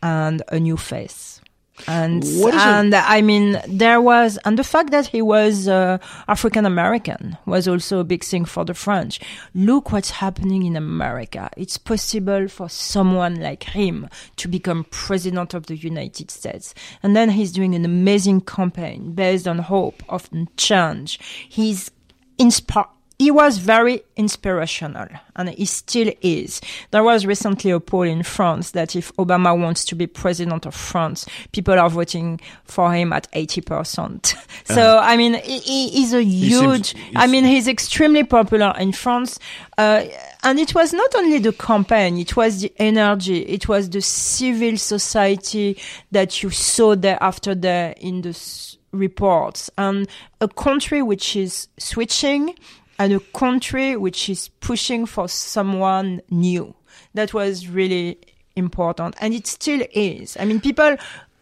and 0.04 0.42
a 0.52 0.60
new 0.60 0.76
face. 0.76 1.40
And 1.88 2.22
What 2.22 2.54
is 2.54 2.62
it- 2.62 2.68
and 2.68 2.94
I 2.94 3.20
mean, 3.20 3.60
there 3.66 4.00
was 4.00 4.38
and 4.44 4.56
the 4.56 4.62
fact 4.62 4.90
that 4.92 5.06
he 5.08 5.20
was 5.22 5.66
uh, 5.66 5.98
African 6.28 6.66
American 6.66 7.36
was 7.46 7.66
also 7.66 7.98
a 7.98 8.04
big 8.04 8.22
thing 8.22 8.44
for 8.44 8.64
the 8.64 8.74
French. 8.74 9.18
Look 9.56 9.90
what's 9.90 10.12
happening 10.12 10.64
in 10.66 10.76
America. 10.76 11.50
It's 11.56 11.76
possible 11.76 12.46
for 12.46 12.68
someone 12.68 13.40
like 13.40 13.64
him 13.64 14.08
to 14.36 14.46
become 14.46 14.84
president 14.90 15.52
of 15.52 15.66
the 15.66 15.76
United 15.76 16.30
States. 16.30 16.74
And 17.02 17.16
then 17.16 17.30
he's 17.30 17.50
doing 17.50 17.74
an 17.74 17.84
amazing 17.84 18.42
campaign 18.42 19.12
based 19.12 19.48
on 19.48 19.58
hope, 19.58 20.00
of 20.08 20.30
change. 20.56 21.18
He's 21.48 21.90
inspired 22.38 22.86
he 23.18 23.30
was 23.30 23.58
very 23.58 24.02
inspirational 24.16 25.06
and 25.36 25.48
he 25.50 25.64
still 25.64 26.12
is. 26.20 26.60
There 26.90 27.04
was 27.04 27.24
recently 27.26 27.70
a 27.70 27.78
poll 27.80 28.02
in 28.02 28.22
France 28.24 28.72
that 28.72 28.96
if 28.96 29.12
Obama 29.16 29.58
wants 29.58 29.84
to 29.86 29.94
be 29.94 30.06
president 30.06 30.66
of 30.66 30.74
France, 30.74 31.24
people 31.52 31.78
are 31.78 31.88
voting 31.88 32.40
for 32.64 32.92
him 32.92 33.12
at 33.12 33.30
80%. 33.32 34.34
so, 34.64 34.98
I 34.98 35.16
mean, 35.16 35.34
he, 35.34 35.58
he- 35.58 35.88
he's 35.90 36.12
a 36.12 36.22
huge, 36.24 36.92
seems- 36.94 37.12
I 37.16 37.26
mean, 37.26 37.44
he's 37.44 37.68
extremely 37.68 38.24
popular 38.24 38.74
in 38.78 38.92
France. 38.92 39.38
Uh, 39.78 40.04
and 40.42 40.58
it 40.58 40.74
was 40.74 40.92
not 40.92 41.14
only 41.14 41.38
the 41.38 41.52
campaign, 41.52 42.18
it 42.18 42.36
was 42.36 42.62
the 42.62 42.72
energy, 42.78 43.38
it 43.42 43.68
was 43.68 43.88
the 43.90 44.00
civil 44.00 44.76
society 44.76 45.78
that 46.10 46.42
you 46.42 46.50
saw 46.50 46.94
there 46.94 47.18
after 47.22 47.54
there 47.54 47.94
in 47.98 48.22
the 48.22 48.30
s- 48.30 48.76
reports. 48.92 49.70
And 49.78 50.08
a 50.40 50.48
country 50.48 51.02
which 51.02 51.34
is 51.36 51.68
switching 51.78 52.54
and 52.98 53.12
a 53.12 53.20
country 53.20 53.96
which 53.96 54.28
is 54.28 54.48
pushing 54.60 55.06
for 55.06 55.28
someone 55.28 56.20
new. 56.30 56.74
That 57.14 57.34
was 57.34 57.68
really 57.68 58.18
important. 58.56 59.16
And 59.20 59.34
it 59.34 59.46
still 59.46 59.84
is. 59.92 60.36
I 60.38 60.44
mean, 60.44 60.60
people 60.60 60.96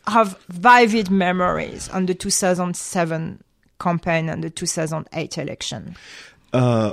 have 0.06 0.38
vivid 0.48 1.10
memories 1.10 1.88
on 1.90 2.06
the 2.06 2.14
2007 2.14 3.42
campaign 3.80 4.28
and 4.28 4.42
the 4.42 4.50
2008 4.50 5.38
election. 5.38 5.96
Uh, 6.52 6.92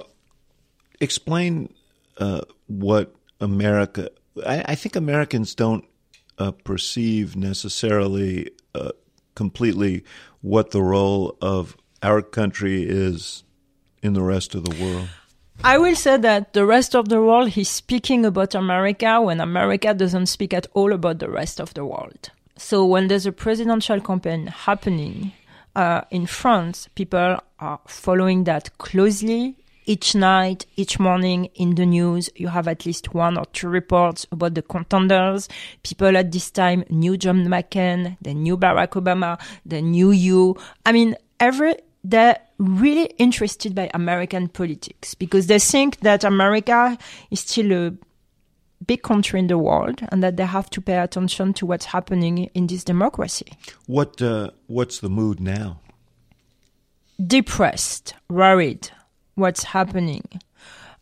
explain 0.99 1.73
uh, 2.17 2.41
what 2.67 3.13
America. 3.39 4.09
I, 4.45 4.63
I 4.69 4.75
think 4.75 4.95
Americans 4.95 5.55
don't 5.55 5.85
uh, 6.37 6.51
perceive 6.51 7.35
necessarily 7.35 8.51
uh, 8.75 8.91
completely 9.35 10.03
what 10.41 10.71
the 10.71 10.81
role 10.81 11.37
of 11.41 11.75
our 12.01 12.21
country 12.21 12.83
is 12.83 13.43
in 14.01 14.13
the 14.13 14.21
rest 14.21 14.55
of 14.55 14.63
the 14.63 14.83
world. 14.83 15.09
I 15.63 15.77
will 15.77 15.95
say 15.95 16.15
that 16.15 16.53
the 16.53 16.65
rest 16.65 16.95
of 16.95 17.09
the 17.09 17.21
world 17.21 17.57
is 17.57 17.67
speaking 17.67 18.25
about 18.25 18.55
America 18.55 19.19
when 19.19 19.41
America 19.41 19.93
doesn't 19.93 20.27
speak 20.27 20.53
at 20.53 20.67
all 20.73 20.93
about 20.93 21.19
the 21.19 21.29
rest 21.29 21.59
of 21.59 21.73
the 21.73 21.83
world. 21.83 22.29
So 22.55 22.85
when 22.85 23.07
there's 23.07 23.25
a 23.25 23.33
presidential 23.33 23.99
campaign 23.99 24.47
happening 24.47 25.33
uh, 25.75 26.01
in 26.11 26.27
France, 26.27 26.87
people 26.95 27.39
are 27.59 27.79
following 27.87 28.45
that 28.45 28.77
closely. 28.77 29.55
Each 29.85 30.13
night, 30.13 30.65
each 30.75 30.99
morning 30.99 31.45
in 31.55 31.75
the 31.75 31.85
news, 31.85 32.29
you 32.35 32.47
have 32.49 32.67
at 32.67 32.85
least 32.85 33.13
one 33.13 33.37
or 33.37 33.45
two 33.47 33.69
reports 33.69 34.27
about 34.31 34.53
the 34.53 34.61
contenders. 34.61 35.49
People 35.83 36.15
at 36.15 36.31
this 36.31 36.51
time 36.51 36.83
knew 36.89 37.17
John 37.17 37.47
McCain, 37.47 38.15
they 38.21 38.33
knew 38.33 38.55
Barack 38.55 38.89
Obama, 38.89 39.39
they 39.65 39.81
knew 39.81 40.11
you. 40.11 40.55
I 40.85 40.91
mean, 40.91 41.15
every 41.39 41.75
they're 42.03 42.37
really 42.59 43.05
interested 43.17 43.73
by 43.73 43.89
American 43.93 44.49
politics 44.49 45.15
because 45.15 45.47
they 45.47 45.59
think 45.59 46.01
that 46.01 46.23
America 46.23 46.97
is 47.31 47.39
still 47.39 47.71
a 47.71 47.93
big 48.85 49.01
country 49.01 49.39
in 49.39 49.47
the 49.47 49.57
world 49.57 50.01
and 50.11 50.21
that 50.21 50.37
they 50.37 50.45
have 50.45 50.69
to 50.69 50.81
pay 50.81 50.99
attention 50.99 51.53
to 51.53 51.65
what's 51.65 51.85
happening 51.85 52.49
in 52.53 52.67
this 52.67 52.83
democracy. 52.83 53.47
What 53.87 54.21
uh, 54.21 54.51
what's 54.67 54.99
the 54.99 55.09
mood 55.09 55.39
now? 55.39 55.79
Depressed, 57.25 58.13
worried. 58.29 58.89
What's 59.35 59.63
happening? 59.63 60.23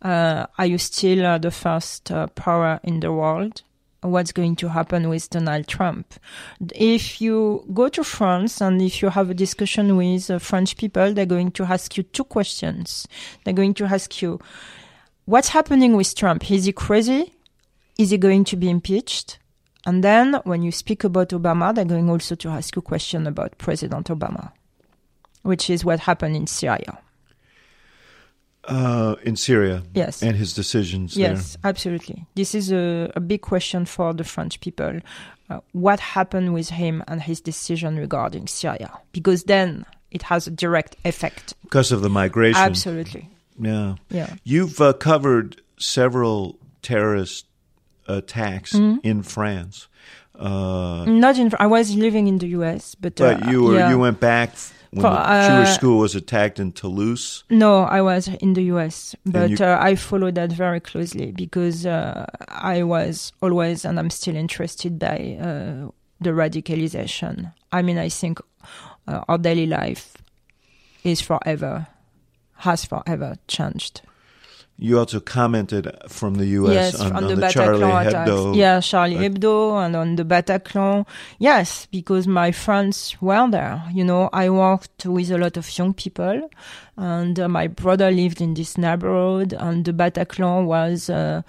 Uh, 0.01 0.45
are 0.57 0.65
you 0.65 0.77
still 0.77 1.25
uh, 1.25 1.37
the 1.39 1.51
first 1.51 2.11
uh, 2.11 2.27
power 2.27 2.79
in 2.83 2.99
the 2.99 3.11
world? 3.11 3.63
What's 4.01 4.31
going 4.31 4.55
to 4.57 4.69
happen 4.69 5.09
with 5.09 5.29
Donald 5.29 5.67
Trump? 5.67 6.13
If 6.75 7.19
you 7.19 7.65
go 7.73 7.89
to 7.89 8.03
France 8.03 8.61
and 8.61 8.81
if 8.81 9.01
you 9.01 9.09
have 9.09 9.31
a 9.31 9.33
discussion 9.33 9.97
with 9.97 10.29
uh, 10.29 10.37
French 10.37 10.77
people, 10.77 11.13
they're 11.13 11.25
going 11.25 11.51
to 11.51 11.63
ask 11.63 11.97
you 11.97 12.03
two 12.03 12.23
questions. 12.23 13.07
They're 13.43 13.55
going 13.55 13.73
to 13.75 13.85
ask 13.85 14.21
you, 14.21 14.39
what's 15.25 15.49
happening 15.49 15.95
with 15.95 16.15
Trump? 16.15 16.49
Is 16.51 16.65
he 16.65 16.73
crazy? 16.73 17.33
Is 17.97 18.11
he 18.11 18.17
going 18.17 18.43
to 18.45 18.55
be 18.55 18.69
impeached? 18.69 19.39
And 19.85 20.03
then 20.03 20.35
when 20.43 20.61
you 20.61 20.71
speak 20.71 21.03
about 21.03 21.29
Obama, 21.29 21.73
they're 21.73 21.85
going 21.85 22.09
also 22.09 22.35
to 22.35 22.49
ask 22.49 22.75
you 22.75 22.81
a 22.81 22.83
question 22.83 23.25
about 23.25 23.57
President 23.57 24.07
Obama, 24.07 24.51
which 25.41 25.69
is 25.69 25.83
what 25.83 26.01
happened 26.01 26.35
in 26.35 26.45
Syria. 26.45 26.99
Uh, 28.67 29.15
in 29.23 29.35
Syria, 29.37 29.81
Yes. 29.93 30.21
and 30.21 30.35
his 30.35 30.53
decisions 30.53 31.15
Yes, 31.15 31.57
absolutely. 31.63 32.25
This 32.35 32.53
is 32.53 32.69
a, 32.71 33.09
a 33.15 33.19
big 33.21 33.41
question 33.41 33.85
for 33.85 34.13
the 34.13 34.23
French 34.25 34.59
people. 34.59 34.99
Uh, 35.49 35.59
what 35.71 35.99
happened 36.01 36.53
with 36.53 36.69
him 36.69 37.01
and 37.07 37.21
his 37.21 37.39
decision 37.41 37.95
regarding 37.97 38.47
Syria? 38.47 38.91
Because 39.13 39.43
then 39.45 39.85
it 40.11 40.23
has 40.23 40.47
a 40.47 40.51
direct 40.51 40.97
effect. 41.05 41.53
because 41.63 41.93
of 41.93 42.01
the 42.01 42.09
migration. 42.09 42.61
Absolutely. 42.61 43.29
Yeah, 43.57 43.95
Yeah. 44.09 44.33
you've 44.43 44.81
uh, 44.81 44.91
covered 44.93 45.61
several 45.79 46.59
terrorist 46.81 47.45
attacks 48.07 48.73
Mm-hmm. 48.73 48.99
in 49.03 49.23
France. 49.23 49.87
Uh, 50.37 51.05
Not 51.07 51.37
in. 51.39 51.51
I 51.59 51.67
was 51.67 51.95
living 51.95 52.27
in 52.27 52.37
the 52.37 52.47
U.S., 52.59 52.95
but, 52.95 53.15
but 53.15 53.47
uh, 53.47 53.49
you 53.51 53.63
were 53.63 53.75
yeah. 53.75 53.89
you 53.89 53.97
went 53.97 54.19
back 54.19 54.51
when 54.91 55.01
For, 55.01 55.09
the 55.11 55.47
Jewish 55.47 55.69
uh, 55.69 55.73
school 55.73 55.99
was 55.99 56.15
attacked 56.15 56.59
in 56.59 56.71
Toulouse. 56.71 57.43
No, 57.49 57.79
I 57.83 58.01
was 58.01 58.27
in 58.27 58.53
the 58.53 58.63
US, 58.75 59.15
but 59.25 59.49
you- 59.49 59.65
uh, 59.65 59.77
I 59.79 59.95
followed 59.95 60.35
that 60.35 60.51
very 60.51 60.79
closely 60.79 61.31
because 61.31 61.85
uh, 61.85 62.25
I 62.47 62.83
was 62.83 63.31
always, 63.41 63.85
and 63.85 63.99
I'm 63.99 64.09
still 64.09 64.35
interested 64.35 64.97
by 64.99 65.37
uh, 65.39 65.89
the 66.21 66.31
radicalization. 66.31 67.53
I 67.71 67.81
mean, 67.81 67.97
I 67.97 68.09
think 68.09 68.39
uh, 69.07 69.21
our 69.27 69.37
daily 69.37 69.65
life 69.67 70.13
is 71.03 71.21
forever, 71.21 71.87
has 72.57 72.85
forever 72.85 73.35
changed. 73.47 74.01
You 74.79 74.99
also 74.99 75.19
commented 75.19 75.89
from 76.07 76.35
the 76.35 76.45
U.S. 76.45 76.73
yes, 76.73 77.01
on, 77.01 77.15
on, 77.15 77.23
on 77.23 77.29
the, 77.29 77.35
the, 77.35 77.49
Charlie. 77.49 77.81
Hebdo. 77.81 78.55
Yeah, 78.55 78.79
Charlie 78.79 79.15
Hebdo 79.15 79.83
and 79.83 79.95
on 79.95 80.17
the 80.17 80.23
Bataclan. 80.23 81.07
Yes, 81.39 81.87
because 81.87 82.27
my 82.27 82.51
friends 82.51 83.17
were 83.19 83.49
there. 83.49 83.83
You 83.91 84.03
know, 84.03 84.29
I 84.31 84.51
worked 84.51 85.03
with 85.07 85.31
a 85.31 85.37
lot 85.39 85.57
of 85.57 85.75
young 85.75 85.95
people, 85.95 86.51
and 86.95 87.39
uh, 87.39 87.47
my 87.47 87.65
brother 87.65 88.11
lived 88.11 88.39
in 88.39 88.53
this 88.53 88.77
neighborhood, 88.77 89.53
and 89.53 89.83
the 89.83 89.93
Bataclan 89.93 90.65
was. 90.65 91.09
Uh, 91.09 91.41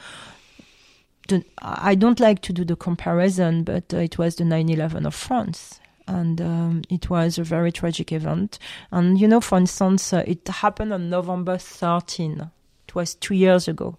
the, 1.28 1.44
I 1.60 1.94
don't 1.96 2.20
like 2.20 2.40
to 2.42 2.54
do 2.54 2.64
the 2.64 2.76
comparison, 2.76 3.62
but 3.62 3.92
uh, 3.92 3.98
it 3.98 4.16
was 4.16 4.36
the 4.36 4.44
9/11 4.44 5.06
of 5.06 5.14
France. 5.14 5.80
And 6.06 6.40
um, 6.40 6.82
it 6.88 7.10
was 7.10 7.36
a 7.36 7.42
very 7.42 7.70
tragic 7.70 8.12
event. 8.12 8.58
And 8.90 9.20
you 9.20 9.28
know, 9.28 9.42
for 9.42 9.58
instance, 9.58 10.14
uh, 10.14 10.24
it 10.26 10.48
happened 10.48 10.94
on 10.94 11.10
November 11.10 11.58
13. 11.58 12.50
It 12.88 12.94
was 12.94 13.14
two 13.14 13.34
years 13.34 13.68
ago. 13.68 13.96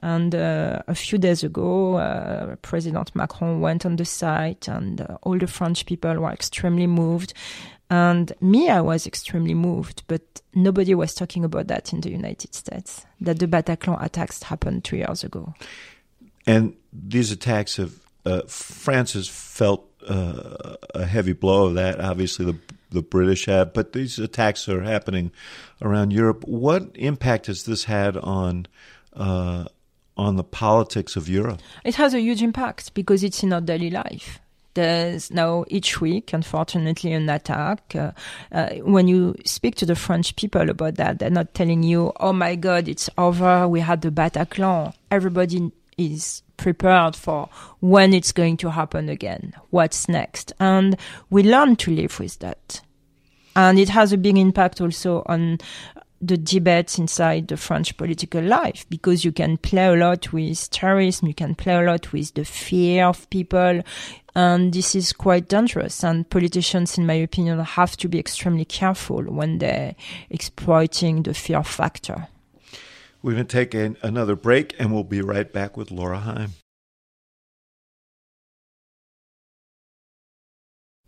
And 0.00 0.34
uh, 0.34 0.82
a 0.88 0.94
few 0.94 1.18
days 1.18 1.44
ago, 1.44 1.96
uh, 1.96 2.56
President 2.62 3.14
Macron 3.14 3.60
went 3.60 3.84
on 3.86 3.96
the 3.96 4.04
site, 4.04 4.68
and 4.68 5.00
uh, 5.00 5.18
all 5.22 5.38
the 5.38 5.46
French 5.46 5.86
people 5.86 6.14
were 6.18 6.32
extremely 6.32 6.86
moved. 6.86 7.34
And 7.90 8.32
me, 8.40 8.70
I 8.70 8.80
was 8.80 9.06
extremely 9.06 9.54
moved, 9.54 10.02
but 10.08 10.22
nobody 10.54 10.94
was 10.94 11.14
talking 11.14 11.44
about 11.44 11.68
that 11.68 11.92
in 11.92 12.00
the 12.00 12.10
United 12.10 12.54
States. 12.54 13.04
That 13.20 13.38
the 13.38 13.46
Bataclan 13.46 14.02
attacks 14.02 14.42
happened 14.42 14.84
two 14.84 14.96
years 14.96 15.22
ago. 15.22 15.54
And 16.46 16.74
these 16.92 17.30
attacks 17.30 17.76
have 17.76 17.92
uh, 18.24 18.42
France 18.46 19.12
has 19.12 19.28
felt 19.28 19.88
uh, 20.08 20.76
a 20.94 21.04
heavy 21.04 21.32
blow 21.32 21.66
of 21.66 21.74
that. 21.74 22.00
Obviously, 22.00 22.44
the 22.46 22.56
the 22.92 23.02
British 23.02 23.46
have, 23.46 23.72
but 23.72 23.92
these 23.92 24.18
attacks 24.18 24.68
are 24.68 24.82
happening 24.82 25.32
around 25.80 26.12
Europe. 26.12 26.44
What 26.44 26.90
impact 26.94 27.46
has 27.46 27.64
this 27.64 27.84
had 27.84 28.16
on 28.16 28.66
uh, 29.14 29.64
on 30.16 30.36
the 30.36 30.44
politics 30.44 31.16
of 31.16 31.28
Europe? 31.28 31.60
It 31.84 31.94
has 31.96 32.14
a 32.14 32.20
huge 32.20 32.42
impact 32.42 32.94
because 32.94 33.24
it's 33.24 33.42
in 33.42 33.52
our 33.52 33.60
daily 33.60 33.90
life. 33.90 34.38
There's 34.74 35.30
now 35.30 35.64
each 35.68 36.00
week, 36.00 36.32
unfortunately, 36.32 37.12
an 37.12 37.28
attack. 37.28 37.94
Uh, 37.94 38.12
uh, 38.52 38.70
when 38.76 39.06
you 39.06 39.34
speak 39.44 39.74
to 39.76 39.86
the 39.86 39.94
French 39.94 40.34
people 40.36 40.70
about 40.70 40.94
that, 40.94 41.18
they're 41.18 41.28
not 41.28 41.52
telling 41.52 41.82
you, 41.82 42.12
"Oh 42.20 42.32
my 42.32 42.54
God, 42.54 42.88
it's 42.88 43.10
over. 43.18 43.68
We 43.68 43.80
had 43.80 44.00
the 44.00 44.10
Bataclan." 44.10 44.94
Everybody 45.10 45.72
is 45.98 46.42
prepared 46.56 47.16
for 47.16 47.48
when 47.80 48.12
it's 48.12 48.32
going 48.32 48.56
to 48.58 48.70
happen 48.70 49.08
again. 49.08 49.52
What's 49.70 50.08
next? 50.08 50.52
And 50.60 50.96
we 51.30 51.42
learn 51.42 51.76
to 51.76 51.90
live 51.90 52.18
with 52.18 52.38
that. 52.38 52.80
And 53.54 53.78
it 53.78 53.90
has 53.90 54.12
a 54.12 54.18
big 54.18 54.38
impact 54.38 54.80
also 54.80 55.22
on 55.26 55.58
the 56.22 56.36
debates 56.36 56.98
inside 56.98 57.48
the 57.48 57.56
French 57.56 57.96
political 57.96 58.42
life 58.42 58.86
because 58.88 59.24
you 59.24 59.32
can 59.32 59.56
play 59.56 59.86
a 59.86 59.96
lot 59.96 60.32
with 60.32 60.70
terrorism, 60.70 61.26
you 61.26 61.34
can 61.34 61.56
play 61.56 61.74
a 61.74 61.82
lot 61.82 62.12
with 62.12 62.32
the 62.34 62.44
fear 62.44 63.06
of 63.06 63.28
people, 63.28 63.82
and 64.34 64.72
this 64.72 64.94
is 64.94 65.12
quite 65.12 65.48
dangerous. 65.48 66.04
And 66.04 66.30
politicians, 66.30 66.96
in 66.96 67.06
my 67.06 67.14
opinion, 67.14 67.58
have 67.58 67.96
to 67.98 68.08
be 68.08 68.20
extremely 68.20 68.64
careful 68.64 69.24
when 69.24 69.58
they're 69.58 69.96
exploiting 70.30 71.24
the 71.24 71.34
fear 71.34 71.64
factor. 71.64 72.28
We're 73.22 73.34
going 73.34 73.46
to 73.46 73.56
take 73.56 73.72
an, 73.74 73.96
another 74.02 74.34
break, 74.34 74.74
and 74.78 74.92
we'll 74.92 75.04
be 75.04 75.22
right 75.22 75.50
back 75.50 75.76
with 75.76 75.90
Laura 75.92 76.18
Haim. 76.18 76.50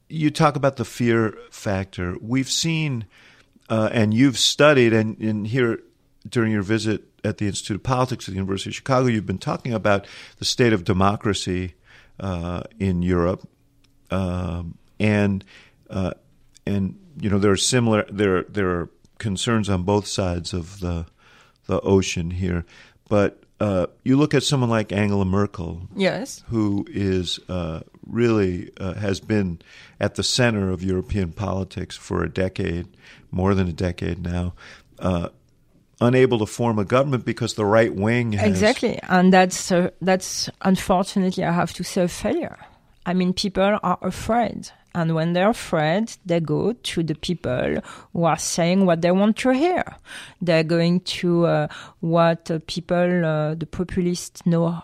You 0.09 0.31
talk 0.31 0.55
about 0.55 0.77
the 0.77 0.85
fear 0.85 1.37
factor. 1.51 2.17
We've 2.21 2.51
seen, 2.51 3.07
uh, 3.69 3.89
and 3.93 4.15
you've 4.15 4.39
studied, 4.39 4.93
and, 4.93 5.47
here 5.49 5.81
during 6.29 6.53
your 6.53 6.63
visit 6.63 7.03
at 7.25 7.39
the 7.39 7.47
Institute 7.47 7.77
of 7.77 7.83
Politics 7.83 8.29
at 8.29 8.33
the 8.33 8.37
University 8.37 8.71
of 8.71 8.77
Chicago, 8.77 9.09
you've 9.09 9.27
been 9.27 9.39
talking 9.39 9.75
about 9.75 10.07
the 10.39 10.45
state 10.45 10.73
of 10.73 10.85
democracy 10.85 11.75
uh, 12.21 12.63
in 12.79 13.03
Europe, 13.03 13.49
um, 14.11 14.79
and 15.01 15.45
uh, 15.91 16.13
and 16.65 16.99
you 17.21 17.29
know 17.29 17.39
there 17.39 17.51
are 17.51 17.57
similar 17.57 18.07
there 18.11 18.45
there 18.45 18.69
are 18.69 18.91
concerns 19.19 19.69
on 19.69 19.83
both 19.83 20.07
sides 20.07 20.53
of 20.53 20.81
the 20.81 21.07
the 21.67 21.81
ocean 21.81 22.31
here, 22.31 22.65
but 23.09 23.41
uh, 23.61 23.87
you 24.03 24.17
look 24.17 24.35
at 24.35 24.43
someone 24.43 24.69
like 24.71 24.93
Angela 24.93 25.25
Merkel, 25.25 25.83
Yes. 25.97 26.43
who 26.49 26.85
is 26.91 27.39
uh, 27.49 27.81
really 28.07 28.71
uh, 28.79 28.95
has 28.95 29.21
been 29.21 29.61
at 30.01 30.17
the 30.17 30.23
center 30.23 30.71
of 30.71 30.83
European 30.83 31.33
politics 31.33 31.97
for 31.97 32.23
a 32.25 32.29
decade, 32.29 32.87
more 33.31 33.55
than 33.55 33.69
a 33.69 33.73
decade 33.73 34.23
now, 34.23 34.55
uh, 34.99 35.29
unable 36.01 36.39
to 36.41 36.47
form 36.47 36.79
a 36.79 36.85
government 36.85 37.25
because 37.25 37.55
the 37.55 37.65
right 37.65 37.95
wing 37.95 38.33
has 38.33 38.49
Exactly, 38.49 38.99
and 39.09 39.33
that's 39.33 39.71
uh, 39.73 39.91
that's 40.03 40.51
unfortunately 40.63 41.45
I 41.45 41.53
have 41.53 41.73
to 41.75 41.85
say 41.85 42.03
a 42.03 42.09
failure. 42.09 42.59
I 43.07 43.15
mean, 43.15 43.33
people 43.33 43.63
are 43.83 43.99
afraid, 44.03 44.71
and 44.95 45.15
when 45.15 45.33
they're 45.33 45.51
afraid, 45.51 46.13
they 46.25 46.41
go 46.41 46.73
to 46.73 47.03
the 47.03 47.15
people 47.15 47.81
who 48.13 48.25
are 48.25 48.39
saying 48.39 48.87
what 48.87 49.03
they 49.03 49.11
want 49.11 49.37
to 49.39 49.51
hear. 49.51 49.85
They're 50.41 50.63
going 50.63 51.01
to 51.01 51.47
uh, 51.47 51.69
what 52.01 52.51
uh, 52.51 52.61
people, 52.67 53.25
uh, 53.25 53.55
the 53.55 53.67
populists, 53.67 54.45
know. 54.47 54.83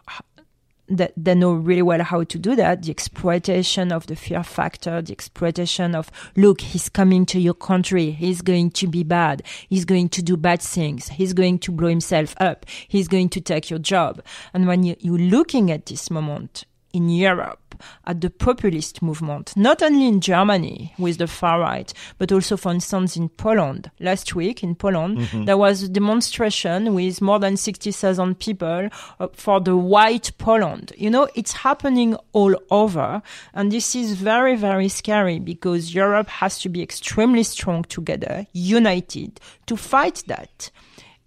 That 0.92 1.12
they 1.16 1.36
know 1.36 1.52
really 1.52 1.82
well 1.82 2.02
how 2.02 2.24
to 2.24 2.36
do 2.36 2.56
that. 2.56 2.82
The 2.82 2.90
exploitation 2.90 3.92
of 3.92 4.08
the 4.08 4.16
fear 4.16 4.42
factor, 4.42 5.00
the 5.00 5.12
exploitation 5.12 5.94
of, 5.94 6.10
look, 6.34 6.60
he's 6.60 6.88
coming 6.88 7.24
to 7.26 7.38
your 7.38 7.54
country. 7.54 8.10
He's 8.10 8.42
going 8.42 8.72
to 8.72 8.88
be 8.88 9.04
bad. 9.04 9.44
He's 9.68 9.84
going 9.84 10.08
to 10.08 10.20
do 10.20 10.36
bad 10.36 10.60
things. 10.60 11.08
He's 11.10 11.32
going 11.32 11.60
to 11.60 11.70
blow 11.70 11.86
himself 11.86 12.34
up. 12.40 12.66
He's 12.88 13.06
going 13.06 13.28
to 13.28 13.40
take 13.40 13.70
your 13.70 13.78
job. 13.78 14.20
And 14.52 14.66
when 14.66 14.82
you, 14.82 14.96
you're 14.98 15.16
looking 15.16 15.70
at 15.70 15.86
this 15.86 16.10
moment 16.10 16.64
in 16.92 17.08
Europe, 17.08 17.59
at 18.06 18.20
the 18.20 18.30
populist 18.30 19.02
movement, 19.02 19.56
not 19.56 19.82
only 19.82 20.06
in 20.06 20.20
Germany 20.20 20.92
with 20.98 21.18
the 21.18 21.26
far 21.26 21.60
right, 21.60 21.92
but 22.18 22.32
also, 22.32 22.56
for 22.56 22.72
instance, 22.72 23.16
in 23.16 23.28
Poland. 23.28 23.90
Last 24.00 24.34
week 24.34 24.62
in 24.62 24.74
Poland, 24.74 25.18
mm-hmm. 25.18 25.44
there 25.44 25.58
was 25.58 25.82
a 25.82 25.88
demonstration 25.88 26.94
with 26.94 27.20
more 27.20 27.38
than 27.38 27.56
60,000 27.56 28.38
people 28.38 28.88
uh, 29.18 29.28
for 29.32 29.60
the 29.60 29.76
white 29.76 30.32
Poland. 30.38 30.92
You 30.96 31.10
know, 31.10 31.28
it's 31.34 31.52
happening 31.52 32.16
all 32.32 32.54
over. 32.70 33.22
And 33.54 33.72
this 33.72 33.94
is 33.94 34.12
very, 34.14 34.56
very 34.56 34.88
scary 34.88 35.38
because 35.38 35.94
Europe 35.94 36.28
has 36.28 36.58
to 36.60 36.68
be 36.68 36.82
extremely 36.82 37.42
strong 37.42 37.84
together, 37.84 38.46
united 38.52 39.40
to 39.66 39.76
fight 39.76 40.24
that. 40.26 40.70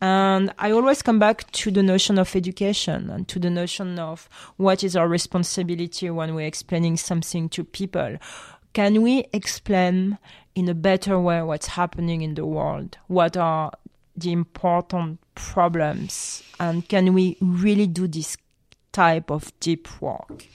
And 0.03 0.53
I 0.59 0.71
always 0.71 1.01
come 1.01 1.17
back 1.17 1.49
to 1.53 1.71
the 1.71 1.81
notion 1.81 2.19
of 2.19 2.35
education 2.35 3.09
and 3.09 3.25
to 3.29 3.39
the 3.39 3.49
notion 3.49 3.97
of 3.99 4.27
what 4.57 4.83
is 4.83 4.97
our 4.97 5.07
responsibility 5.07 6.09
when 6.09 6.35
we're 6.35 6.45
explaining 6.45 6.97
something 6.97 7.47
to 7.47 7.63
people. 7.63 8.17
Can 8.73 9.01
we 9.01 9.23
explain 9.31 10.17
in 10.55 10.67
a 10.67 10.73
better 10.73 11.17
way 11.17 11.41
what's 11.41 11.67
happening 11.67 12.21
in 12.21 12.35
the 12.35 12.45
world? 12.45 12.97
What 13.07 13.37
are 13.37 13.71
the 14.17 14.33
important 14.33 15.19
problems? 15.35 16.43
And 16.59 16.85
can 16.89 17.13
we 17.13 17.37
really 17.39 17.87
do 17.87 18.05
this 18.05 18.35
type 18.91 19.31
of 19.31 19.57
deep 19.61 19.87
work? 20.01 20.45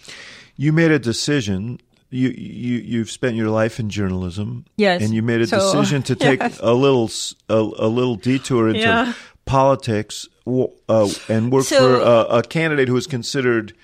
You 0.56 0.74
made 0.74 0.90
a 0.90 0.98
decision 0.98 1.78
you 2.10 2.30
you 2.30 2.78
you've 2.78 3.10
spent 3.10 3.36
your 3.36 3.50
life 3.50 3.78
in 3.78 3.90
journalism 3.90 4.64
yes 4.78 5.02
and 5.02 5.12
you 5.12 5.22
made 5.22 5.42
a 5.42 5.46
so, 5.46 5.58
decision 5.58 6.02
to 6.02 6.16
take 6.28 6.40
yes. 6.40 6.58
a 6.62 6.72
little 6.72 7.10
a, 7.50 7.84
a, 7.84 7.86
little 7.86 8.14
detour 8.14 8.68
into 8.68 8.80
yeah 8.80 9.12
politics 9.48 10.28
uh, 10.46 11.08
and 11.28 11.50
work 11.50 11.64
so, 11.64 11.78
for 11.78 11.94
a, 12.00 12.38
a, 12.38 12.42
candidate 12.42 12.86
who 12.86 12.96
is 12.96 13.06
considered 13.06 13.74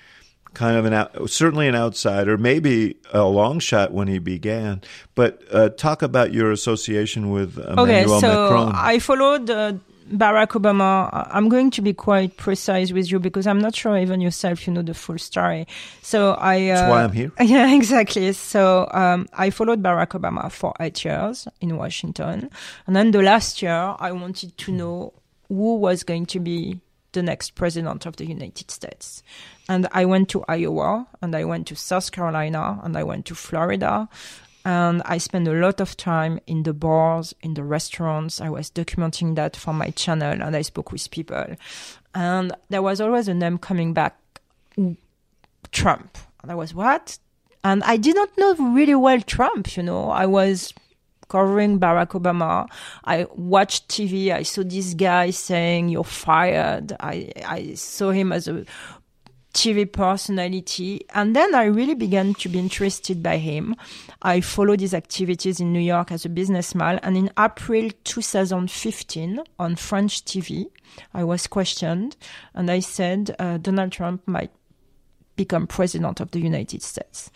kind 0.53 0.77
of 0.77 0.85
an 0.85 0.93
out, 0.93 1.29
certainly 1.29 1.67
an 1.67 1.75
outsider, 1.75 2.37
maybe 2.37 2.95
a 3.11 3.23
long 3.23 3.59
shot 3.59 3.91
when 3.91 4.07
he 4.07 4.19
began. 4.19 4.81
But 5.15 5.41
uh, 5.51 5.69
talk 5.69 6.03
about 6.03 6.33
your 6.33 6.51
association 6.51 7.31
with 7.31 7.57
Emmanuel 7.57 7.81
okay, 7.81 8.05
so 8.05 8.43
Macron. 8.43 8.71
I 8.75 8.99
followed. 8.99 9.49
Uh, 9.49 9.73
Barack 10.05 10.49
Obama, 10.49 11.27
I'm 11.31 11.49
going 11.49 11.71
to 11.71 11.81
be 11.81 11.91
quite 11.91 12.37
precise 12.37 12.91
with 12.91 13.11
you 13.11 13.19
because 13.19 13.47
I'm 13.47 13.57
not 13.57 13.75
sure 13.75 13.97
even 13.97 14.21
yourself 14.21 14.67
you 14.67 14.73
know 14.73 14.83
the 14.83 14.93
full 14.93 15.17
story. 15.17 15.65
So 16.03 16.33
I. 16.33 16.69
Uh, 16.69 16.75
That's 16.75 16.89
why 16.91 17.03
I'm 17.03 17.11
here. 17.11 17.31
Yeah, 17.41 17.73
exactly. 17.73 18.31
So 18.33 18.87
um, 18.91 19.27
I 19.33 19.49
followed 19.49 19.81
Barack 19.81 20.09
Obama 20.09 20.51
for 20.51 20.75
eight 20.79 21.03
years 21.03 21.47
in 21.59 21.75
Washington, 21.75 22.51
and 22.85 22.95
then 22.95 23.09
the 23.09 23.23
last 23.23 23.63
year 23.63 23.95
I 23.97 24.11
wanted 24.11 24.55
to 24.59 24.71
know 24.71 25.13
who 25.47 25.75
was 25.75 26.03
going 26.03 26.25
to 26.27 26.39
be 26.39 26.79
the 27.11 27.23
next 27.23 27.55
president 27.55 28.05
of 28.05 28.17
the 28.17 28.25
United 28.25 28.69
States. 28.69 29.23
And 29.67 29.87
I 29.91 30.05
went 30.05 30.29
to 30.29 30.43
Iowa 30.47 31.07
and 31.21 31.35
I 31.35 31.45
went 31.45 31.67
to 31.67 31.75
South 31.75 32.11
Carolina 32.11 32.79
and 32.83 32.95
I 32.95 33.03
went 33.03 33.25
to 33.27 33.35
Florida. 33.35 34.07
And 34.67 35.03
I 35.05 35.19
spent 35.19 35.47
a 35.47 35.53
lot 35.53 35.79
of 35.79 35.95
time 35.95 36.39
in 36.47 36.63
the 36.63 36.73
bars, 36.73 37.35
in 37.41 37.53
the 37.53 37.63
restaurants. 37.63 38.41
I 38.41 38.49
was 38.49 38.71
documenting 38.71 39.35
that 39.35 39.55
for 39.55 39.73
my 39.73 39.91
channel 39.91 40.41
and 40.41 40.55
I 40.55 40.63
spoke 40.63 40.91
with 40.91 41.09
people. 41.11 41.55
And 42.15 42.51
there 42.69 42.81
was 42.81 42.99
always 42.99 43.27
a 43.27 43.33
name 43.33 43.59
coming 43.59 43.93
back 43.93 44.17
Trump. 45.71 46.17
And 46.41 46.51
I 46.51 46.55
was, 46.55 46.73
what? 46.73 47.17
And 47.63 47.83
I 47.83 47.97
did 47.97 48.15
not 48.15 48.29
know 48.37 48.55
really 48.55 48.95
well 48.95 49.21
Trump, 49.21 49.77
you 49.77 49.83
know. 49.83 50.09
I 50.09 50.25
was 50.25 50.73
covering 51.27 51.79
Barack 51.79 52.09
Obama. 52.19 52.67
I 53.03 53.27
watched 53.35 53.89
TV. 53.89 54.31
I 54.31 54.43
saw 54.43 54.63
this 54.63 54.93
guy 54.93 55.31
saying, 55.31 55.89
You're 55.89 56.03
fired. 56.03 56.93
I, 56.99 57.31
I 57.45 57.73
saw 57.75 58.11
him 58.11 58.31
as 58.31 58.47
a 58.47 58.65
TV 59.55 59.89
personality. 59.91 61.05
And 61.13 61.35
then 61.35 61.55
I 61.55 61.65
really 61.65 61.95
began 61.95 62.33
to 62.35 62.49
be 62.49 62.59
interested 62.59 63.23
by 63.23 63.37
him. 63.37 63.75
I 64.21 64.41
followed 64.41 64.81
his 64.81 64.93
activities 64.93 65.59
in 65.59 65.71
New 65.71 65.79
York 65.79 66.11
as 66.11 66.25
a 66.25 66.29
businessman. 66.29 66.99
And 66.99 67.15
in 67.15 67.31
April 67.39 67.89
2015, 68.03 69.39
on 69.57 69.75
French 69.77 70.25
TV, 70.25 70.65
I 71.13 71.23
was 71.23 71.47
questioned 71.47 72.17
and 72.53 72.69
I 72.69 72.79
said 72.79 73.35
uh, 73.39 73.57
Donald 73.57 73.93
Trump 73.93 74.27
might 74.27 74.51
become 75.35 75.67
president 75.67 76.19
of 76.19 76.31
the 76.31 76.39
United 76.39 76.81
States 76.81 77.29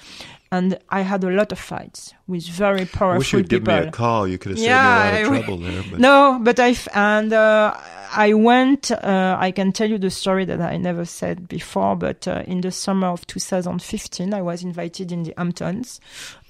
and 0.51 0.79
I 0.89 1.01
had 1.01 1.23
a 1.23 1.29
lot 1.29 1.51
of 1.51 1.59
fights 1.59 2.13
with 2.27 2.47
very 2.47 2.85
powerful 2.85 2.95
people. 2.95 3.17
Wish 3.19 3.33
you'd 3.33 3.49
give 3.49 3.67
me 3.67 3.73
a 3.73 3.91
call. 3.91 4.27
You 4.27 4.37
could 4.39 4.51
have 4.51 4.59
saved 4.59 4.69
yeah, 4.69 5.11
me 5.11 5.19
a 5.21 5.29
lot 5.29 5.39
of 5.39 5.45
trouble 5.45 5.57
there. 5.57 5.83
But. 5.91 5.99
No, 5.99 6.39
but 6.41 6.59
I 6.59 6.75
and 6.95 7.31
uh, 7.31 7.77
I 8.11 8.33
went. 8.33 8.91
Uh, 8.91 9.37
I 9.39 9.51
can 9.51 9.71
tell 9.71 9.87
you 9.87 9.99
the 9.99 10.09
story 10.09 10.45
that 10.45 10.59
I 10.59 10.77
never 10.77 11.05
said 11.05 11.47
before. 11.47 11.95
But 11.95 12.27
uh, 12.27 12.43
in 12.47 12.61
the 12.61 12.71
summer 12.71 13.07
of 13.07 13.27
2015, 13.27 14.33
I 14.33 14.41
was 14.41 14.63
invited 14.63 15.11
in 15.11 15.21
the 15.21 15.35
Hamptons, 15.37 16.01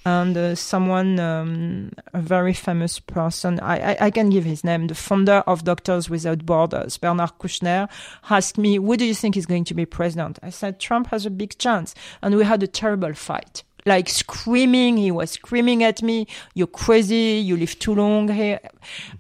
and 0.06 0.38
uh, 0.38 0.56
someone, 0.56 1.20
um, 1.20 1.92
a 2.14 2.22
very 2.22 2.54
famous 2.54 3.00
person, 3.00 3.60
I, 3.60 3.96
I, 3.96 3.98
I, 4.06 4.12
can 4.12 4.30
give 4.30 4.46
his 4.46 4.64
name, 4.64 4.88
the 4.88 4.96
founder 4.96 5.44
of 5.46 5.66
Doctors 5.66 6.10
Without 6.10 6.46
Borders, 6.46 6.98
Bernard 6.98 7.32
Kouchner, 7.38 7.90
asked 8.30 8.58
me, 8.58 8.78
"Who 8.78 8.96
do 8.96 9.04
you 9.04 9.14
think 9.14 9.36
is 9.36 9.46
going 9.46 9.66
to 9.66 9.74
be 9.74 9.86
president?" 9.86 10.40
I 10.42 10.52
said, 10.52 10.80
"Trump 10.80 11.08
has 11.08 11.26
a 11.26 11.30
big 11.30 11.58
chance," 11.58 11.96
and 12.22 12.36
we 12.36 12.46
had 12.46 12.64
a 12.64 12.68
terrible 12.68 13.14
fight 13.14 13.64
like 13.86 14.10
screaming. 14.10 14.98
He 14.98 15.12
was 15.12 15.32
screaming 15.32 15.84
at 15.84 16.02
me, 16.02 16.28
You're 16.54 16.68
crazy. 16.68 17.42
You 17.46 17.58
live 17.58 17.78
too 17.80 17.96
long 17.96 18.28
here. 18.28 18.60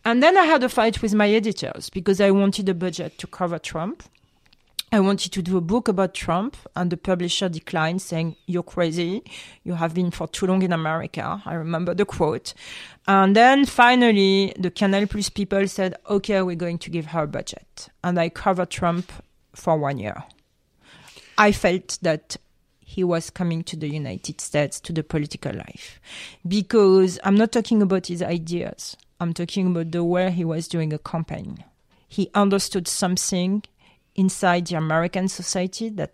And 0.05 0.21
then 0.21 0.37
I 0.37 0.45
had 0.45 0.63
a 0.63 0.69
fight 0.69 1.01
with 1.01 1.13
my 1.13 1.29
editors 1.29 1.89
because 1.89 2.21
I 2.21 2.31
wanted 2.31 2.69
a 2.69 2.73
budget 2.73 3.17
to 3.19 3.27
cover 3.27 3.59
Trump. 3.59 4.03
I 4.91 4.99
wanted 4.99 5.31
to 5.33 5.43
do 5.43 5.55
a 5.55 5.61
book 5.61 5.87
about 5.87 6.15
Trump, 6.15 6.57
and 6.75 6.89
the 6.89 6.97
publisher 6.97 7.47
declined, 7.47 8.01
saying, 8.01 8.35
You're 8.47 8.63
crazy. 8.63 9.23
You 9.63 9.75
have 9.75 9.93
been 9.93 10.09
for 10.09 10.27
too 10.27 10.47
long 10.47 10.63
in 10.63 10.73
America. 10.73 11.41
I 11.45 11.53
remember 11.53 11.93
the 11.93 12.05
quote. 12.05 12.55
And 13.07 13.35
then 13.35 13.65
finally, 13.65 14.53
the 14.57 14.71
Canal 14.71 15.05
Plus 15.05 15.29
people 15.29 15.67
said, 15.67 15.95
Okay, 16.09 16.41
we're 16.41 16.55
going 16.55 16.79
to 16.79 16.89
give 16.89 17.07
her 17.07 17.23
a 17.23 17.27
budget. 17.27 17.89
And 18.03 18.19
I 18.19 18.29
covered 18.29 18.71
Trump 18.71 19.11
for 19.53 19.77
one 19.77 19.99
year. 19.99 20.23
I 21.37 21.51
felt 21.51 21.99
that 22.01 22.37
he 22.99 23.03
was 23.05 23.29
coming 23.29 23.63
to 23.63 23.77
the 23.77 23.87
United 23.87 24.41
States 24.41 24.77
to 24.77 24.91
the 24.91 25.03
political 25.03 25.53
life. 25.53 26.01
Because 26.45 27.17
I'm 27.23 27.35
not 27.35 27.53
talking 27.53 27.81
about 27.81 28.07
his 28.07 28.21
ideas, 28.21 28.97
I'm 29.21 29.33
talking 29.33 29.67
about 29.67 29.91
the 29.91 30.03
way 30.03 30.31
he 30.31 30.43
was 30.43 30.67
doing 30.67 30.91
a 30.91 30.97
campaign. 30.97 31.63
He 32.09 32.29
understood 32.35 32.89
something 32.89 33.63
inside 34.15 34.67
the 34.67 34.75
American 34.75 35.29
society 35.29 35.87
that 35.87 36.11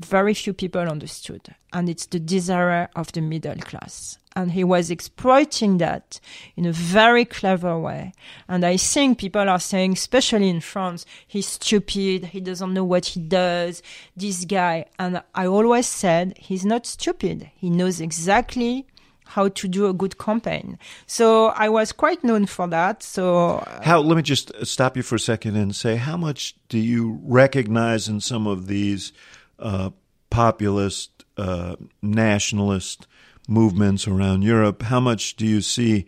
very 0.00 0.34
few 0.34 0.52
people 0.52 0.82
understood, 0.82 1.54
and 1.72 1.88
it's 1.88 2.06
the 2.06 2.20
desire 2.20 2.88
of 2.94 3.12
the 3.12 3.20
middle 3.20 3.56
class 3.56 4.18
and 4.36 4.52
he 4.52 4.62
was 4.62 4.90
exploiting 4.90 5.78
that 5.78 6.20
in 6.56 6.66
a 6.66 6.72
very 6.72 7.24
clever 7.24 7.76
way. 7.80 8.12
And 8.46 8.64
I 8.64 8.76
think 8.76 9.18
people 9.18 9.48
are 9.48 9.58
saying, 9.58 9.94
especially 9.94 10.50
in 10.50 10.60
France, 10.60 11.06
he's 11.26 11.48
stupid, 11.48 12.26
he 12.26 12.40
doesn't 12.40 12.74
know 12.74 12.84
what 12.84 13.06
he 13.06 13.20
does, 13.20 13.82
this 14.14 14.44
guy. 14.44 14.84
And 14.98 15.22
I 15.34 15.46
always 15.46 15.86
said, 15.86 16.36
he's 16.38 16.66
not 16.66 16.86
stupid. 16.86 17.50
He 17.56 17.70
knows 17.70 18.00
exactly 18.00 18.86
how 19.24 19.48
to 19.48 19.66
do 19.66 19.88
a 19.88 19.94
good 19.94 20.18
campaign. 20.18 20.78
So 21.06 21.46
I 21.46 21.70
was 21.70 21.90
quite 21.90 22.22
known 22.22 22.46
for 22.46 22.68
that. 22.68 23.02
So 23.02 23.56
uh, 23.56 23.82
how 23.82 24.00
let 24.00 24.16
me 24.16 24.22
just 24.22 24.52
stop 24.64 24.96
you 24.96 25.02
for 25.02 25.16
a 25.16 25.20
second 25.20 25.56
and 25.56 25.74
say 25.74 25.96
how 25.96 26.16
much 26.16 26.54
do 26.68 26.78
you 26.78 27.18
recognize 27.24 28.06
in 28.06 28.20
some 28.20 28.46
of 28.46 28.68
these 28.68 29.12
uh, 29.58 29.90
populist, 30.30 31.24
uh, 31.36 31.76
nationalist 32.02 33.06
movements 33.48 34.06
around 34.06 34.42
Europe. 34.42 34.82
How 34.82 35.00
much 35.00 35.36
do 35.36 35.46
you 35.46 35.60
see 35.60 36.06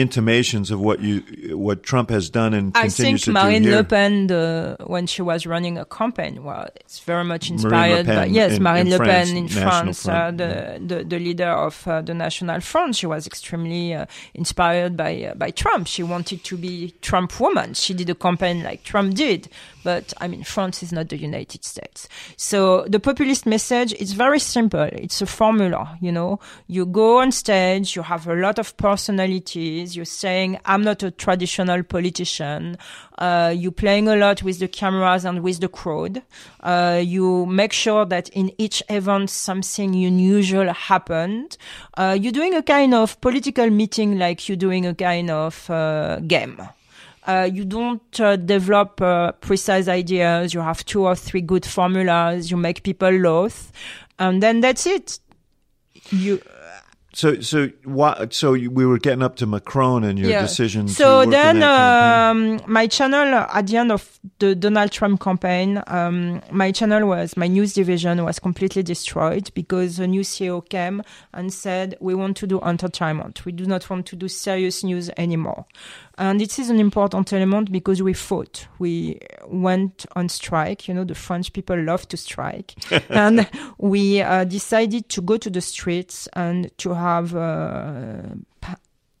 intimations 0.00 0.70
of 0.70 0.80
what 0.80 1.00
you 1.00 1.22
what 1.56 1.82
Trump 1.82 2.10
has 2.10 2.30
done 2.30 2.54
and 2.54 2.76
I 2.76 2.82
continues 2.82 3.22
to 3.22 3.32
Marine. 3.32 3.70
Le 3.70 3.84
Pen, 3.84 4.26
the, 4.26 4.76
when 4.86 5.06
she 5.06 5.22
was 5.22 5.46
running 5.46 5.78
a 5.78 5.84
campaign, 5.84 6.44
well, 6.44 6.68
it's 6.76 7.00
very 7.00 7.24
much 7.24 7.50
inspired 7.50 8.06
by 8.06 8.26
yes, 8.26 8.56
in, 8.56 8.62
Marine 8.62 8.86
in 8.86 8.92
Le 8.92 8.98
Pen 8.98 9.36
in 9.36 9.48
France, 9.48 10.08
uh, 10.08 10.30
the, 10.30 10.80
the, 10.84 11.04
the 11.04 11.18
leader 11.18 11.48
of 11.48 11.86
uh, 11.86 12.02
the 12.02 12.14
National 12.14 12.60
Front. 12.60 12.96
She 12.96 13.06
was 13.06 13.26
extremely 13.26 13.94
uh, 13.94 14.06
inspired 14.34 14.96
by 14.96 15.24
uh, 15.24 15.34
by 15.34 15.50
Trump. 15.50 15.86
She 15.86 16.02
wanted 16.02 16.44
to 16.44 16.56
be 16.56 16.94
Trump 17.00 17.38
woman. 17.40 17.74
She 17.74 17.94
did 17.94 18.10
a 18.10 18.14
campaign 18.14 18.62
like 18.62 18.82
Trump 18.84 19.14
did, 19.14 19.48
but 19.84 20.12
I 20.20 20.28
mean, 20.28 20.44
France 20.44 20.82
is 20.82 20.92
not 20.92 21.08
the 21.08 21.16
United 21.18 21.64
States. 21.64 22.08
So 22.36 22.84
the 22.88 23.00
populist 23.00 23.46
message 23.46 23.92
is 23.94 24.12
very 24.12 24.38
simple. 24.38 24.88
It's 24.92 25.22
a 25.22 25.26
formula. 25.26 25.96
You 26.00 26.12
know, 26.12 26.40
you 26.66 26.86
go 26.86 27.18
on 27.20 27.32
stage, 27.32 27.96
you 27.96 28.02
have 28.02 28.26
a 28.26 28.34
lot 28.34 28.58
of 28.58 28.76
personalities 28.76 29.87
you're 29.96 30.04
saying, 30.04 30.58
I'm 30.64 30.82
not 30.82 31.02
a 31.02 31.10
traditional 31.10 31.82
politician. 31.82 32.78
Uh, 33.16 33.52
you're 33.56 33.72
playing 33.72 34.08
a 34.08 34.16
lot 34.16 34.42
with 34.42 34.58
the 34.58 34.68
cameras 34.68 35.24
and 35.24 35.42
with 35.42 35.60
the 35.60 35.68
crowd. 35.68 36.22
Uh, 36.60 37.00
you 37.04 37.46
make 37.46 37.72
sure 37.72 38.04
that 38.04 38.28
in 38.30 38.52
each 38.58 38.82
event 38.88 39.30
something 39.30 39.94
unusual 39.94 40.72
happened. 40.72 41.56
Uh, 41.96 42.16
you're 42.18 42.32
doing 42.32 42.54
a 42.54 42.62
kind 42.62 42.94
of 42.94 43.20
political 43.20 43.70
meeting 43.70 44.18
like 44.18 44.48
you're 44.48 44.56
doing 44.56 44.86
a 44.86 44.94
kind 44.94 45.30
of 45.30 45.68
uh, 45.70 46.20
game. 46.20 46.60
Uh, 47.26 47.48
you 47.52 47.64
don't 47.64 48.20
uh, 48.20 48.36
develop 48.36 49.02
uh, 49.02 49.32
precise 49.32 49.86
ideas. 49.86 50.54
You 50.54 50.60
have 50.60 50.82
two 50.86 51.04
or 51.04 51.14
three 51.14 51.42
good 51.42 51.66
formulas. 51.66 52.50
You 52.50 52.56
make 52.56 52.82
people 52.82 53.10
laugh, 53.10 53.70
and 54.18 54.42
then 54.42 54.60
that's 54.60 54.86
it. 54.86 55.18
You 56.10 56.40
So, 57.18 57.40
so 57.40 57.68
why? 57.82 58.28
So 58.30 58.52
we 58.52 58.86
were 58.86 59.00
getting 59.00 59.24
up 59.24 59.34
to 59.36 59.46
Macron 59.46 60.04
and 60.04 60.16
your 60.16 60.40
decision. 60.40 60.86
to 60.86 60.92
So 60.92 61.26
then, 61.26 61.64
um, 61.64 62.60
my 62.68 62.86
channel 62.86 63.34
at 63.34 63.66
the 63.66 63.76
end 63.76 63.90
of 63.90 64.20
the 64.38 64.54
Donald 64.54 64.92
Trump 64.92 65.20
campaign, 65.20 65.82
um, 65.88 66.40
my 66.52 66.70
channel 66.70 67.08
was 67.08 67.36
my 67.36 67.48
news 67.48 67.72
division 67.72 68.24
was 68.24 68.38
completely 68.38 68.84
destroyed 68.84 69.50
because 69.54 69.98
a 69.98 70.06
new 70.06 70.20
CEO 70.20 70.66
came 70.68 71.02
and 71.34 71.52
said 71.52 71.96
we 71.98 72.14
want 72.14 72.36
to 72.36 72.46
do 72.46 72.60
entertainment. 72.60 73.44
We 73.44 73.50
do 73.50 73.66
not 73.66 73.90
want 73.90 74.06
to 74.06 74.14
do 74.14 74.28
serious 74.28 74.84
news 74.84 75.10
anymore. 75.16 75.66
And 76.18 76.42
it 76.42 76.58
is 76.58 76.68
an 76.68 76.80
important 76.80 77.32
element 77.32 77.70
because 77.70 78.02
we 78.02 78.12
fought. 78.12 78.66
We 78.80 79.20
went 79.46 80.04
on 80.16 80.28
strike. 80.28 80.88
You 80.88 80.94
know, 80.94 81.04
the 81.04 81.14
French 81.14 81.52
people 81.52 81.80
love 81.80 82.08
to 82.08 82.16
strike. 82.16 82.74
and 83.08 83.48
we 83.78 84.20
uh, 84.20 84.42
decided 84.44 85.08
to 85.10 85.22
go 85.22 85.36
to 85.36 85.48
the 85.48 85.60
streets 85.60 86.28
and 86.32 86.76
to 86.78 86.94
have 86.94 87.36
uh, 87.36 88.34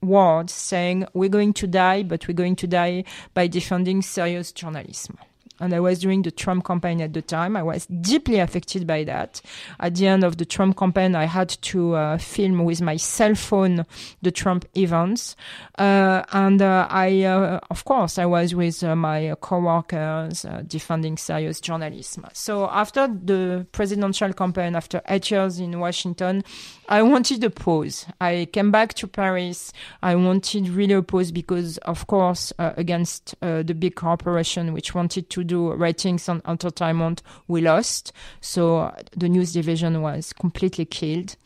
words 0.02 0.52
saying, 0.52 1.06
we're 1.14 1.28
going 1.28 1.52
to 1.54 1.68
die, 1.68 2.02
but 2.02 2.26
we're 2.26 2.34
going 2.34 2.56
to 2.56 2.66
die 2.66 3.04
by 3.32 3.46
defending 3.46 4.02
serious 4.02 4.50
journalism. 4.50 5.18
And 5.60 5.74
I 5.74 5.80
was 5.80 5.98
doing 5.98 6.22
the 6.22 6.30
Trump 6.30 6.64
campaign 6.64 7.00
at 7.00 7.12
the 7.12 7.22
time. 7.22 7.56
I 7.56 7.62
was 7.62 7.86
deeply 7.86 8.38
affected 8.38 8.86
by 8.86 9.04
that. 9.04 9.40
At 9.80 9.96
the 9.96 10.06
end 10.06 10.24
of 10.24 10.36
the 10.36 10.44
Trump 10.44 10.76
campaign, 10.76 11.14
I 11.14 11.24
had 11.24 11.48
to 11.48 11.94
uh, 11.94 12.18
film 12.18 12.64
with 12.64 12.80
my 12.80 12.96
cell 12.96 13.34
phone 13.34 13.84
the 14.22 14.30
Trump 14.30 14.64
events. 14.76 15.36
Uh, 15.78 16.22
and 16.32 16.62
uh, 16.62 16.86
I, 16.90 17.22
uh, 17.22 17.60
of 17.70 17.84
course, 17.84 18.18
I 18.18 18.26
was 18.26 18.54
with 18.54 18.82
uh, 18.82 18.94
my 18.94 19.34
coworkers 19.40 20.44
uh, 20.44 20.62
defending 20.66 21.16
serious 21.16 21.60
journalism. 21.60 22.26
So 22.32 22.68
after 22.68 23.08
the 23.08 23.66
presidential 23.72 24.32
campaign, 24.32 24.76
after 24.76 25.02
eight 25.08 25.30
years 25.30 25.58
in 25.58 25.78
Washington, 25.80 26.44
I 26.88 27.02
wanted 27.02 27.44
a 27.44 27.50
pause. 27.50 28.06
I 28.18 28.48
came 28.50 28.70
back 28.70 28.94
to 28.94 29.06
Paris. 29.06 29.74
I 30.02 30.14
wanted 30.16 30.70
really 30.70 30.94
a 30.94 31.02
pause 31.02 31.30
because, 31.30 31.76
of 31.78 32.06
course, 32.06 32.50
uh, 32.58 32.72
against 32.78 33.34
uh, 33.42 33.62
the 33.62 33.74
big 33.74 33.94
corporation 33.94 34.72
which 34.72 34.94
wanted 34.94 35.28
to 35.30 35.44
do 35.44 35.74
ratings 35.74 36.30
and 36.30 36.40
entertainment, 36.46 37.22
we 37.46 37.60
lost. 37.60 38.12
So 38.40 38.78
uh, 38.78 38.96
the 39.14 39.28
news 39.28 39.52
division 39.52 40.00
was 40.00 40.32
completely 40.32 40.86
killed. 40.86 41.36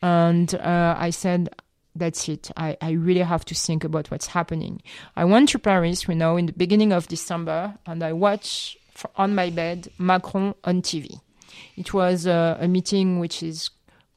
And 0.00 0.54
uh, 0.54 0.94
I 0.96 1.10
said, 1.10 1.48
that's 1.96 2.28
it. 2.28 2.52
I, 2.56 2.76
I 2.80 2.92
really 2.92 3.22
have 3.22 3.44
to 3.46 3.54
think 3.54 3.82
about 3.82 4.12
what's 4.12 4.28
happening. 4.28 4.80
I 5.16 5.24
went 5.24 5.48
to 5.50 5.58
Paris, 5.58 6.06
you 6.06 6.14
know, 6.14 6.36
in 6.36 6.46
the 6.46 6.52
beginning 6.52 6.92
of 6.92 7.08
December, 7.08 7.74
and 7.86 8.02
I 8.02 8.12
watched 8.12 8.76
on 9.16 9.34
my 9.34 9.50
bed 9.50 9.88
Macron 9.98 10.54
on 10.62 10.82
TV. 10.82 11.20
It 11.76 11.92
was 11.92 12.26
uh, 12.26 12.58
a 12.60 12.68
meeting 12.68 13.18
which 13.18 13.42
is 13.42 13.70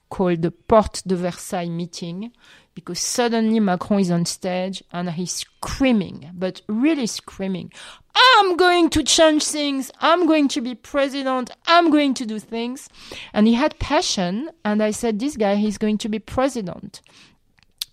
called 0.10 0.42
the 0.42 0.52
Porte 0.52 1.02
de 1.06 1.16
Versailles 1.16 1.70
meeting 1.70 2.32
because 2.74 3.00
suddenly 3.00 3.60
Macron 3.60 4.00
is 4.00 4.12
on 4.12 4.24
stage 4.26 4.84
and 4.92 5.10
he's 5.10 5.32
screaming, 5.32 6.30
but 6.36 6.62
really 6.68 7.08
screaming, 7.08 7.72
I'm 8.16 8.56
going 8.56 8.92
to 8.92 9.04
change 9.04 9.46
things. 9.46 9.92
I'm 10.00 10.28
going 10.28 10.48
to 10.50 10.62
be 10.62 10.76
president. 10.76 11.50
I'm 11.66 11.90
going 11.90 12.14
to 12.14 12.26
do 12.26 12.38
things. 12.38 12.88
And 13.34 13.48
he 13.48 13.56
had 13.56 13.80
passion. 13.80 14.52
And 14.64 14.84
I 14.84 14.92
said, 14.92 15.20
this 15.20 15.38
guy, 15.38 15.56
he's 15.56 15.80
going 15.80 15.98
to 16.00 16.10
be 16.10 16.20
president. 16.20 17.02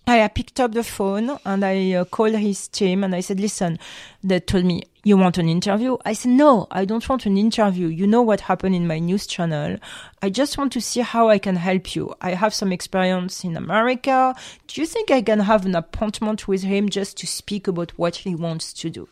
I 0.07 0.27
picked 0.27 0.59
up 0.59 0.73
the 0.73 0.83
phone 0.83 1.39
and 1.45 1.65
I 1.65 1.93
uh, 1.93 2.05
called 2.05 2.35
his 2.35 2.67
team 2.67 3.03
and 3.03 3.15
I 3.15 3.21
said, 3.21 3.39
listen, 3.39 3.79
they 4.23 4.39
told 4.39 4.65
me, 4.65 4.83
you 5.05 5.15
want 5.15 5.37
an 5.37 5.47
interview? 5.47 5.97
I 6.03 6.13
said, 6.13 6.31
no, 6.31 6.65
I 6.71 6.83
don't 6.83 7.07
want 7.07 7.27
an 7.27 7.37
interview. 7.37 7.87
You 7.87 8.07
know 8.07 8.23
what 8.23 8.41
happened 8.41 8.73
in 8.73 8.87
my 8.87 8.97
news 8.97 9.27
channel. 9.27 9.77
I 10.23 10.31
just 10.31 10.57
want 10.57 10.73
to 10.73 10.81
see 10.81 11.01
how 11.01 11.29
I 11.29 11.37
can 11.37 11.55
help 11.55 11.95
you. 11.95 12.15
I 12.21 12.31
have 12.31 12.55
some 12.55 12.71
experience 12.71 13.43
in 13.43 13.55
America. 13.55 14.35
Do 14.65 14.81
you 14.81 14.87
think 14.87 15.11
I 15.11 15.21
can 15.21 15.41
have 15.41 15.63
an 15.67 15.75
appointment 15.75 16.47
with 16.47 16.63
him 16.63 16.89
just 16.89 17.17
to 17.17 17.27
speak 17.27 17.67
about 17.67 17.91
what 17.91 18.15
he 18.15 18.33
wants 18.33 18.73
to 18.73 18.89
do? 18.89 19.07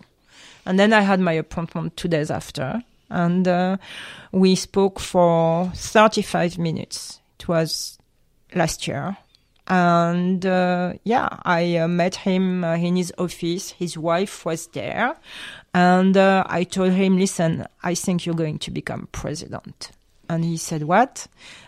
And 0.66 0.80
then 0.80 0.94
I 0.94 1.02
had 1.02 1.20
my 1.20 1.34
appointment 1.34 1.96
two 1.96 2.08
days 2.08 2.32
after 2.32 2.82
and 3.12 3.48
uh, 3.48 3.78
we 4.32 4.56
spoke 4.56 5.00
for 5.00 5.72
35 5.76 6.58
minutes. 6.58 7.20
It 7.40 7.48
was 7.48 8.00
last 8.56 8.88
year 8.88 9.16
and 9.68 10.46
uh, 10.46 10.94
yeah, 11.04 11.30
I 11.44 11.78
uh, 11.78 11.88
met 11.88 12.16
him 12.16 12.64
uh, 12.64 12.76
in 12.76 12.96
his 12.96 13.14
office. 13.18 13.72
His 13.72 13.98
wife 13.98 14.46
was 14.46 14.68
there, 14.68 15.16
and 15.74 16.18
uh, 16.18 16.44
I 16.48 16.64
told 16.64 16.94
him, 16.94 17.18
"Listen, 17.18 17.66
I 17.82 17.96
think 17.96 18.26
you're 18.26 18.36
going 18.36 18.60
to 18.60 18.72
become 18.72 19.08
president." 19.12 19.92
And 20.28 20.44
he 20.44 20.58
said, 20.58 20.84
"What?" 20.84 21.28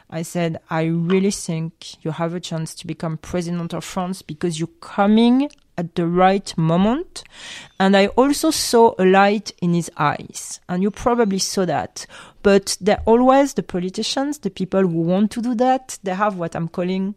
I 0.09 0.23
said, 0.23 0.59
"I 0.69 0.83
really 0.83 1.31
think 1.31 2.03
you 2.03 2.11
have 2.11 2.33
a 2.33 2.39
chance 2.39 2.75
to 2.75 2.87
become 2.87 3.17
president 3.17 3.73
of 3.73 3.85
France 3.85 4.21
because 4.21 4.59
you're 4.59 4.67
coming 4.81 5.49
at 5.77 5.95
the 5.95 6.05
right 6.05 6.55
moment." 6.57 7.23
And 7.79 7.95
I 7.95 8.07
also 8.07 8.51
saw 8.51 8.93
a 8.99 9.05
light 9.05 9.53
in 9.61 9.73
his 9.73 9.89
eyes, 9.95 10.59
and 10.67 10.83
you 10.83 10.91
probably 10.91 11.39
saw 11.39 11.65
that. 11.65 12.05
But 12.43 12.77
they're 12.81 13.01
always 13.05 13.53
the 13.53 13.63
politicians, 13.63 14.39
the 14.39 14.51
people 14.51 14.81
who 14.81 15.01
want 15.01 15.31
to 15.31 15.41
do 15.41 15.55
that. 15.55 15.97
They 16.03 16.13
have 16.13 16.37
what 16.37 16.55
I'm 16.55 16.67
calling 16.67 17.15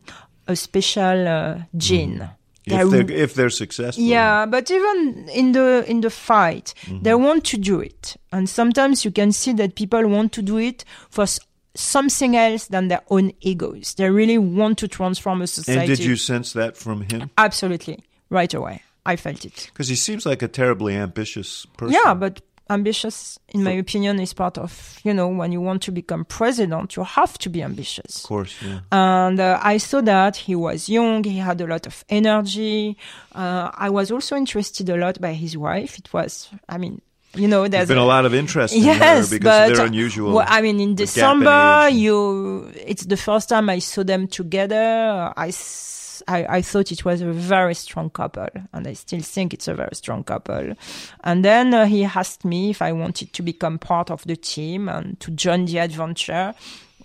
a 0.49 0.57
special 0.57 1.29
uh, 1.29 1.59
gene. 1.77 2.29
if 2.67 2.91
they're, 2.91 3.11
if 3.11 3.35
they're 3.35 3.51
successful. 3.51 4.03
Yeah, 4.05 4.45
but 4.47 4.71
even 4.71 5.29
in 5.33 5.53
the 5.53 5.85
in 5.87 6.01
the 6.01 6.11
fight, 6.11 6.75
they 7.03 7.15
want 7.15 7.45
to 7.47 7.57
do 7.57 7.81
it, 7.81 8.17
and 8.33 8.49
sometimes 8.49 9.05
you 9.05 9.11
can 9.13 9.33
see 9.33 9.53
that 9.55 9.75
people 9.75 10.07
want 10.09 10.33
to 10.33 10.43
do 10.43 10.59
it 10.59 10.85
for 11.11 11.23
s- 11.23 11.41
something 11.75 12.37
else 12.37 12.67
than 12.67 12.89
their 12.89 13.03
own 13.09 13.33
egos. 13.41 13.95
They 13.95 14.11
really 14.11 14.39
want 14.39 14.79
to 14.79 14.89
transform 14.89 15.41
a 15.43 15.47
society. 15.47 15.81
And 15.81 15.89
did 15.89 16.05
you 16.05 16.17
sense 16.17 16.53
that 16.55 16.77
from 16.77 17.03
him? 17.03 17.31
Absolutely, 17.39 18.01
right 18.31 18.53
away. 18.53 18.83
I 19.07 19.17
felt 19.17 19.45
it. 19.47 19.71
Because 19.73 19.89
he 19.89 19.97
seems 19.97 20.27
like 20.27 20.43
a 20.43 20.49
terribly 20.49 20.95
ambitious 20.95 21.65
person. 21.79 21.99
Yeah, 22.05 22.13
but 22.15 22.43
ambitious, 22.71 23.39
in 23.49 23.63
my 23.63 23.73
opinion, 23.73 24.21
is 24.21 24.33
part 24.33 24.59
of 24.59 25.01
you 25.05 25.15
know 25.15 25.29
when 25.29 25.53
you 25.53 25.61
want 25.61 25.83
to 25.83 25.93
become 25.93 26.25
president, 26.25 26.97
you 26.97 27.05
have 27.05 27.39
to 27.39 27.49
be 27.49 27.63
ambitious. 27.63 28.25
Of 28.25 28.29
course, 28.29 28.55
yeah. 28.63 28.81
and 28.93 29.41
uh, 29.41 29.59
I 29.63 29.79
saw 29.79 30.01
that 30.03 30.37
he 30.37 30.55
was 30.55 30.89
young, 30.89 31.25
he 31.25 31.39
had 31.39 31.61
a 31.61 31.67
lot 31.67 31.87
of 31.87 32.05
energy. 32.09 32.97
Uh, 33.35 33.71
I 33.75 33.91
was 33.91 34.11
also 34.11 34.37
interested 34.37 34.89
a 34.89 34.97
lot 34.97 35.21
by 35.21 35.33
his 35.33 35.57
wife. 35.57 35.99
It 35.99 36.13
was, 36.13 36.49
I 36.69 36.79
mean, 36.79 37.01
you 37.35 37.47
know, 37.47 37.63
There's 37.63 37.71
there's 37.71 37.89
been 37.89 37.99
a 37.99 38.05
lot 38.05 38.25
of 38.25 38.35
interest 38.35 38.75
in 38.75 38.85
yes, 38.85 39.31
her 39.31 39.37
because 39.37 39.71
but 39.71 39.77
they're 39.77 39.87
unusual. 39.87 40.35
well, 40.35 40.47
I 40.49 40.61
mean, 40.63 40.81
in 40.81 40.95
December, 40.95 41.89
you 41.91 42.73
it's 42.75 43.05
the 43.05 43.17
first 43.17 43.49
time 43.49 43.69
I 43.71 43.79
saw 43.79 44.03
them 44.03 44.29
together. 44.29 45.33
I. 45.37 45.53
I, 46.27 46.57
I 46.57 46.63
thought 46.63 46.91
it 46.91 47.05
was 47.05 47.21
a 47.21 47.33
very 47.33 47.75
strong 47.75 48.11
couple, 48.11 48.49
and 48.73 48.87
I 48.87 48.95
still 48.95 49.21
think 49.21 49.55
it's 49.55 49.69
a 49.69 49.75
very 49.75 49.95
strong 49.95 50.25
couple. 50.25 50.75
And 51.25 51.45
then 51.45 51.75
uh, 51.75 51.87
he 51.87 52.05
asked 52.05 52.45
me 52.45 52.71
if 52.71 52.83
I 52.83 52.93
wanted 52.93 53.33
to 53.33 53.43
become 53.43 53.79
part 53.79 54.11
of 54.11 54.25
the 54.25 54.37
team 54.37 54.89
and 54.89 55.19
to 55.21 55.31
join 55.31 55.67
the 55.67 55.79
adventure. 55.79 56.55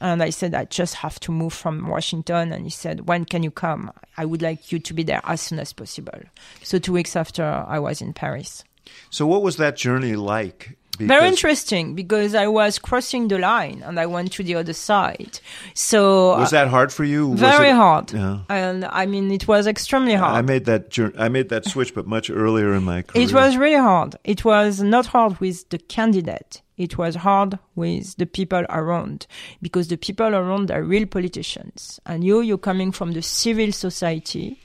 And 0.01 0.21
I 0.21 0.31
said, 0.31 0.53
I 0.53 0.65
just 0.65 0.95
have 0.95 1.19
to 1.21 1.31
move 1.31 1.53
from 1.53 1.87
Washington. 1.87 2.51
And 2.51 2.65
he 2.65 2.69
said, 2.69 3.07
When 3.07 3.25
can 3.25 3.43
you 3.43 3.51
come? 3.51 3.91
I 4.17 4.25
would 4.25 4.41
like 4.41 4.71
you 4.71 4.79
to 4.79 4.93
be 4.93 5.03
there 5.03 5.21
as 5.23 5.41
soon 5.41 5.59
as 5.59 5.71
possible. 5.71 6.19
So, 6.61 6.79
two 6.79 6.93
weeks 6.93 7.15
after, 7.15 7.43
I 7.43 7.79
was 7.79 8.01
in 8.01 8.13
Paris. 8.13 8.63
so, 9.09 9.25
what 9.25 9.43
was 9.43 9.57
that 9.57 9.77
journey 9.77 10.15
like? 10.15 10.77
Very 10.99 11.27
interesting 11.27 11.95
because 11.95 12.35
I 12.35 12.47
was 12.47 12.77
crossing 12.77 13.27
the 13.27 13.39
line 13.39 13.81
and 13.85 13.99
I 13.99 14.05
went 14.05 14.31
to 14.33 14.43
the 14.43 14.55
other 14.55 14.73
side. 14.73 15.39
So, 15.73 16.37
Was 16.37 16.51
that 16.51 16.67
hard 16.67 16.93
for 16.93 17.03
you? 17.03 17.35
Very 17.35 17.69
it- 17.69 17.75
hard. 17.75 18.13
Yeah. 18.13 18.39
And 18.49 18.85
I 18.85 19.05
mean, 19.05 19.31
it 19.31 19.47
was 19.47 19.65
extremely 19.65 20.13
hard. 20.13 20.35
I 20.35 20.41
made 20.41 20.65
that 20.65 20.97
I 21.17 21.29
made 21.29 21.49
that 21.49 21.65
switch, 21.65 21.95
but 21.95 22.05
much 22.05 22.29
earlier 22.29 22.73
in 22.75 22.83
my 22.83 23.01
career. 23.01 23.23
It 23.25 23.33
was 23.33 23.57
really 23.57 23.81
hard. 23.81 24.15
It 24.23 24.45
was 24.45 24.81
not 24.81 25.07
hard 25.07 25.39
with 25.39 25.69
the 25.69 25.79
candidate. 25.79 26.61
It 26.77 26.97
was 26.97 27.15
hard 27.15 27.59
with 27.75 28.15
the 28.17 28.25
people 28.25 28.65
around 28.69 29.27
because 29.61 29.87
the 29.89 29.97
people 29.97 30.27
around 30.35 30.71
are 30.71 30.83
real 30.83 31.05
politicians. 31.05 31.99
And 32.05 32.23
you, 32.23 32.41
you're 32.41 32.57
coming 32.57 32.91
from 32.91 33.11
the 33.11 33.21
civil 33.21 33.71
society 33.71 34.59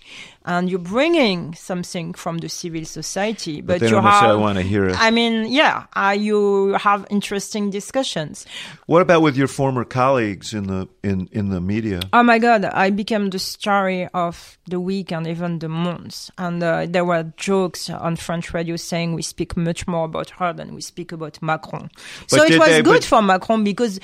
and 0.44 0.70
you're 0.70 0.78
bringing 0.78 1.54
something 1.54 2.14
from 2.14 2.38
the 2.38 2.48
civil 2.48 2.84
society, 2.86 3.60
but, 3.60 3.74
But 3.74 3.80
they 3.80 3.86
you 3.86 3.92
don't 3.92 4.02
have. 4.02 4.12
necessarily 4.12 4.40
want 4.40 4.56
to 4.58 4.64
hear 4.64 4.86
it. 4.88 4.96
I 4.98 5.10
mean, 5.10 5.52
yeah, 5.52 5.84
uh, 5.94 6.16
you 6.18 6.72
have 6.74 7.06
interesting 7.10 7.70
discussions. 7.70 8.46
What 8.86 9.02
about 9.02 9.20
with 9.22 9.36
your 9.36 9.48
former 9.48 9.84
colleagues 9.84 10.54
in 10.54 10.66
the 10.66 10.88
in 11.02 11.28
in 11.32 11.50
the 11.50 11.60
media? 11.60 12.00
Oh 12.12 12.22
my 12.22 12.38
God, 12.38 12.64
I 12.64 12.90
became 12.90 13.30
the 13.30 13.38
story 13.38 14.08
of 14.14 14.57
the 14.68 14.80
week 14.80 15.12
and 15.12 15.26
even 15.26 15.58
the 15.58 15.68
months. 15.68 16.30
And 16.38 16.62
uh, 16.62 16.86
there 16.88 17.04
were 17.04 17.32
jokes 17.36 17.90
on 17.90 18.16
French 18.16 18.52
radio 18.54 18.76
saying 18.76 19.14
we 19.14 19.22
speak 19.22 19.56
much 19.56 19.86
more 19.86 20.04
about 20.04 20.30
her 20.30 20.52
than 20.52 20.74
we 20.74 20.80
speak 20.80 21.12
about 21.12 21.40
Macron. 21.42 21.90
so 22.26 22.42
it 22.44 22.58
was 22.58 22.68
they- 22.68 22.82
good 22.82 23.00
but- 23.00 23.04
for 23.04 23.22
Macron 23.22 23.64
because, 23.64 23.98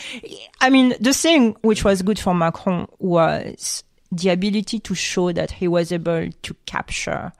I 0.61 0.71
mean, 0.71 0.95
the 1.01 1.15
thing 1.15 1.57
which 1.63 1.85
was 1.85 2.03
good 2.03 2.19
for 2.19 2.35
Macron 2.35 2.87
was 2.99 3.85
the 4.13 4.29
ability 4.31 4.79
to 4.79 4.95
show 4.95 5.33
that 5.33 5.51
he 5.51 5.67
was 5.67 5.91
able 5.91 6.29
to 6.43 6.57
capture 6.67 7.33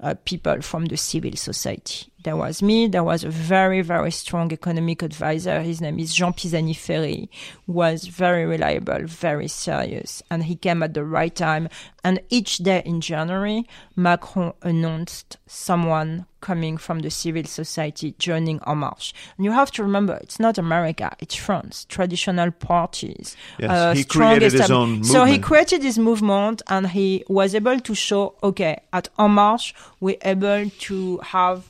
uh, 0.00 0.14
people 0.24 0.60
from 0.60 0.86
the 0.86 0.96
civil 0.96 1.32
society. 1.36 2.06
There 2.26 2.36
was 2.36 2.60
me. 2.60 2.88
There 2.88 3.04
was 3.04 3.22
a 3.22 3.30
very, 3.30 3.82
very 3.82 4.10
strong 4.10 4.52
economic 4.52 5.00
advisor. 5.04 5.62
His 5.62 5.80
name 5.80 6.00
is 6.00 6.12
Jean 6.12 6.32
Pisani-Ferry, 6.32 7.30
was 7.68 8.08
very 8.08 8.44
reliable, 8.44 9.06
very 9.06 9.46
serious, 9.46 10.24
and 10.28 10.42
he 10.42 10.56
came 10.56 10.82
at 10.82 10.94
the 10.94 11.04
right 11.04 11.32
time. 11.32 11.68
And 12.02 12.20
each 12.28 12.58
day 12.58 12.82
in 12.84 13.00
January, 13.00 13.68
Macron 13.94 14.54
announced 14.62 15.36
someone 15.46 16.26
coming 16.40 16.78
from 16.78 16.98
the 16.98 17.10
civil 17.10 17.44
society 17.44 18.16
joining 18.18 18.60
En 18.66 18.78
Marche. 18.78 19.14
And 19.36 19.44
you 19.44 19.52
have 19.52 19.70
to 19.72 19.84
remember, 19.84 20.14
it's 20.14 20.40
not 20.40 20.58
America, 20.58 21.14
it's 21.20 21.36
France. 21.36 21.86
Traditional 21.88 22.50
parties. 22.50 23.36
Yes, 23.60 23.70
uh, 23.70 23.94
he 23.94 24.02
created 24.02 24.52
his 24.52 24.68
own 24.68 24.88
movement. 24.88 25.06
So 25.06 25.24
he 25.26 25.38
created 25.38 25.84
his 25.84 25.96
movement 25.96 26.60
and 26.66 26.88
he 26.88 27.22
was 27.28 27.54
able 27.54 27.78
to 27.78 27.94
show, 27.94 28.34
okay, 28.42 28.80
at 28.92 29.08
En 29.16 29.30
Marche, 29.30 29.74
we're 30.00 30.18
able 30.22 30.70
to 30.70 31.18
have 31.18 31.68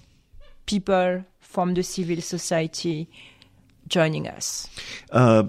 people 0.67 1.25
from 1.41 1.75
the 1.75 1.83
civil 1.83 2.21
society 2.21 3.09
joining 3.89 4.29
us. 4.29 4.69
Uh, 5.11 5.45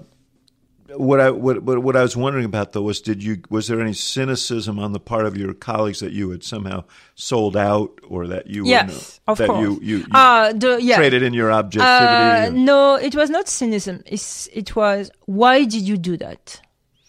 what 0.96 1.20
I 1.20 1.30
what, 1.30 1.62
what 1.62 1.96
I 1.96 2.02
was 2.02 2.16
wondering 2.16 2.46
about 2.46 2.72
though 2.72 2.82
was 2.82 3.00
did 3.00 3.22
you 3.22 3.42
was 3.50 3.68
there 3.68 3.80
any 3.80 3.92
cynicism 3.92 4.78
on 4.78 4.92
the 4.92 5.00
part 5.00 5.26
of 5.26 5.36
your 5.36 5.52
colleagues 5.52 6.00
that 6.00 6.12
you 6.12 6.30
had 6.30 6.42
somehow 6.42 6.84
sold 7.14 7.56
out 7.56 8.00
or 8.08 8.26
that 8.28 8.46
you 8.46 8.64
yes 8.64 9.20
were, 9.26 9.32
of 9.32 9.38
that 9.38 9.48
course 9.48 9.60
you 9.60 9.78
you, 9.82 9.96
you 9.98 10.06
uh, 10.12 10.52
the, 10.54 10.78
yeah. 10.80 10.96
traded 10.96 11.22
in 11.22 11.34
your 11.34 11.52
objectivity? 11.52 12.06
Uh, 12.06 12.50
no, 12.50 12.94
it 12.94 13.14
was 13.14 13.28
not 13.28 13.48
cynicism. 13.48 14.02
It's, 14.06 14.46
it 14.48 14.74
was 14.74 15.10
why 15.26 15.64
did 15.64 15.82
you 15.82 15.98
do 15.98 16.16
that? 16.16 16.62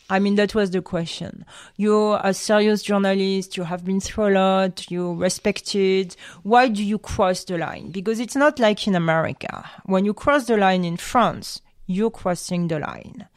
I 0.10 0.20
mean, 0.20 0.36
that 0.36 0.56
was 0.56 0.72
the 0.72 0.82
question. 0.82 1.46
You're 1.78 2.20
a 2.24 2.34
serious 2.34 2.82
journalist. 2.82 3.58
You 3.58 3.64
have 3.64 3.86
been 3.86 4.00
through 4.00 4.30
a 4.30 4.34
lot. 4.34 4.90
You're 4.90 5.14
respected. 5.14 6.16
Why 6.44 6.68
do 6.68 6.84
you 6.84 6.98
cross 6.98 7.44
the 7.44 7.58
line? 7.58 7.92
Because 7.92 8.20
it's 8.20 8.36
not 8.36 8.60
like 8.60 8.88
in 8.88 8.96
America. 8.96 9.70
When 9.86 10.06
you 10.06 10.14
cross 10.14 10.46
the 10.46 10.58
line 10.58 10.84
in 10.84 10.98
France, 10.98 11.62
you're 11.86 12.12
crossing 12.12 12.68
the 12.68 12.80
line. 12.80 13.28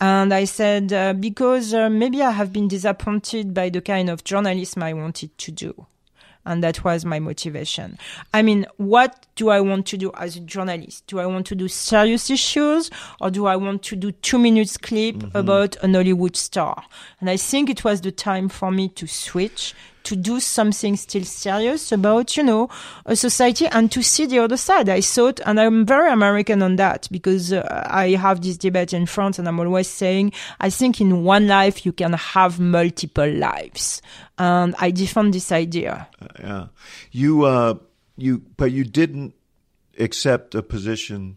And 0.00 0.32
I 0.34 0.44
said, 0.44 0.92
uh, 0.92 1.12
because 1.12 1.74
uh, 1.74 1.88
maybe 1.88 2.22
I 2.22 2.32
have 2.32 2.52
been 2.52 2.68
disappointed 2.68 3.54
by 3.54 3.68
the 3.68 3.80
kind 3.80 4.10
of 4.10 4.24
journalism 4.24 4.82
I 4.82 4.92
wanted 4.92 5.36
to 5.38 5.52
do. 5.52 5.86
And 6.44 6.62
that 6.62 6.82
was 6.84 7.04
my 7.04 7.20
motivation. 7.20 7.98
I 8.34 8.42
mean, 8.42 8.66
what 8.76 9.26
do 9.36 9.50
I 9.50 9.60
want 9.60 9.86
to 9.86 9.96
do 9.96 10.10
as 10.16 10.36
a 10.36 10.40
journalist? 10.40 11.06
Do 11.06 11.20
I 11.20 11.26
want 11.26 11.46
to 11.46 11.54
do 11.54 11.68
serious 11.68 12.30
issues 12.30 12.90
or 13.20 13.30
do 13.30 13.46
I 13.46 13.56
want 13.56 13.82
to 13.84 13.96
do 13.96 14.12
two 14.12 14.38
minutes 14.38 14.76
clip 14.76 15.16
mm-hmm. 15.16 15.36
about 15.36 15.76
an 15.82 15.94
Hollywood 15.94 16.36
star? 16.36 16.84
And 17.20 17.30
I 17.30 17.36
think 17.36 17.70
it 17.70 17.84
was 17.84 18.00
the 18.00 18.12
time 18.12 18.48
for 18.48 18.70
me 18.70 18.88
to 18.88 19.06
switch 19.06 19.74
to 20.04 20.16
do 20.16 20.40
something 20.40 20.96
still 20.96 21.24
serious 21.24 21.92
about, 21.92 22.36
you 22.36 22.42
know, 22.42 22.68
a 23.06 23.16
society 23.16 23.66
and 23.66 23.90
to 23.92 24.02
see 24.02 24.26
the 24.26 24.38
other 24.38 24.56
side. 24.56 24.88
I 24.88 25.00
thought, 25.00 25.40
and 25.46 25.60
I'm 25.60 25.84
very 25.86 26.10
American 26.10 26.62
on 26.62 26.76
that 26.76 27.08
because 27.10 27.52
uh, 27.52 27.86
I 27.88 28.10
have 28.10 28.42
this 28.42 28.56
debate 28.56 28.92
in 28.92 29.06
France 29.06 29.38
and 29.38 29.48
I'm 29.48 29.60
always 29.60 29.88
saying, 29.88 30.32
I 30.60 30.70
think 30.70 31.00
in 31.00 31.24
one 31.24 31.48
life 31.48 31.84
you 31.86 31.92
can 31.92 32.12
have 32.12 32.60
multiple 32.60 33.30
lives. 33.30 34.02
And 34.38 34.74
I 34.78 34.90
defend 34.90 35.34
this 35.34 35.52
idea. 35.52 36.08
Uh, 36.20 36.26
yeah. 36.40 36.66
You, 37.10 37.44
uh, 37.44 37.74
you, 38.16 38.42
but 38.56 38.72
you 38.72 38.84
didn't 38.84 39.34
accept 39.98 40.54
a 40.54 40.62
position 40.62 41.36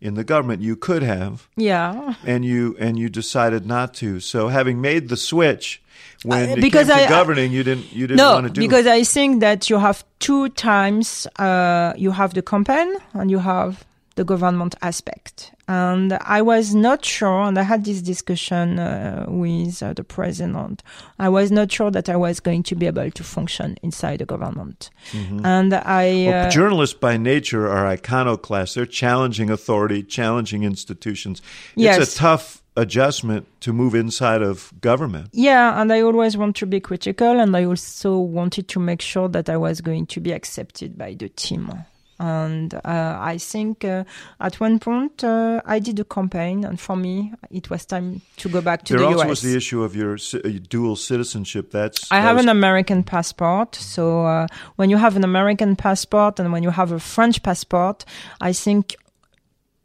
in 0.00 0.14
the 0.14 0.24
government. 0.24 0.62
You 0.62 0.76
could 0.76 1.02
have. 1.02 1.48
Yeah. 1.56 2.14
And 2.24 2.44
you, 2.44 2.76
and 2.78 2.98
you 2.98 3.08
decided 3.08 3.66
not 3.66 3.94
to. 3.94 4.20
So 4.20 4.48
having 4.48 4.80
made 4.80 5.08
the 5.08 5.16
switch, 5.16 5.82
when 6.24 6.50
uh, 6.50 6.56
because 6.56 6.90
I, 6.90 7.08
governing, 7.08 7.52
you 7.52 7.62
didn't 7.62 7.92
you 7.92 8.06
didn't 8.06 8.18
no, 8.18 8.34
want 8.34 8.46
to 8.48 8.52
do 8.52 8.60
because 8.60 8.86
I 8.86 9.04
think 9.04 9.40
that 9.40 9.70
you 9.70 9.78
have 9.78 10.04
two 10.18 10.48
times 10.50 11.26
uh, 11.38 11.92
you 11.96 12.10
have 12.10 12.34
the 12.34 12.42
campaign 12.42 12.96
and 13.12 13.30
you 13.30 13.38
have 13.38 13.84
the 14.16 14.24
government 14.24 14.74
aspect. 14.82 15.52
And 15.68 16.14
I 16.14 16.40
was 16.40 16.74
not 16.74 17.04
sure, 17.04 17.42
and 17.42 17.58
I 17.58 17.62
had 17.62 17.84
this 17.84 18.00
discussion 18.00 18.78
uh, 18.78 19.26
with 19.28 19.82
uh, 19.82 19.92
the 19.92 20.02
president. 20.02 20.82
I 21.18 21.28
was 21.28 21.52
not 21.52 21.70
sure 21.70 21.90
that 21.90 22.08
I 22.08 22.16
was 22.16 22.40
going 22.40 22.62
to 22.64 22.74
be 22.74 22.86
able 22.86 23.10
to 23.10 23.22
function 23.22 23.76
inside 23.82 24.20
the 24.20 24.24
government. 24.24 24.88
Mm-hmm. 25.12 25.44
And 25.44 25.74
I. 25.74 26.24
Well, 26.26 26.46
uh, 26.46 26.50
journalists 26.50 26.96
by 26.98 27.18
nature 27.18 27.68
are 27.68 27.86
iconoclasts. 27.86 28.74
They're 28.74 28.86
challenging 28.86 29.50
authority, 29.50 30.02
challenging 30.02 30.62
institutions. 30.62 31.42
It's 31.74 31.82
yes. 31.82 32.14
a 32.14 32.16
tough 32.16 32.62
adjustment 32.78 33.46
to 33.60 33.72
move 33.72 33.94
inside 33.94 34.40
of 34.40 34.72
government. 34.80 35.28
Yeah, 35.32 35.80
and 35.80 35.92
I 35.92 36.00
always 36.00 36.36
want 36.36 36.56
to 36.56 36.66
be 36.66 36.80
critical, 36.80 37.40
and 37.40 37.54
I 37.54 37.64
also 37.64 38.16
wanted 38.16 38.68
to 38.68 38.80
make 38.80 39.02
sure 39.02 39.28
that 39.28 39.50
I 39.50 39.56
was 39.56 39.82
going 39.82 40.06
to 40.06 40.20
be 40.20 40.32
accepted 40.32 40.96
by 40.96 41.14
the 41.14 41.28
team. 41.28 41.70
And 42.18 42.74
uh, 42.74 43.16
I 43.20 43.38
think 43.38 43.84
uh, 43.84 44.04
at 44.40 44.58
one 44.58 44.78
point 44.80 45.22
uh, 45.22 45.62
I 45.64 45.78
did 45.78 46.00
a 46.00 46.04
campaign, 46.04 46.64
and 46.64 46.78
for 46.78 46.96
me 46.96 47.32
it 47.50 47.70
was 47.70 47.86
time 47.86 48.22
to 48.38 48.48
go 48.48 48.60
back 48.60 48.84
to 48.84 48.94
there 48.94 49.00
the 49.00 49.06
US. 49.06 49.10
There 49.10 49.18
also 49.18 49.28
was 49.28 49.42
the 49.42 49.56
issue 49.56 49.82
of 49.84 49.94
your 49.94 50.14
uh, 50.14 50.48
dual 50.68 50.96
citizenship. 50.96 51.70
That's 51.70 52.10
I 52.10 52.16
that 52.16 52.22
have 52.22 52.36
was... 52.36 52.44
an 52.44 52.48
American 52.48 53.04
passport, 53.04 53.76
so 53.76 54.24
uh, 54.26 54.46
when 54.76 54.90
you 54.90 54.96
have 54.96 55.16
an 55.16 55.24
American 55.24 55.76
passport 55.76 56.40
and 56.40 56.52
when 56.52 56.62
you 56.62 56.70
have 56.70 56.90
a 56.90 56.98
French 56.98 57.42
passport, 57.42 58.04
I 58.40 58.52
think 58.52 58.96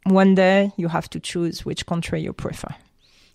one 0.04 0.34
day 0.34 0.72
you 0.76 0.88
have 0.88 1.08
to 1.10 1.20
choose 1.20 1.64
which 1.64 1.86
country 1.86 2.20
you 2.20 2.32
prefer. 2.32 2.74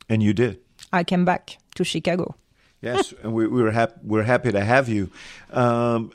And 0.09 0.21
you 0.21 0.33
did. 0.33 0.59
I 0.91 1.03
came 1.03 1.25
back 1.25 1.57
to 1.75 1.83
Chicago. 1.83 2.35
Yes, 2.81 3.13
and 3.23 3.33
we, 3.33 3.47
we 3.47 3.61
were 3.61 3.71
happy. 3.71 3.93
We're 4.03 4.23
happy 4.23 4.51
to 4.51 4.63
have 4.63 4.87
you. 4.87 5.11
Um, 5.51 6.11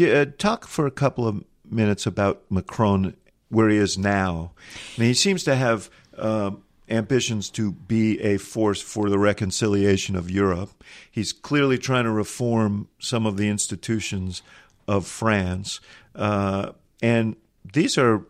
uh, 0.00 0.26
talk 0.38 0.66
for 0.66 0.86
a 0.86 0.90
couple 0.90 1.26
of 1.26 1.44
minutes 1.68 2.06
about 2.06 2.42
Macron, 2.50 3.16
where 3.48 3.68
he 3.68 3.76
is 3.76 3.98
now. 3.98 4.52
I 4.96 5.00
mean, 5.00 5.08
he 5.08 5.14
seems 5.14 5.44
to 5.44 5.54
have 5.54 5.90
uh, 6.16 6.52
ambitions 6.88 7.50
to 7.50 7.72
be 7.72 8.20
a 8.20 8.38
force 8.38 8.80
for 8.80 9.08
the 9.08 9.18
reconciliation 9.18 10.16
of 10.16 10.30
Europe. 10.30 10.70
He's 11.10 11.32
clearly 11.32 11.78
trying 11.78 12.04
to 12.04 12.10
reform 12.10 12.88
some 12.98 13.26
of 13.26 13.36
the 13.36 13.48
institutions 13.48 14.42
of 14.88 15.06
France, 15.06 15.80
uh, 16.14 16.72
and 17.02 17.36
these 17.72 17.96
are 17.96 18.24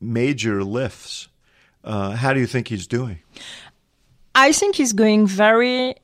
major 0.00 0.64
lifts. 0.64 1.28
Uh, 1.82 2.12
how 2.12 2.32
do 2.32 2.40
you 2.40 2.46
think 2.46 2.68
he's 2.68 2.86
doing? 2.86 3.18
I 4.34 4.52
think 4.52 4.76
he's 4.76 4.92
going 4.92 5.26
very 5.26 5.94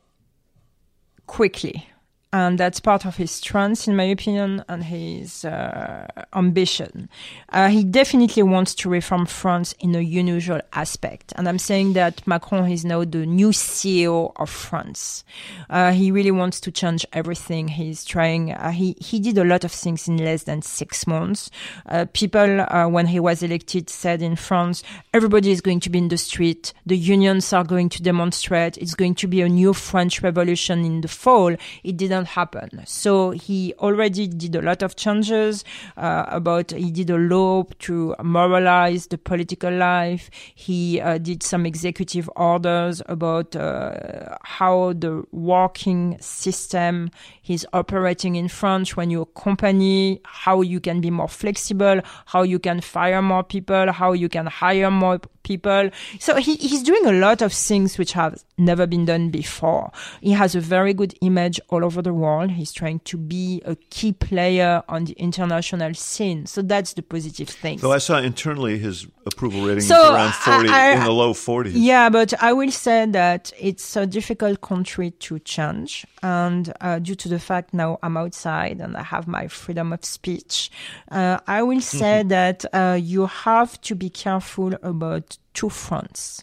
quickly 1.26 1.89
and 2.32 2.58
that's 2.58 2.78
part 2.78 3.04
of 3.04 3.16
his 3.16 3.30
strength, 3.30 3.88
in 3.88 3.96
my 3.96 4.04
opinion, 4.04 4.64
and 4.68 4.84
his 4.84 5.44
uh, 5.44 6.06
ambition. 6.32 7.08
Uh, 7.48 7.68
he 7.68 7.82
definitely 7.82 8.44
wants 8.44 8.72
to 8.76 8.88
reform 8.88 9.26
France 9.26 9.74
in 9.80 9.96
a 9.96 9.98
unusual 9.98 10.60
aspect, 10.72 11.32
and 11.36 11.48
I'm 11.48 11.58
saying 11.58 11.94
that 11.94 12.24
Macron 12.28 12.70
is 12.70 12.84
now 12.84 13.04
the 13.04 13.26
new 13.26 13.48
CEO 13.48 14.32
of 14.36 14.48
France. 14.48 15.24
Uh, 15.68 15.90
he 15.90 16.12
really 16.12 16.30
wants 16.30 16.60
to 16.60 16.70
change 16.70 17.04
everything. 17.12 17.66
He's 17.66 18.04
trying. 18.04 18.52
Uh, 18.52 18.70
he 18.70 18.96
he 19.00 19.18
did 19.18 19.36
a 19.36 19.44
lot 19.44 19.64
of 19.64 19.72
things 19.72 20.06
in 20.06 20.16
less 20.18 20.44
than 20.44 20.62
six 20.62 21.08
months. 21.08 21.50
Uh, 21.86 22.06
people, 22.12 22.60
uh, 22.60 22.86
when 22.86 23.08
he 23.08 23.18
was 23.18 23.42
elected, 23.42 23.90
said 23.90 24.22
in 24.22 24.36
France, 24.36 24.84
everybody 25.12 25.50
is 25.50 25.60
going 25.60 25.80
to 25.80 25.90
be 25.90 25.98
in 25.98 26.08
the 26.08 26.18
street. 26.18 26.72
The 26.86 26.96
unions 26.96 27.52
are 27.52 27.64
going 27.64 27.88
to 27.88 28.02
demonstrate. 28.02 28.78
It's 28.78 28.94
going 28.94 29.16
to 29.16 29.26
be 29.26 29.42
a 29.42 29.48
new 29.48 29.74
French 29.74 30.22
revolution 30.22 30.84
in 30.84 31.00
the 31.00 31.08
fall. 31.08 31.56
It 31.82 31.96
didn't 31.96 32.19
happen. 32.24 32.82
So 32.86 33.30
he 33.30 33.74
already 33.78 34.26
did 34.26 34.54
a 34.56 34.62
lot 34.62 34.82
of 34.82 34.96
changes 34.96 35.64
uh, 35.96 36.24
about, 36.28 36.70
he 36.70 36.90
did 36.90 37.10
a 37.10 37.16
law 37.16 37.64
to 37.80 38.14
moralize 38.22 39.06
the 39.08 39.18
political 39.18 39.72
life. 39.72 40.30
He 40.54 41.00
uh, 41.00 41.18
did 41.18 41.42
some 41.42 41.66
executive 41.66 42.30
orders 42.36 43.02
about 43.06 43.56
uh, 43.56 44.36
how 44.42 44.92
the 44.92 45.24
working 45.32 46.16
system 46.20 47.10
is 47.46 47.66
operating 47.72 48.36
in 48.36 48.48
France 48.48 48.96
when 48.96 49.10
you're 49.10 49.22
a 49.22 49.40
company, 49.40 50.20
how 50.24 50.60
you 50.60 50.80
can 50.80 51.00
be 51.00 51.10
more 51.10 51.28
flexible, 51.28 52.00
how 52.26 52.42
you 52.42 52.58
can 52.58 52.80
fire 52.80 53.22
more 53.22 53.42
people, 53.42 53.92
how 53.92 54.12
you 54.12 54.28
can 54.28 54.46
hire 54.46 54.90
more 54.90 55.20
people. 55.43 55.91
So 56.18 56.36
he, 56.36 56.57
he's 56.57 56.82
doing 56.82 57.07
a 57.07 57.12
lot 57.12 57.43
of 57.43 57.53
things 57.53 57.99
which 57.99 58.12
have 58.12 58.43
never 58.59 58.86
been 58.86 59.05
done 59.05 59.30
before. 59.30 59.91
He 60.20 60.32
has 60.32 60.55
a 60.55 60.61
very 60.61 60.95
good 60.95 61.14
image 61.20 61.61
all 61.68 61.84
over 61.84 62.03
the 62.03 62.14
world. 62.14 62.51
He's 62.53 62.72
trying 62.72 63.01
to 63.01 63.16
be 63.16 63.62
a 63.64 63.76
key 63.91 64.12
player 64.12 64.82
on 64.88 65.05
the 65.05 65.14
international 65.14 65.95
scene. 65.95 66.47
So 66.47 66.62
that's 66.62 66.95
the 66.95 67.03
positive 67.03 67.49
thing. 67.49 67.78
So 67.78 67.93
I 67.93 67.99
saw 67.99 68.18
internally 68.18 68.78
his 68.78 69.07
approval 69.26 69.66
rating 69.66 69.82
so 69.82 69.95
is 69.97 70.11
around 70.11 70.34
40, 70.34 70.68
I, 70.68 70.72
I, 70.72 70.93
in 70.93 71.05
the 71.05 71.12
low 71.12 71.32
40s. 71.32 71.72
Yeah, 71.74 72.09
but 72.09 72.41
I 72.43 72.53
will 72.53 72.70
say 72.70 73.07
that 73.07 73.53
it's 73.59 73.97
a 73.97 74.07
difficult 74.07 74.61
country 74.61 75.11
to 75.12 75.38
change. 75.41 76.07
And 76.22 76.72
uh, 76.80 76.99
due 76.99 77.14
to 77.16 77.28
the 77.28 77.38
fact 77.38 77.72
now 77.74 77.99
I'm 78.03 78.16
outside 78.16 78.80
and 78.80 78.97
I 78.97 79.03
have 79.03 79.26
my 79.26 79.49
freedom 79.49 79.93
of 79.93 80.05
speech, 80.05 80.70
uh, 81.11 81.38
I 81.47 81.62
will 81.62 81.80
say 81.80 82.22
that 82.24 82.64
uh, 82.72 82.99
you 83.01 83.26
have 83.26 83.80
to 83.82 83.95
be 83.95 84.11
careful 84.11 84.74
about 84.82 85.38
two 85.55 85.68
fronts 85.68 86.41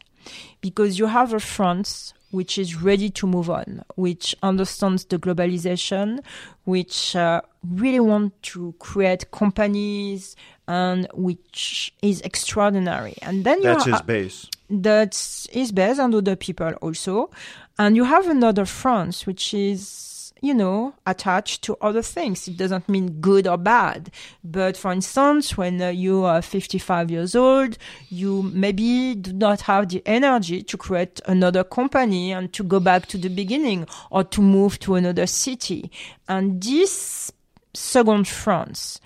because 0.61 0.99
you 0.99 1.07
have 1.07 1.33
a 1.33 1.39
front 1.39 2.13
which 2.31 2.57
is 2.57 2.75
ready 2.81 3.09
to 3.09 3.25
move 3.25 3.49
on, 3.49 3.83
which 3.95 4.35
understands 4.43 5.05
the 5.05 5.17
globalization, 5.17 6.19
which 6.65 7.15
uh, 7.15 7.41
really 7.69 7.99
want 8.01 8.41
to 8.43 8.73
create 8.79 9.31
companies 9.31 10.35
and 10.67 11.07
which 11.13 11.93
is 12.01 12.19
extraordinary. 12.21 13.15
And 13.21 13.45
then 13.45 13.61
that's 13.61 13.85
you 13.85 13.93
his 13.93 14.01
base. 14.01 14.47
That's 14.69 15.47
his 15.51 15.71
base 15.71 15.99
and 15.99 16.13
other 16.13 16.35
people 16.35 16.73
also. 16.81 17.31
And 17.79 17.95
you 17.95 18.03
have 18.03 18.27
another 18.27 18.65
France, 18.65 19.25
which 19.25 19.53
is 19.53 20.16
you 20.41 20.53
know, 20.53 20.93
attached 21.05 21.63
to 21.63 21.77
other 21.81 22.01
things. 22.01 22.47
It 22.47 22.57
doesn't 22.57 22.87
mean 22.87 23.19
good 23.19 23.47
or 23.47 23.57
bad. 23.57 24.11
But 24.43 24.77
for 24.77 24.91
instance, 24.91 25.57
when 25.57 25.81
uh, 25.81 25.89
you 25.89 26.23
are 26.23 26.41
55 26.41 27.11
years 27.11 27.35
old, 27.35 27.77
you 28.09 28.43
maybe 28.43 29.15
do 29.15 29.33
not 29.33 29.61
have 29.61 29.89
the 29.89 30.01
energy 30.05 30.63
to 30.63 30.77
create 30.77 31.19
another 31.25 31.63
company 31.63 32.31
and 32.31 32.51
to 32.53 32.63
go 32.63 32.79
back 32.79 33.07
to 33.07 33.17
the 33.17 33.29
beginning 33.29 33.87
or 34.11 34.23
to 34.25 34.41
move 34.41 34.79
to 34.79 34.95
another 34.95 35.27
city. 35.27 35.91
And 36.27 36.61
this 36.61 37.31
second 37.73 38.27
France, 38.27 38.99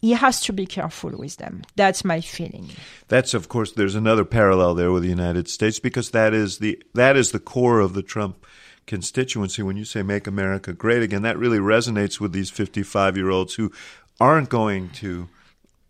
he 0.00 0.12
has 0.12 0.40
to 0.42 0.52
be 0.52 0.66
careful 0.66 1.12
with 1.16 1.36
them. 1.38 1.62
That's 1.76 2.04
my 2.04 2.20
feeling. 2.20 2.68
That's 3.08 3.32
of 3.32 3.48
course 3.48 3.72
there's 3.72 3.94
another 3.94 4.24
parallel 4.24 4.74
there 4.74 4.92
with 4.92 5.02
the 5.02 5.08
United 5.08 5.48
States 5.48 5.80
because 5.80 6.10
that 6.10 6.34
is 6.34 6.58
the 6.58 6.82
that 6.94 7.16
is 7.16 7.32
the 7.32 7.38
core 7.38 7.80
of 7.80 7.94
the 7.94 8.02
Trump 8.02 8.44
constituency 8.86 9.62
when 9.62 9.76
you 9.76 9.84
say 9.84 10.02
make 10.02 10.26
America 10.26 10.72
great 10.72 11.02
again. 11.02 11.22
That 11.22 11.38
really 11.38 11.58
resonates 11.58 12.20
with 12.20 12.32
these 12.32 12.50
55 12.50 13.16
year 13.16 13.30
olds 13.30 13.54
who 13.54 13.72
aren't 14.20 14.48
going 14.48 14.90
to 14.90 15.28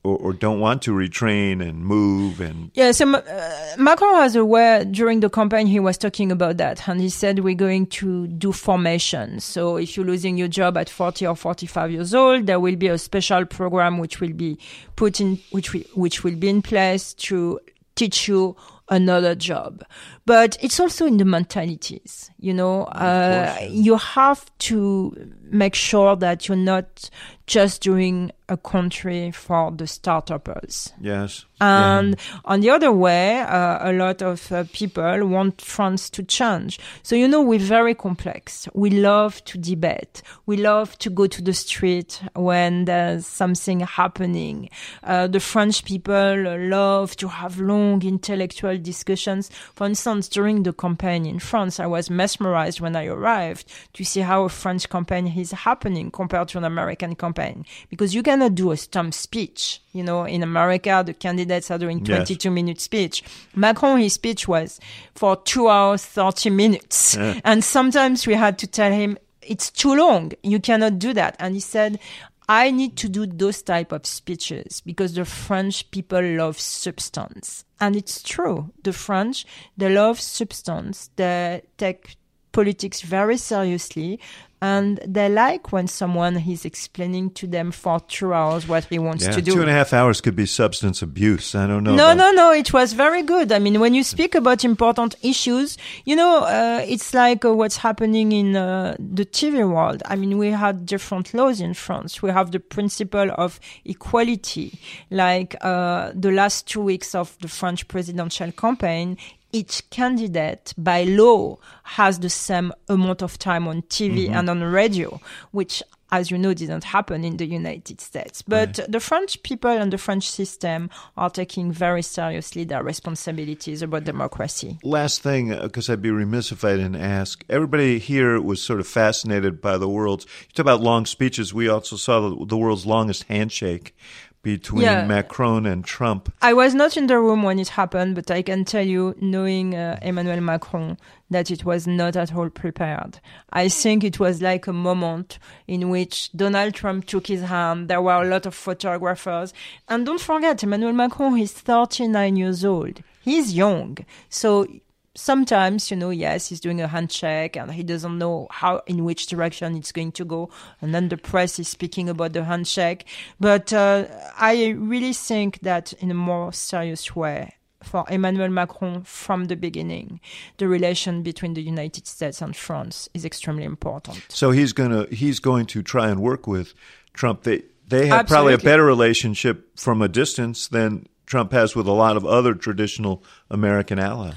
or, 0.03 0.19
or, 0.19 0.33
don't 0.35 0.61
want 0.61 0.83
to 0.83 0.91
retrain 0.93 1.67
and 1.67 1.83
move 1.83 2.39
and 2.39 2.71
yeah 2.75 2.93
so 2.93 3.11
uh, 3.11 3.75
macron 3.79 4.15
has 4.17 4.37
a 4.37 4.45
way 4.45 4.85
during 4.91 5.21
the 5.21 5.31
campaign 5.31 5.67
he 5.67 5.81
was 5.81 5.97
talking 5.97 6.31
about 6.31 6.59
that 6.59 6.87
and 6.87 7.01
he 7.01 7.09
said 7.09 7.39
we're 7.39 7.55
going 7.55 7.87
to 7.87 8.27
do 8.27 8.53
formation 8.53 9.41
so 9.41 9.79
if 9.79 9.97
you're 9.97 10.05
losing 10.05 10.37
your 10.37 10.49
job 10.49 10.77
at 10.77 10.91
40 10.91 11.27
or 11.27 11.35
45 11.35 11.91
years 11.91 12.15
old 12.15 12.47
there 12.47 12.61
will 12.61 12.77
be 12.77 12.89
a 12.89 12.99
special 12.99 13.47
program 13.47 13.97
which 13.99 14.21
will 14.21 14.35
be 14.35 14.59
put 14.95 15.21
in 15.21 15.39
which 15.53 15.73
we, 15.73 15.81
which 15.95 16.23
will 16.23 16.37
be 16.37 16.51
in 16.51 16.61
place 16.61 17.15
to 17.15 17.59
teach 17.95 18.29
you 18.29 18.57
another 18.89 19.35
job. 19.35 19.85
But 20.27 20.57
it's 20.61 20.81
also 20.81 21.07
in 21.07 21.17
the 21.17 21.25
mentalities, 21.25 22.31
you 22.45 22.53
know, 22.53 22.83
uh, 22.85 23.57
you 23.71 23.97
have 23.97 24.45
to 24.59 25.33
make 25.51 25.75
sure 25.75 26.15
that 26.17 26.47
you're 26.47 26.57
not 26.57 27.09
just 27.47 27.83
doing 27.83 28.31
a 28.49 28.57
country 28.57 29.31
for 29.31 29.71
the 29.71 29.87
startups. 29.87 30.93
Yes. 31.01 31.45
And 31.61 32.17
yeah. 32.19 32.41
on 32.45 32.61
the 32.61 32.71
other 32.71 32.93
way, 32.93 33.41
uh, 33.41 33.91
a 33.91 33.93
lot 33.93 34.23
of 34.23 34.51
uh, 34.53 34.65
people 34.73 35.27
want 35.27 35.61
France 35.61 36.11
to 36.11 36.23
change. 36.23 36.79
So, 37.03 37.17
you 37.17 37.29
know, 37.29 37.41
we're 37.41 37.59
very 37.59 37.95
complex. 37.95 38.69
We 38.75 38.91
love 38.91 39.43
to 39.45 39.59
debate. 39.59 40.23
We 40.47 40.57
love 40.57 40.99
to 40.99 41.11
go 41.11 41.27
to 41.27 41.43
the 41.43 41.55
street 41.55 42.21
when 42.35 42.85
there's 42.87 43.27
something 43.27 43.81
happening. 43.81 44.69
Uh, 45.03 45.27
the 45.27 45.41
French 45.41 45.85
people 45.85 46.59
love 46.69 47.17
to 47.17 47.29
have 47.29 47.61
long 47.61 48.03
intellectual 48.05 48.77
discussions. 48.77 49.51
For 49.75 49.87
instance, 49.87 50.29
during 50.29 50.65
the 50.65 50.73
campaign 50.73 51.25
in 51.25 51.39
France, 51.39 51.79
I 51.81 51.87
was 51.87 52.11
mesmerized 52.41 52.81
when 52.81 52.97
I 52.97 53.07
arrived 53.07 53.73
to 53.95 54.05
see 54.05 54.21
how 54.21 54.45
a 54.45 54.49
French 54.49 54.89
campaign 54.89 55.27
is 55.27 55.53
happening 55.53 56.11
compared 56.11 56.49
to 56.49 56.59
an 56.59 56.65
American 56.65 57.15
campaign. 57.15 57.65
Because 57.91 58.15
you 58.15 58.23
cannot 58.23 58.55
do 58.55 58.71
a 58.73 58.77
stump 58.77 59.15
speech. 59.15 59.81
You 59.93 60.03
know, 60.03 60.25
in 60.25 60.43
America, 60.43 61.03
the 61.05 61.15
candidates 61.15 61.71
are 61.71 61.79
doing 61.79 62.05
22 62.05 62.49
yes. 62.49 62.55
minute 62.55 62.81
speech. 62.81 63.23
Macron, 63.55 64.01
his 64.01 64.15
speech 64.15 64.49
was 64.49 64.81
for 65.15 65.37
two 65.37 65.69
hours, 65.69 66.05
30 66.05 66.51
minutes. 66.51 67.17
Yeah. 67.17 67.41
And 67.45 67.63
sometimes 67.63 68.27
we 68.27 68.35
had 68.35 68.59
to 68.59 68.67
tell 68.67 68.93
him, 68.93 69.19
it's 69.43 69.71
too 69.71 69.95
long. 69.95 70.33
You 70.43 70.59
cannot 70.59 70.99
do 70.99 71.13
that. 71.13 71.37
And 71.39 71.55
he 71.55 71.61
said, 71.61 72.01
I 72.49 72.71
need 72.71 72.97
to 72.99 73.09
do 73.09 73.27
those 73.27 73.63
type 73.63 73.93
of 73.93 74.05
speeches 74.05 74.83
because 74.83 75.15
the 75.15 75.25
French 75.25 75.91
people 75.91 76.23
love 76.23 76.61
substance. 76.61 77.65
And 77.81 77.97
it's 77.97 78.23
true. 78.23 78.71
The 78.83 78.93
French, 78.93 79.47
they 79.77 79.95
love 79.95 80.21
substance. 80.21 81.11
They 81.17 81.63
take 81.79 82.17
politics 82.55 83.03
very 83.03 83.37
seriously 83.37 84.19
and 84.65 84.99
they 85.07 85.29
like 85.29 85.73
when 85.73 85.87
someone 85.87 86.39
is 86.39 86.65
explaining 86.65 87.29
to 87.29 87.47
them 87.47 87.71
for 87.71 88.01
two 88.01 88.33
hours 88.33 88.67
what 88.67 88.85
he 88.85 88.99
wants 88.99 89.27
yeah, 89.27 89.33
to 89.33 89.43
do. 89.43 89.53
Two 89.53 89.61
and 89.61 89.69
a 89.69 89.75
half 89.75 89.93
hours 89.93 90.23
could 90.23 90.35
be 90.35 90.47
substance 90.47 91.03
abuse. 91.03 91.55
I 91.55 91.67
don't 91.67 91.85
know. 91.85 91.95
No, 91.95 92.15
no, 92.15 92.31
no. 92.31 92.51
It 92.51 92.73
was 92.73 92.95
very 92.95 93.23
good. 93.23 93.53
I 93.53 93.59
mean, 93.59 93.79
when 93.79 93.93
you 93.93 94.03
speak 94.03 94.35
about 94.35 94.65
important 94.65 95.17
issues, 95.21 95.77
you 96.07 96.17
know, 96.17 96.45
uh, 96.45 96.83
it's 96.89 97.13
like 97.13 97.45
uh, 97.45 97.53
what's 97.53 97.77
happening 97.77 98.33
in 98.33 98.57
uh, 98.57 98.97
the 98.99 99.27
TV 99.27 99.69
world. 99.71 100.03
I 100.07 100.17
mean, 100.17 100.39
we 100.39 100.51
had 100.51 100.87
different 100.87 101.35
laws 101.35 101.61
in 101.61 101.75
France. 101.75 102.23
We 102.23 102.31
have 102.31 102.51
the 102.51 102.61
principle 102.61 103.31
of 103.37 103.61
equality. 103.85 104.79
Like 105.11 105.57
uh, 105.61 106.13
the 106.15 106.31
last 106.31 106.67
two 106.67 106.81
weeks 106.81 107.15
of 107.15 107.37
the 107.43 107.49
French 107.49 107.87
presidential 107.87 108.51
campaign, 108.53 109.19
each 109.55 109.89
candidate 109.91 110.75
by 110.77 111.05
law 111.05 111.57
has 111.85 112.19
the 112.19 112.29
same 112.29 112.73
amount 112.89 113.23
of 113.23 113.39
time 113.39 113.69
on 113.69 113.83
TV 113.83 114.25
mm-hmm. 114.25 114.35
and 114.35 114.51
on 114.51 114.63
radio, 114.63 115.21
which 115.53 115.83
as 116.15 116.31
you 116.31 116.39
know, 116.39 116.55
didn't 116.55 116.85
happen 116.85 117.25
in 117.25 117.37
the 117.39 117.47
United 117.47 118.01
States. 118.01 118.41
But 118.41 118.79
right. 118.79 118.93
the 118.93 119.01
French 119.01 119.43
people 119.43 119.71
and 119.71 119.93
the 119.93 119.99
French 119.99 120.31
system 120.31 120.89
are 121.17 121.29
taking 121.29 121.73
very 121.73 122.03
seriously 122.03 122.63
their 122.63 122.85
responsibilities 122.85 123.83
about 123.83 124.05
democracy. 124.05 124.79
Last 124.85 125.23
thing, 125.23 125.49
because 125.49 125.91
uh, 125.91 125.95
I'd 125.95 126.03
be 126.03 126.13
remiss 126.13 126.53
if 126.53 126.65
I 126.65 126.77
didn't 126.77 126.97
ask. 126.97 127.45
Everybody 127.51 127.99
here 127.99 128.41
was 128.41 128.63
sort 128.63 128.79
of 128.79 128.87
fascinated 128.87 129.61
by 129.61 129.77
the 129.77 129.89
world's. 129.89 130.25
You 130.25 130.55
talk 130.55 130.65
about 130.65 130.83
long 130.83 131.05
speeches. 131.05 131.53
We 131.53 131.69
also 131.69 131.97
saw 131.97 132.29
the, 132.29 132.47
the 132.47 132.57
world's 132.57 132.87
longest 132.87 133.25
handshake 133.25 133.97
between 134.45 134.83
yeah. 134.83 135.05
Macron 135.05 135.67
and 135.67 135.85
Trump. 135.85 136.33
I 136.41 136.53
was 136.53 136.75
not 136.75 136.97
in 136.97 137.09
the 137.09 137.19
room 137.19 137.43
when 137.43 137.59
it 137.59 137.69
happened, 137.69 138.15
but 138.15 138.31
I 138.31 138.43
can 138.43 138.65
tell 138.65 138.87
you, 138.87 139.17
knowing 139.21 139.75
uh, 139.75 139.99
Emmanuel 140.03 140.41
Macron, 140.41 140.97
that 141.31 141.51
it 141.51 141.65
was 141.65 141.87
not 141.87 142.15
at 142.15 142.33
all 142.33 142.51
prepared. 142.51 143.19
I 143.51 143.69
think 143.69 144.05
it 144.05 144.21
was 144.21 144.41
like 144.41 144.69
a 144.69 144.73
moment 144.73 145.41
in 145.67 145.89
which 145.89 146.31
Donald 146.33 146.75
Trump 146.75 147.07
took 147.07 147.27
his 147.27 147.43
hand. 147.43 147.89
There 147.89 148.03
were 148.03 148.23
a 148.23 148.29
lot 148.29 148.47
of 148.47 148.55
photographers. 148.55 149.53
And 149.89 150.07
don't 150.07 150.21
forget, 150.21 150.63
Emmanuel 150.63 150.93
Macron 150.93 151.37
is 151.39 151.53
39 151.53 152.37
years 152.37 152.65
old. 152.65 153.01
He's 153.23 153.55
young. 153.55 153.97
So 154.29 154.69
sometimes, 155.15 155.91
you 155.91 155.97
know, 155.97 156.11
yes, 156.11 156.49
he's 156.49 156.61
doing 156.61 156.81
a 156.81 156.89
handshake 156.89 157.57
and 157.57 157.73
he 157.73 157.83
doesn't 157.83 158.19
know 158.19 158.49
how, 158.51 158.83
in 158.87 159.05
which 159.05 159.27
direction 159.27 159.77
it's 159.77 159.93
going 159.93 160.13
to 160.13 160.25
go. 160.25 160.51
And 160.81 160.95
then 160.95 161.09
the 161.09 161.17
press 161.17 161.59
is 161.59 161.69
speaking 161.69 162.09
about 162.09 162.33
the 162.33 162.45
handshake. 162.45 163.07
But 163.41 163.73
uh, 163.73 164.07
I 164.39 164.69
really 164.71 165.13
think 165.13 165.61
that 165.61 165.93
in 165.95 166.11
a 166.11 166.15
more 166.15 166.53
serious 166.53 167.15
way, 167.15 167.55
for 167.83 168.05
Emmanuel 168.09 168.49
Macron 168.49 169.03
from 169.03 169.45
the 169.47 169.57
beginning, 169.57 170.21
the 170.57 170.67
relation 170.67 171.23
between 171.23 171.53
the 171.53 171.63
United 171.63 172.07
States 172.07 172.41
and 172.41 172.57
France 172.57 173.11
is 173.13 173.27
extremely 173.27 173.65
important. 173.65 174.25
So 174.31 174.53
he's 174.53 174.73
gonna 174.73 175.07
he's 175.11 175.39
going 175.39 175.67
to 175.67 175.83
try 175.83 176.09
and 176.09 176.21
work 176.21 176.47
with 176.47 176.73
Trump. 177.13 177.43
They 177.43 177.63
they 177.87 178.07
have 178.07 178.21
Absolutely. 178.21 178.27
probably 178.27 178.55
a 178.55 178.59
better 178.59 178.85
relationship 178.85 179.79
from 179.79 180.01
a 180.01 180.09
distance 180.09 180.67
than 180.67 181.07
Trump 181.27 181.53
has 181.53 181.77
with 181.77 181.87
a 181.87 181.93
lot 181.93 182.17
of 182.17 182.25
other 182.25 182.55
traditional 182.55 183.23
American 183.51 183.99
allies. 183.99 184.35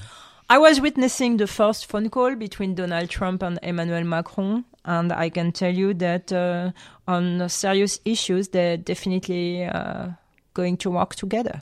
I 0.49 0.57
was 0.57 0.79
witnessing 0.79 1.37
the 1.37 1.47
first 1.47 1.87
phone 1.87 2.09
call 2.09 2.35
between 2.35 2.73
Donald 2.73 3.09
Trump 3.09 3.43
and 3.43 3.59
Emmanuel 3.61 4.05
Macron, 4.05 4.63
and 4.85 5.11
I 5.11 5.29
can 5.29 5.51
tell 5.51 5.73
you 5.73 5.93
that 5.95 6.31
uh, 6.31 6.71
on 7.05 7.49
serious 7.49 7.99
issues, 8.05 8.47
they're 8.49 8.77
definitely 8.77 9.65
uh, 9.65 10.11
going 10.53 10.77
to 10.77 10.89
work 10.89 11.15
together. 11.15 11.61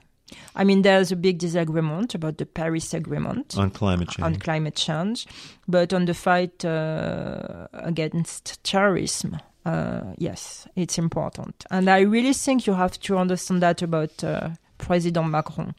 I 0.56 0.64
mean, 0.64 0.84
there's 0.84 1.12
a 1.12 1.16
big 1.16 1.40
disagreement 1.40 2.14
about 2.14 2.38
the 2.38 2.46
Paris 2.46 2.94
Agreement 2.94 3.58
on 3.58 3.72
climate 3.72 4.10
change. 4.10 4.24
On 4.24 4.36
climate 4.36 4.76
change, 4.76 5.26
but 5.68 5.92
on 5.92 6.06
the 6.06 6.14
fight 6.14 6.64
uh, 6.64 7.68
against 7.74 8.64
terrorism, 8.64 9.38
uh, 9.66 10.02
yes, 10.18 10.68
it's 10.76 11.00
important. 11.00 11.66
And 11.72 11.90
I 11.90 12.02
really 12.02 12.34
think 12.34 12.68
you 12.68 12.74
have 12.74 13.00
to 13.02 13.18
understand 13.18 13.64
that 13.64 13.82
about 13.82 14.24
uh, 14.24 14.50
President 14.78 15.28
Macron 15.30 15.74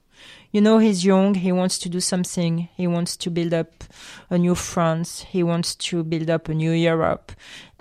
you 0.53 0.61
know, 0.61 0.79
he's 0.79 1.05
young. 1.05 1.35
He 1.35 1.53
wants 1.53 1.79
to 1.81 1.89
do 1.89 2.01
something. 2.01 2.69
He 2.77 2.87
wants 2.87 3.17
to 3.19 3.31
build 3.31 3.53
up 3.53 3.85
a 4.31 4.39
new 4.39 4.55
France. 4.55 5.23
He 5.23 5.43
wants 5.43 5.75
to 5.75 6.03
build 6.03 6.31
up 6.31 6.49
a 6.49 6.55
new 6.55 6.73
Europe. 6.73 7.33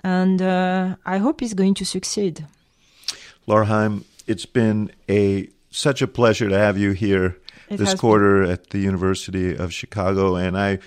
And 0.04 0.42
uh, 0.42 0.96
I 1.04 1.18
hope 1.18 1.40
he's 1.40 1.54
going 1.54 1.74
to 1.74 1.84
succeed. 1.84 2.46
Laura 3.46 3.66
Haim, 3.66 4.04
it's 4.26 4.46
been 4.46 4.90
a 5.08 5.48
such 5.70 6.02
a 6.02 6.06
pleasure 6.06 6.48
to 6.48 6.58
have 6.58 6.78
you 6.78 6.92
here 6.92 7.38
it 7.68 7.76
this 7.76 7.94
quarter 7.94 8.42
been. 8.42 8.50
at 8.50 8.70
the 8.70 8.78
University 8.78 9.56
of 9.56 9.72
Chicago. 9.72 10.36
And 10.36 10.56
I, 10.56 10.78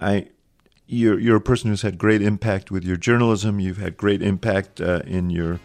I, 0.00 0.28
you're, 0.86 1.18
you're 1.18 1.36
a 1.36 1.40
person 1.40 1.70
who's 1.70 1.82
had 1.82 1.98
great 1.98 2.22
impact 2.22 2.70
with 2.70 2.84
your 2.84 2.96
journalism. 2.96 3.60
You've 3.60 3.78
had 3.78 3.96
great 3.96 4.22
impact 4.22 4.80
uh, 4.80 5.00
in 5.06 5.30
your 5.30 5.60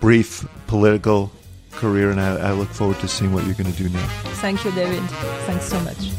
brief 0.00 0.46
political 0.66 1.32
career, 1.72 2.10
and 2.10 2.20
I, 2.20 2.36
I 2.36 2.52
look 2.52 2.68
forward 2.68 2.98
to 3.00 3.08
seeing 3.08 3.32
what 3.32 3.44
you're 3.44 3.54
going 3.54 3.72
to 3.72 3.82
do 3.82 3.88
now. 3.88 4.06
Thank 4.40 4.64
you, 4.64 4.72
David. 4.72 5.02
Thanks 5.46 5.66
so 5.66 5.80
much. 5.80 6.10